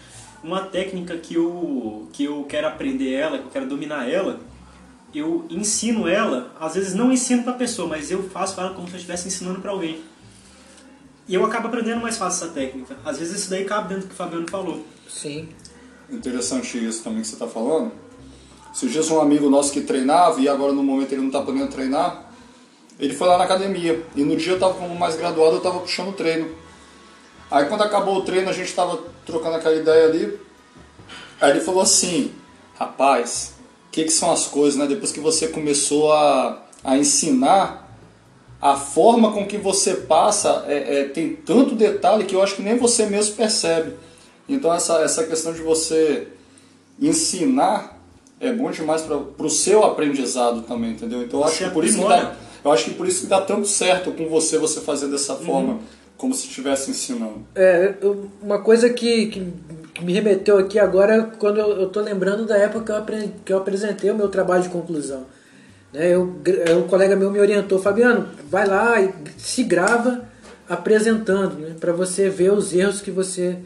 uma 0.44 0.62
técnica 0.62 1.18
que 1.18 1.36
eu, 1.36 2.08
que 2.14 2.24
eu 2.24 2.46
quero 2.48 2.68
aprender 2.68 3.14
ela, 3.14 3.38
que 3.38 3.46
eu 3.46 3.52
quero 3.52 3.68
dominar 3.68 4.10
ela, 4.10 4.40
eu 5.14 5.46
ensino 5.50 6.08
ela, 6.08 6.54
às 6.60 6.76
vezes 6.76 6.94
não 6.94 7.12
ensino 7.12 7.44
para 7.44 7.54
a 7.54 7.56
pessoa, 7.56 7.88
mas 7.88 8.12
eu 8.12 8.24
faço 8.30 8.60
ela 8.60 8.74
como 8.74 8.88
se 8.88 8.94
eu 8.94 8.98
estivesse 8.98 9.28
ensinando 9.28 9.62
para 9.62 9.72
alguém. 9.72 10.02
E 11.28 11.34
eu 11.34 11.46
acabo 11.46 11.68
aprendendo 11.68 12.02
mais 12.02 12.18
fácil 12.18 12.46
essa 12.46 12.54
técnica. 12.54 12.96
Às 13.04 13.20
vezes 13.20 13.42
isso 13.42 13.50
daí 13.50 13.66
cabe 13.66 13.90
dentro 13.90 14.04
do 14.04 14.08
que 14.10 14.14
o 14.14 14.18
Fabiano 14.18 14.50
falou. 14.50 14.86
Sim. 15.10 15.50
Interessante 16.10 16.78
isso 16.78 17.04
também 17.04 17.22
que 17.22 17.28
você 17.28 17.34
está 17.34 17.48
falando. 17.48 17.92
Se 18.74 18.88
dias 18.88 19.10
um 19.10 19.20
amigo 19.20 19.50
nosso 19.50 19.74
que 19.74 19.82
treinava 19.82 20.40
e 20.40 20.48
agora 20.48 20.72
no 20.72 20.84
momento 20.84 21.12
ele 21.12 21.22
não 21.22 21.28
está 21.28 21.42
podendo 21.42 21.68
treinar, 21.68 22.32
ele 23.00 23.14
foi 23.14 23.28
lá 23.28 23.38
na 23.38 23.44
academia. 23.44 24.06
E 24.16 24.24
no 24.24 24.38
dia 24.38 24.52
eu 24.54 24.56
estava 24.56 24.74
como 24.76 24.96
mais 24.96 25.16
graduado, 25.16 25.54
eu 25.54 25.58
estava 25.58 25.80
puxando 25.80 26.10
o 26.10 26.14
treino. 26.14 26.50
Aí 27.50 27.66
quando 27.66 27.84
acabou 27.84 28.18
o 28.18 28.22
treino, 28.22 28.50
a 28.50 28.54
gente 28.54 28.68
estava 28.68 29.00
trocando 29.26 29.56
aquela 29.56 29.76
ideia 29.76 30.06
ali. 30.06 30.40
Aí 31.40 31.52
ele 31.52 31.62
falou 31.62 31.82
assim, 31.82 32.32
rapaz, 32.78 33.54
o 33.88 33.92
que, 33.92 34.04
que 34.04 34.12
são 34.12 34.32
as 34.32 34.48
coisas, 34.48 34.78
né? 34.78 34.86
Depois 34.86 35.12
que 35.12 35.20
você 35.20 35.48
começou 35.48 36.12
a, 36.12 36.64
a 36.84 36.98
ensinar, 36.98 37.88
a 38.62 38.76
forma 38.76 39.32
com 39.32 39.46
que 39.46 39.58
você 39.58 39.94
passa 39.94 40.66
é, 40.68 41.00
é, 41.00 41.04
tem 41.06 41.36
tanto 41.36 41.76
detalhe 41.76 42.26
que 42.26 42.36
eu 42.36 42.42
acho 42.42 42.56
que 42.56 42.62
nem 42.62 42.78
você 42.78 43.06
mesmo 43.06 43.36
percebe. 43.36 43.94
Então 44.50 44.74
essa, 44.74 45.02
essa 45.02 45.24
questão 45.26 45.54
de 45.54 45.62
você 45.62 46.28
ensinar 47.00 47.98
é 48.40 48.52
bom 48.52 48.70
demais 48.72 49.02
para 49.02 49.46
o 49.46 49.50
seu 49.50 49.84
aprendizado 49.84 50.62
também, 50.62 50.92
entendeu? 50.92 51.24
Então 51.24 51.40
eu 51.42 51.46
acho, 51.46 51.64
que 51.64 51.70
por 51.70 51.84
isso 51.84 52.00
que 52.00 52.08
dá, 52.08 52.36
eu 52.64 52.72
acho 52.72 52.86
que 52.86 52.92
por 52.92 53.08
isso 53.08 53.22
que 53.22 53.28
dá 53.28 53.42
tanto 53.42 53.68
certo 53.68 54.12
com 54.12 54.28
você, 54.28 54.58
você 54.58 54.82
fazer 54.82 55.08
dessa 55.08 55.34
uhum. 55.34 55.80
Como 56.18 56.34
se 56.34 56.48
estivesse 56.48 56.90
ensinando. 56.92 57.46
É, 57.56 57.94
uma 58.42 58.60
coisa 58.60 58.90
que, 58.90 59.28
que, 59.28 59.54
que, 59.94 60.04
me 60.04 60.14
remeteu 60.14 60.58
aqui 60.58 60.80
agora, 60.80 61.32
quando 61.38 61.60
eu 61.60 61.88
estou 61.88 62.02
lembrando 62.04 62.46
da 62.46 62.58
época 62.58 63.02
que 63.06 63.14
eu, 63.14 63.32
que 63.46 63.54
eu 63.54 63.58
apresentei 63.58 64.10
o 64.10 64.16
meu 64.16 64.28
trabalho 64.28 64.64
de 64.64 64.70
conclusão. 64.70 65.26
Né, 65.94 66.14
eu, 66.14 66.36
um 66.78 66.88
colega 66.88 67.16
meu 67.16 67.32
me 67.32 67.40
orientou, 67.40 67.80
Fabiano, 67.80 68.28
vai 68.50 68.68
lá 68.68 69.00
e 69.00 69.14
se 69.38 69.64
grava 69.64 70.26
apresentando, 70.68 71.60
né, 71.60 71.76
para 71.80 71.94
você 71.94 72.30
ver 72.30 72.52
os 72.52 72.74
erros 72.74 73.00
que 73.00 73.12
você 73.12 73.58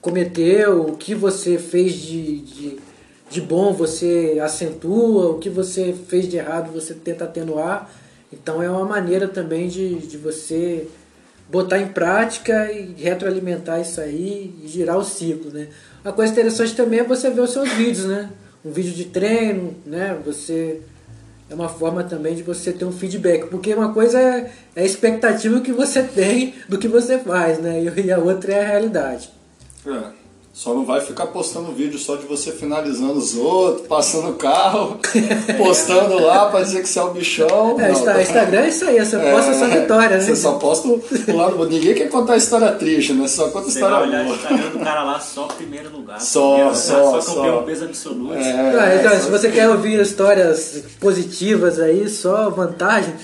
cometeu, 0.00 0.82
o 0.82 0.96
que 0.96 1.14
você 1.14 1.58
fez 1.58 1.92
de, 1.94 2.40
de, 2.40 2.78
de, 3.28 3.40
bom 3.40 3.72
você 3.72 4.38
acentua, 4.42 5.30
o 5.30 5.38
que 5.38 5.50
você 5.50 5.94
fez 6.08 6.26
de 6.28 6.38
errado 6.38 6.72
você 6.72 6.94
tenta 6.94 7.24
atenuar. 7.24 7.90
Então 8.32 8.62
é 8.62 8.70
uma 8.70 8.86
maneira 8.86 9.28
também 9.28 9.68
de, 9.68 9.96
de 9.96 10.16
você 10.16 10.88
botar 11.50 11.78
em 11.78 11.88
prática 11.88 12.70
e 12.72 12.94
retroalimentar 12.96 13.80
isso 13.80 14.00
aí 14.00 14.54
e 14.62 14.68
girar 14.68 14.96
o 14.96 15.04
ciclo, 15.04 15.50
né? 15.50 15.68
Uma 16.04 16.12
coisa 16.12 16.32
interessante 16.32 16.74
também 16.74 17.00
é 17.00 17.04
você 17.04 17.28
ver 17.30 17.40
os 17.40 17.50
seus 17.50 17.70
vídeos, 17.72 18.06
né? 18.06 18.30
Um 18.64 18.70
vídeo 18.70 18.92
de 18.92 19.06
treino, 19.06 19.74
né? 19.84 20.16
Você 20.24 20.80
é 21.48 21.54
uma 21.54 21.68
forma 21.68 22.04
também 22.04 22.34
de 22.34 22.42
você 22.42 22.72
ter 22.72 22.84
um 22.84 22.92
feedback, 22.92 23.48
porque 23.48 23.74
uma 23.74 23.92
coisa 23.92 24.20
é, 24.20 24.50
é 24.76 24.82
a 24.82 24.84
expectativa 24.84 25.60
que 25.60 25.72
você 25.72 26.02
tem 26.14 26.54
do 26.68 26.78
que 26.78 26.86
você 26.86 27.18
faz, 27.18 27.58
né? 27.58 27.82
E 27.82 28.12
a 28.12 28.18
outra 28.18 28.52
é 28.52 28.64
a 28.64 28.68
realidade. 28.68 29.30
É. 29.84 30.19
Só 30.60 30.74
não 30.74 30.84
vai 30.84 31.00
ficar 31.00 31.28
postando 31.28 31.72
vídeo 31.72 31.98
só 31.98 32.16
de 32.16 32.26
você 32.26 32.52
finalizando 32.52 33.14
os 33.14 33.34
outros, 33.34 33.86
passando 33.86 34.28
o 34.28 34.34
carro, 34.34 34.98
postando 35.56 36.20
lá 36.20 36.50
pra 36.50 36.60
dizer 36.60 36.82
que 36.82 36.88
você 36.90 36.98
é 36.98 37.02
o 37.02 37.12
bichão. 37.12 37.80
É, 37.80 37.90
não, 37.90 38.20
Instagram 38.20 38.60
é 38.60 38.68
isso 38.68 38.84
aí, 38.84 39.02
você 39.02 39.16
é, 39.16 39.32
posta 39.32 39.54
sua 39.54 39.68
vitória, 39.68 40.18
né? 40.18 40.20
Você 40.20 40.36
só 40.36 40.58
posta 40.58 40.86
o 40.86 41.02
lado 41.34 41.56
bom. 41.56 41.64
Ninguém 41.64 41.94
quer 41.94 42.10
contar 42.10 42.34
a 42.34 42.36
história 42.36 42.72
triste, 42.72 43.14
né? 43.14 43.26
Só 43.26 43.48
conta 43.48 43.68
a 43.68 43.70
história 43.70 43.96
boa. 43.96 44.06
Vai 44.06 44.20
olhar 44.20 44.30
o 44.30 44.34
Instagram 44.34 44.68
do 44.68 44.78
cara 44.80 45.02
lá 45.02 45.18
só 45.18 45.46
primeiro 45.46 45.90
lugar. 45.96 46.20
Só, 46.20 46.52
primeiro, 46.52 46.76
só, 46.76 47.20
só. 47.22 47.32
Só 47.32 47.60
um 47.60 47.62
peso 47.62 47.86
absoluto. 47.86 48.34
É, 48.34 48.52
ah, 48.52 48.96
então, 48.96 49.18
se 49.18 49.30
você 49.30 49.50
quer 49.50 49.66
ouvir 49.70 49.98
histórias 49.98 50.84
positivas 51.00 51.80
aí, 51.80 52.06
só 52.06 52.50
vantagem, 52.50 53.14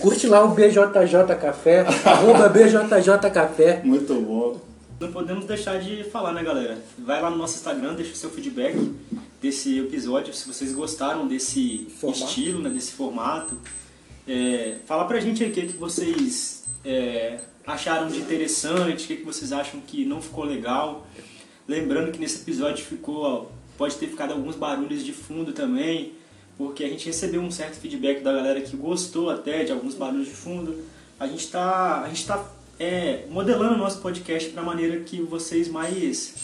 curte 0.00 0.26
lá 0.26 0.42
o 0.42 0.48
BJJ 0.48 1.36
Café, 1.38 1.84
arroba 2.02 2.48
BJJ 2.48 3.30
Café. 3.30 3.82
Muito 3.84 4.14
bom 4.14 4.71
não 5.02 5.12
podemos 5.12 5.44
deixar 5.44 5.80
de 5.80 6.04
falar, 6.04 6.32
né, 6.32 6.42
galera? 6.42 6.82
Vai 6.98 7.20
lá 7.20 7.28
no 7.28 7.36
nosso 7.36 7.56
Instagram, 7.56 7.94
deixa 7.94 8.12
o 8.12 8.16
seu 8.16 8.30
feedback 8.30 8.76
desse 9.40 9.80
episódio, 9.80 10.32
se 10.32 10.46
vocês 10.46 10.72
gostaram 10.72 11.26
desse 11.26 11.88
formato. 12.00 12.24
estilo, 12.24 12.62
né, 12.62 12.70
desse 12.70 12.92
formato. 12.92 13.58
É, 14.26 14.78
fala 14.86 15.04
pra 15.04 15.20
gente 15.20 15.42
aí 15.42 15.50
o 15.50 15.52
que, 15.52 15.66
que 15.66 15.76
vocês 15.76 16.64
é, 16.84 17.40
acharam 17.66 18.08
de 18.08 18.18
interessante, 18.18 19.04
o 19.04 19.06
que, 19.08 19.16
que 19.16 19.24
vocês 19.24 19.52
acham 19.52 19.80
que 19.80 20.04
não 20.04 20.22
ficou 20.22 20.44
legal. 20.44 21.06
Lembrando 21.66 22.12
que 22.12 22.18
nesse 22.18 22.42
episódio 22.42 22.84
ficou, 22.84 23.50
pode 23.76 23.96
ter 23.96 24.06
ficado 24.06 24.32
alguns 24.32 24.54
barulhos 24.54 25.04
de 25.04 25.12
fundo 25.12 25.52
também, 25.52 26.12
porque 26.56 26.84
a 26.84 26.88
gente 26.88 27.06
recebeu 27.06 27.40
um 27.40 27.50
certo 27.50 27.74
feedback 27.74 28.22
da 28.22 28.32
galera 28.32 28.60
que 28.60 28.76
gostou 28.76 29.30
até 29.30 29.64
de 29.64 29.72
alguns 29.72 29.94
barulhos 29.94 30.28
de 30.28 30.34
fundo. 30.34 30.84
A 31.18 31.26
gente 31.26 31.40
está 31.44 32.02
a 32.02 32.08
gente 32.08 32.26
tá 32.26 32.61
é, 32.78 33.24
modelando 33.30 33.74
o 33.74 33.78
nosso 33.78 34.00
podcast 34.00 34.50
para 34.50 34.62
a 34.62 34.64
maneira 34.64 35.00
que 35.00 35.20
vocês 35.20 35.68
mais, 35.68 36.34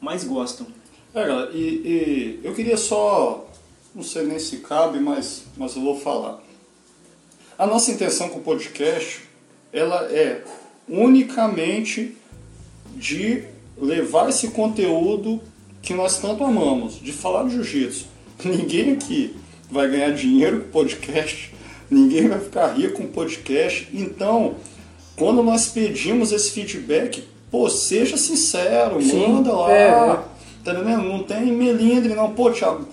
mais 0.00 0.24
gostam. 0.24 0.66
É, 1.14 1.26
galera, 1.26 1.50
e, 1.52 1.58
e, 1.58 2.40
eu 2.44 2.54
queria 2.54 2.76
só, 2.76 3.48
não 3.94 4.02
sei 4.02 4.24
nem 4.24 4.38
se 4.38 4.58
cabe, 4.58 4.98
mas, 5.00 5.44
mas 5.56 5.74
eu 5.76 5.82
vou 5.82 5.98
falar. 5.98 6.42
A 7.58 7.66
nossa 7.66 7.90
intenção 7.90 8.28
com 8.28 8.38
o 8.38 8.42
podcast, 8.42 9.22
ela 9.72 10.04
é 10.12 10.44
unicamente 10.88 12.16
de 12.94 13.44
levar 13.76 14.28
esse 14.28 14.48
conteúdo 14.48 15.40
que 15.82 15.94
nós 15.94 16.18
tanto 16.18 16.44
amamos, 16.44 17.00
de 17.00 17.12
falar 17.12 17.44
de 17.44 17.50
jiu-jitsu. 17.50 18.06
Ninguém 18.44 18.92
aqui 18.92 19.36
vai 19.70 19.88
ganhar 19.88 20.10
dinheiro 20.10 20.62
com 20.62 20.70
podcast, 20.70 21.52
ninguém 21.90 22.28
vai 22.28 22.40
ficar 22.40 22.68
rico 22.68 22.94
com 22.94 23.06
podcast, 23.06 23.88
então 23.92 24.56
quando 25.16 25.42
nós 25.42 25.68
pedimos 25.68 26.30
esse 26.30 26.50
feedback, 26.50 27.24
pô, 27.50 27.68
seja 27.70 28.16
sincero, 28.16 29.00
Sim, 29.02 29.26
manda 29.28 29.52
lá. 29.52 29.72
É, 29.72 29.88
é. 29.88 30.18
Tá 30.62 30.72
entendendo? 30.72 31.04
Não 31.04 31.22
tem 31.22 31.46
melindre, 31.46 32.14
não. 32.14 32.32
Pô, 32.32 32.50
Thiago, 32.50 32.86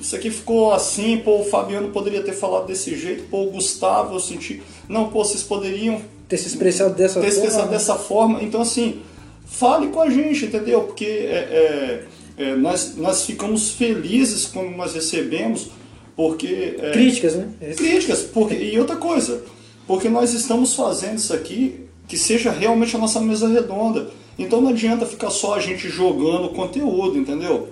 isso 0.00 0.14
aqui 0.14 0.30
ficou 0.30 0.72
assim, 0.72 1.18
pô, 1.18 1.40
o 1.40 1.44
Fabiano 1.44 1.88
poderia 1.88 2.22
ter 2.22 2.32
falado 2.32 2.66
desse 2.66 2.96
jeito, 2.96 3.24
pô, 3.24 3.42
o 3.42 3.50
Gustavo, 3.50 4.14
eu 4.14 4.20
senti. 4.20 4.62
Não, 4.88 5.08
pô, 5.08 5.24
vocês 5.24 5.42
poderiam. 5.42 6.00
Ter 6.28 6.38
se 6.38 6.48
expressado 6.48 6.94
dessa 6.94 7.20
ter 7.20 7.20
forma. 7.20 7.26
Ter 7.26 7.32
se 7.32 7.38
expressado 7.38 7.70
dessa 7.70 7.94
forma. 7.96 8.42
Então, 8.42 8.60
assim, 8.60 9.00
fale 9.44 9.88
com 9.88 10.00
a 10.00 10.10
gente, 10.10 10.44
entendeu? 10.44 10.82
Porque 10.82 11.04
é, 11.04 12.04
é, 12.38 12.44
é, 12.44 12.56
nós, 12.56 12.94
nós 12.96 13.24
ficamos 13.24 13.70
felizes 13.70 14.46
quando 14.46 14.70
nós 14.76 14.94
recebemos, 14.94 15.68
porque. 16.14 16.76
É, 16.78 16.92
críticas, 16.92 17.34
né? 17.34 17.48
Críticas, 17.76 18.22
porque, 18.22 18.54
e 18.54 18.78
outra 18.78 18.96
coisa 18.96 19.42
porque 19.86 20.08
nós 20.08 20.32
estamos 20.32 20.74
fazendo 20.74 21.18
isso 21.18 21.32
aqui 21.32 21.86
que 22.08 22.16
seja 22.16 22.50
realmente 22.50 22.94
a 22.96 22.98
nossa 22.98 23.20
mesa 23.20 23.48
redonda. 23.48 24.10
Então 24.38 24.60
não 24.60 24.70
adianta 24.70 25.06
ficar 25.06 25.30
só 25.30 25.54
a 25.54 25.60
gente 25.60 25.88
jogando 25.88 26.50
conteúdo, 26.50 27.18
entendeu? 27.18 27.70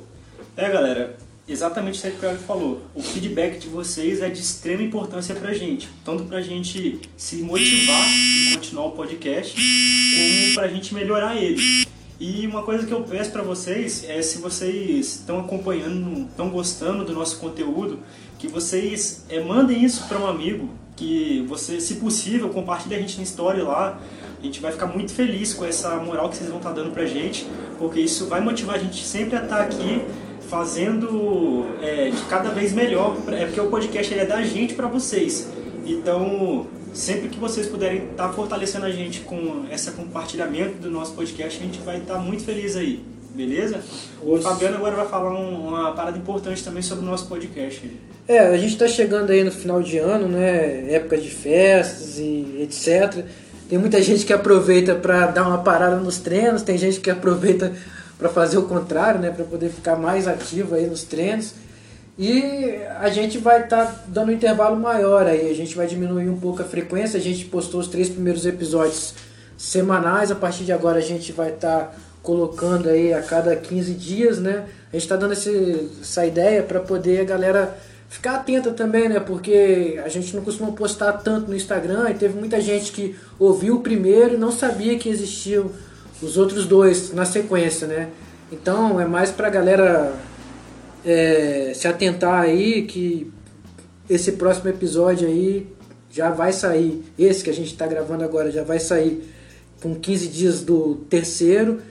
É, 0.56 0.70
galera, 0.70 1.16
exatamente 1.48 1.96
isso 1.96 2.10
que 2.10 2.16
o 2.16 2.20
Thiago 2.20 2.38
falou. 2.38 2.80
O 2.94 3.02
feedback 3.02 3.58
de 3.58 3.68
vocês 3.68 4.22
é 4.22 4.28
de 4.28 4.40
extrema 4.40 4.82
importância 4.82 5.34
pra 5.34 5.52
gente. 5.52 5.88
Tanto 6.04 6.24
pra 6.24 6.40
gente 6.40 7.00
se 7.16 7.36
motivar 7.36 8.08
em 8.08 8.54
continuar 8.54 8.86
o 8.86 8.92
podcast, 8.92 9.54
como 9.54 10.54
pra 10.54 10.68
gente 10.68 10.94
melhorar 10.94 11.36
ele. 11.36 11.84
E 12.18 12.46
uma 12.46 12.62
coisa 12.62 12.86
que 12.86 12.92
eu 12.92 13.02
peço 13.02 13.32
para 13.32 13.42
vocês 13.42 14.04
é 14.08 14.22
se 14.22 14.38
vocês 14.38 15.16
estão 15.16 15.40
acompanhando, 15.40 16.28
estão 16.28 16.48
gostando 16.48 17.04
do 17.04 17.12
nosso 17.12 17.38
conteúdo, 17.38 17.98
que 18.38 18.48
vocês 18.48 19.24
é, 19.28 19.40
mandem 19.40 19.84
isso 19.84 20.06
para 20.08 20.18
um 20.18 20.26
amigo, 20.26 20.68
que 20.96 21.44
você, 21.48 21.80
se 21.80 21.96
possível, 21.96 22.48
compartilhe 22.50 22.94
a 22.94 22.98
gente 22.98 23.16
na 23.16 23.22
história 23.22 23.64
lá. 23.64 23.98
A 24.38 24.44
gente 24.44 24.60
vai 24.60 24.72
ficar 24.72 24.86
muito 24.86 25.12
feliz 25.12 25.54
com 25.54 25.64
essa 25.64 25.96
moral 25.96 26.28
que 26.28 26.36
vocês 26.36 26.48
vão 26.48 26.58
estar 26.58 26.70
tá 26.70 26.76
dando 26.76 26.92
pra 26.92 27.06
gente, 27.06 27.46
porque 27.78 28.00
isso 28.00 28.26
vai 28.26 28.40
motivar 28.40 28.76
a 28.76 28.78
gente 28.78 29.02
sempre 29.02 29.36
a 29.36 29.42
estar 29.42 29.56
tá 29.56 29.62
aqui 29.62 30.02
fazendo 30.48 31.66
é, 31.82 32.10
de 32.10 32.22
cada 32.24 32.50
vez 32.50 32.72
melhor, 32.72 33.16
é 33.28 33.46
porque 33.46 33.60
o 33.60 33.70
podcast 33.70 34.12
é 34.14 34.26
da 34.26 34.42
gente 34.42 34.74
para 34.74 34.86
vocês. 34.86 35.48
Então, 35.86 36.66
sempre 36.92 37.28
que 37.28 37.38
vocês 37.38 37.66
puderem 37.66 38.04
estar 38.04 38.28
tá 38.28 38.32
fortalecendo 38.32 38.86
a 38.86 38.90
gente 38.90 39.20
com 39.20 39.64
esse 39.72 39.90
compartilhamento 39.92 40.78
do 40.78 40.90
nosso 40.90 41.14
podcast, 41.14 41.58
a 41.58 41.62
gente 41.62 41.80
vai 41.80 41.98
estar 41.98 42.18
muito 42.18 42.44
feliz 42.44 42.76
aí. 42.76 43.13
Beleza? 43.34 43.80
O 44.22 44.40
Fabiano 44.40 44.76
agora 44.76 44.94
vai 44.94 45.08
falar 45.08 45.32
um, 45.32 45.68
uma 45.68 45.92
parada 45.92 46.16
importante 46.16 46.62
também 46.62 46.82
sobre 46.82 47.04
o 47.04 47.08
nosso 47.08 47.26
podcast. 47.26 47.90
É, 48.28 48.38
a 48.38 48.56
gente 48.56 48.74
está 48.74 48.86
chegando 48.86 49.30
aí 49.30 49.42
no 49.42 49.50
final 49.50 49.82
de 49.82 49.98
ano, 49.98 50.28
né? 50.28 50.92
Época 50.92 51.18
de 51.18 51.28
festas 51.28 52.16
e 52.18 52.60
etc. 52.62 53.24
Tem 53.68 53.76
muita 53.76 54.00
gente 54.00 54.24
que 54.24 54.32
aproveita 54.32 54.94
para 54.94 55.26
dar 55.26 55.48
uma 55.48 55.58
parada 55.58 55.96
nos 55.96 56.18
treinos, 56.18 56.62
tem 56.62 56.78
gente 56.78 57.00
que 57.00 57.10
aproveita 57.10 57.72
para 58.16 58.28
fazer 58.28 58.56
o 58.56 58.62
contrário, 58.62 59.20
né? 59.20 59.30
Para 59.30 59.44
poder 59.44 59.68
ficar 59.70 59.96
mais 59.96 60.28
ativo 60.28 60.76
aí 60.76 60.86
nos 60.86 61.02
treinos. 61.02 61.54
E 62.16 62.76
a 63.00 63.08
gente 63.08 63.38
vai 63.38 63.64
estar 63.64 63.86
tá 63.86 64.04
dando 64.06 64.28
um 64.28 64.32
intervalo 64.32 64.76
maior 64.76 65.26
aí, 65.26 65.50
a 65.50 65.54
gente 65.54 65.74
vai 65.74 65.88
diminuir 65.88 66.28
um 66.28 66.38
pouco 66.38 66.62
a 66.62 66.64
frequência. 66.64 67.18
A 67.18 67.22
gente 67.22 67.46
postou 67.46 67.80
os 67.80 67.88
três 67.88 68.08
primeiros 68.08 68.46
episódios 68.46 69.12
semanais, 69.58 70.30
a 70.30 70.36
partir 70.36 70.64
de 70.64 70.72
agora 70.72 70.98
a 70.98 71.02
gente 71.02 71.32
vai 71.32 71.50
estar 71.50 71.86
tá 71.86 71.94
colocando 72.24 72.88
aí 72.88 73.12
a 73.12 73.22
cada 73.22 73.54
15 73.54 73.92
dias, 73.92 74.38
né? 74.38 74.64
A 74.90 74.96
gente 74.96 75.02
está 75.02 75.14
dando 75.14 75.34
esse, 75.34 75.90
essa 76.00 76.26
ideia 76.26 76.62
para 76.62 76.80
poder 76.80 77.20
a 77.20 77.24
galera 77.24 77.76
ficar 78.08 78.36
atenta 78.36 78.70
também, 78.72 79.10
né? 79.10 79.20
Porque 79.20 80.00
a 80.02 80.08
gente 80.08 80.34
não 80.34 80.42
costuma 80.42 80.72
postar 80.72 81.12
tanto 81.12 81.50
no 81.50 81.54
Instagram 81.54 82.08
e 82.10 82.14
teve 82.14 82.36
muita 82.36 82.60
gente 82.62 82.92
que 82.92 83.14
ouviu 83.38 83.76
o 83.76 83.80
primeiro 83.80 84.34
e 84.34 84.38
não 84.38 84.50
sabia 84.50 84.98
que 84.98 85.08
existiam 85.08 85.70
os 86.22 86.38
outros 86.38 86.64
dois 86.66 87.12
na 87.12 87.26
sequência, 87.26 87.86
né? 87.86 88.08
Então 88.50 88.98
é 88.98 89.06
mais 89.06 89.30
pra 89.30 89.50
galera 89.50 90.14
é, 91.04 91.72
se 91.74 91.86
atentar 91.86 92.40
aí 92.40 92.86
que 92.86 93.30
esse 94.08 94.32
próximo 94.32 94.70
episódio 94.70 95.28
aí 95.28 95.66
já 96.10 96.30
vai 96.30 96.54
sair. 96.54 97.04
Esse 97.18 97.44
que 97.44 97.50
a 97.50 97.54
gente 97.54 97.72
está 97.72 97.86
gravando 97.86 98.24
agora 98.24 98.50
já 98.50 98.62
vai 98.62 98.80
sair 98.80 99.28
com 99.82 99.94
15 99.94 100.28
dias 100.28 100.62
do 100.62 100.94
terceiro 101.10 101.82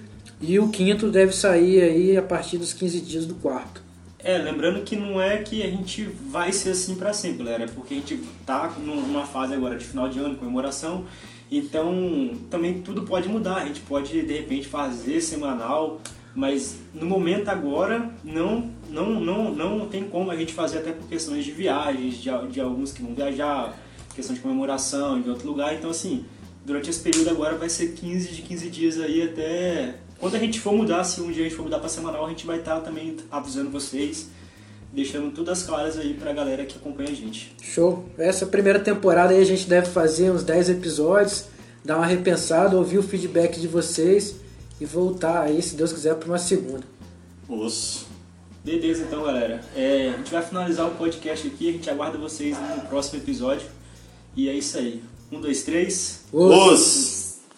e 0.46 0.60
o 0.60 0.68
quinto 0.68 1.10
deve 1.10 1.32
sair 1.32 1.82
aí 1.82 2.18
a 2.18 2.22
partir 2.22 2.58
dos 2.58 2.74
15 2.74 3.00
dias 3.00 3.26
do 3.26 3.36
quarto. 3.36 3.82
É, 4.20 4.38
lembrando 4.38 4.84
que 4.84 4.96
não 4.96 5.22
é 5.22 5.38
que 5.38 5.64
a 5.64 5.70
gente 5.70 6.04
vai 6.04 6.52
ser 6.52 6.72
assim 6.72 6.96
para 6.96 7.14
sempre, 7.14 7.46
galera, 7.46 7.64
é 7.64 7.68
porque 7.68 7.94
a 7.94 7.98
gente 7.98 8.20
tá 8.46 8.74
numa 8.78 9.26
fase 9.26 9.54
agora 9.54 9.78
de 9.78 9.86
final 9.86 10.10
de 10.10 10.20
ano, 10.20 10.36
comemoração, 10.36 11.06
então 11.50 12.32
também 12.50 12.82
tudo 12.82 13.04
pode 13.04 13.30
mudar, 13.30 13.56
a 13.56 13.66
gente 13.66 13.82
pode 13.82 14.22
de 14.22 14.34
repente 14.34 14.68
fazer 14.68 15.22
semanal, 15.22 16.02
mas 16.36 16.78
no 16.94 17.06
momento 17.06 17.50
agora 17.50 18.10
não 18.24 18.72
não 18.90 19.20
não 19.20 19.54
não 19.54 19.88
tem 19.88 20.04
como 20.04 20.32
a 20.32 20.36
gente 20.36 20.54
fazer 20.54 20.80
até 20.80 20.92
por 20.92 21.08
questões 21.08 21.44
de 21.46 21.52
viagens, 21.52 22.16
de, 22.16 22.30
de 22.50 22.62
alguns 22.62 22.92
que 22.92 23.02
vão 23.02 23.14
viajar, 23.14 23.78
questão 24.14 24.36
de 24.36 24.42
comemoração 24.42 25.22
de 25.22 25.30
outro 25.30 25.48
lugar, 25.48 25.74
então 25.74 25.90
assim, 25.90 26.26
durante 26.66 26.90
esse 26.90 27.02
período 27.02 27.30
agora 27.30 27.58
vai 27.58 27.70
ser 27.70 27.94
15 27.94 28.30
de 28.30 28.42
15 28.42 28.70
dias 28.70 29.00
aí 29.00 29.22
até 29.22 29.96
quando 30.20 30.36
a 30.36 30.40
gente 30.40 30.60
for 30.60 30.74
mudar, 30.74 31.04
se 31.04 31.22
um 31.22 31.32
dia 31.32 31.46
a 31.46 31.50
gente 31.50 31.56
for 31.56 31.64
mudar 31.64 31.80
para 31.80 31.90
semanal, 31.90 32.26
a 32.26 32.30
gente 32.30 32.46
vai 32.46 32.60
estar 32.60 32.76
tá 32.76 32.82
também 32.82 33.18
avisando 33.32 33.70
vocês, 33.70 34.28
deixando 34.92 35.32
todas 35.32 35.64
claras 35.64 35.98
aí 35.98 36.14
para 36.14 36.32
a 36.32 36.34
galera 36.34 36.66
que 36.66 36.78
acompanha 36.78 37.10
a 37.10 37.16
gente. 37.16 37.56
Show! 37.62 38.06
Essa 38.18 38.46
primeira 38.46 38.80
temporada 38.80 39.34
aí 39.34 39.42
a 39.42 39.46
gente 39.46 39.68
deve 39.68 39.88
fazer 39.88 40.32
uns 40.32 40.44
10 40.44 40.70
episódios, 40.70 41.46
dar 41.84 41.98
uma 41.98 42.06
repensada, 42.06 42.78
ouvir 42.78 42.98
o 42.98 43.04
feedback 43.04 43.60
de 43.60 43.68
vocês 43.68 44.36
e 44.80 44.86
voltar 44.86 45.42
aí, 45.42 45.62
se 45.62 45.76
Deus 45.76 45.92
quiser, 45.92 46.16
para 46.16 46.28
uma 46.28 46.38
segunda. 46.38 46.84
Os. 47.48 48.06
Beleza, 48.64 49.04
então, 49.04 49.24
galera. 49.24 49.62
É, 49.76 50.12
a 50.14 50.18
gente 50.18 50.32
vai 50.32 50.42
finalizar 50.42 50.88
o 50.88 50.92
podcast 50.92 51.48
aqui, 51.48 51.70
a 51.70 51.72
gente 51.74 51.90
aguarda 51.90 52.18
vocês 52.18 52.58
no 52.58 52.82
próximo 52.84 53.20
episódio. 53.20 53.68
E 54.36 54.48
é 54.48 54.54
isso 54.54 54.78
aí. 54.78 55.04
Um, 55.32 55.42
dois, 55.42 55.64
três. 55.64 56.22
Os. 56.32 56.72
Os. 56.72 57.23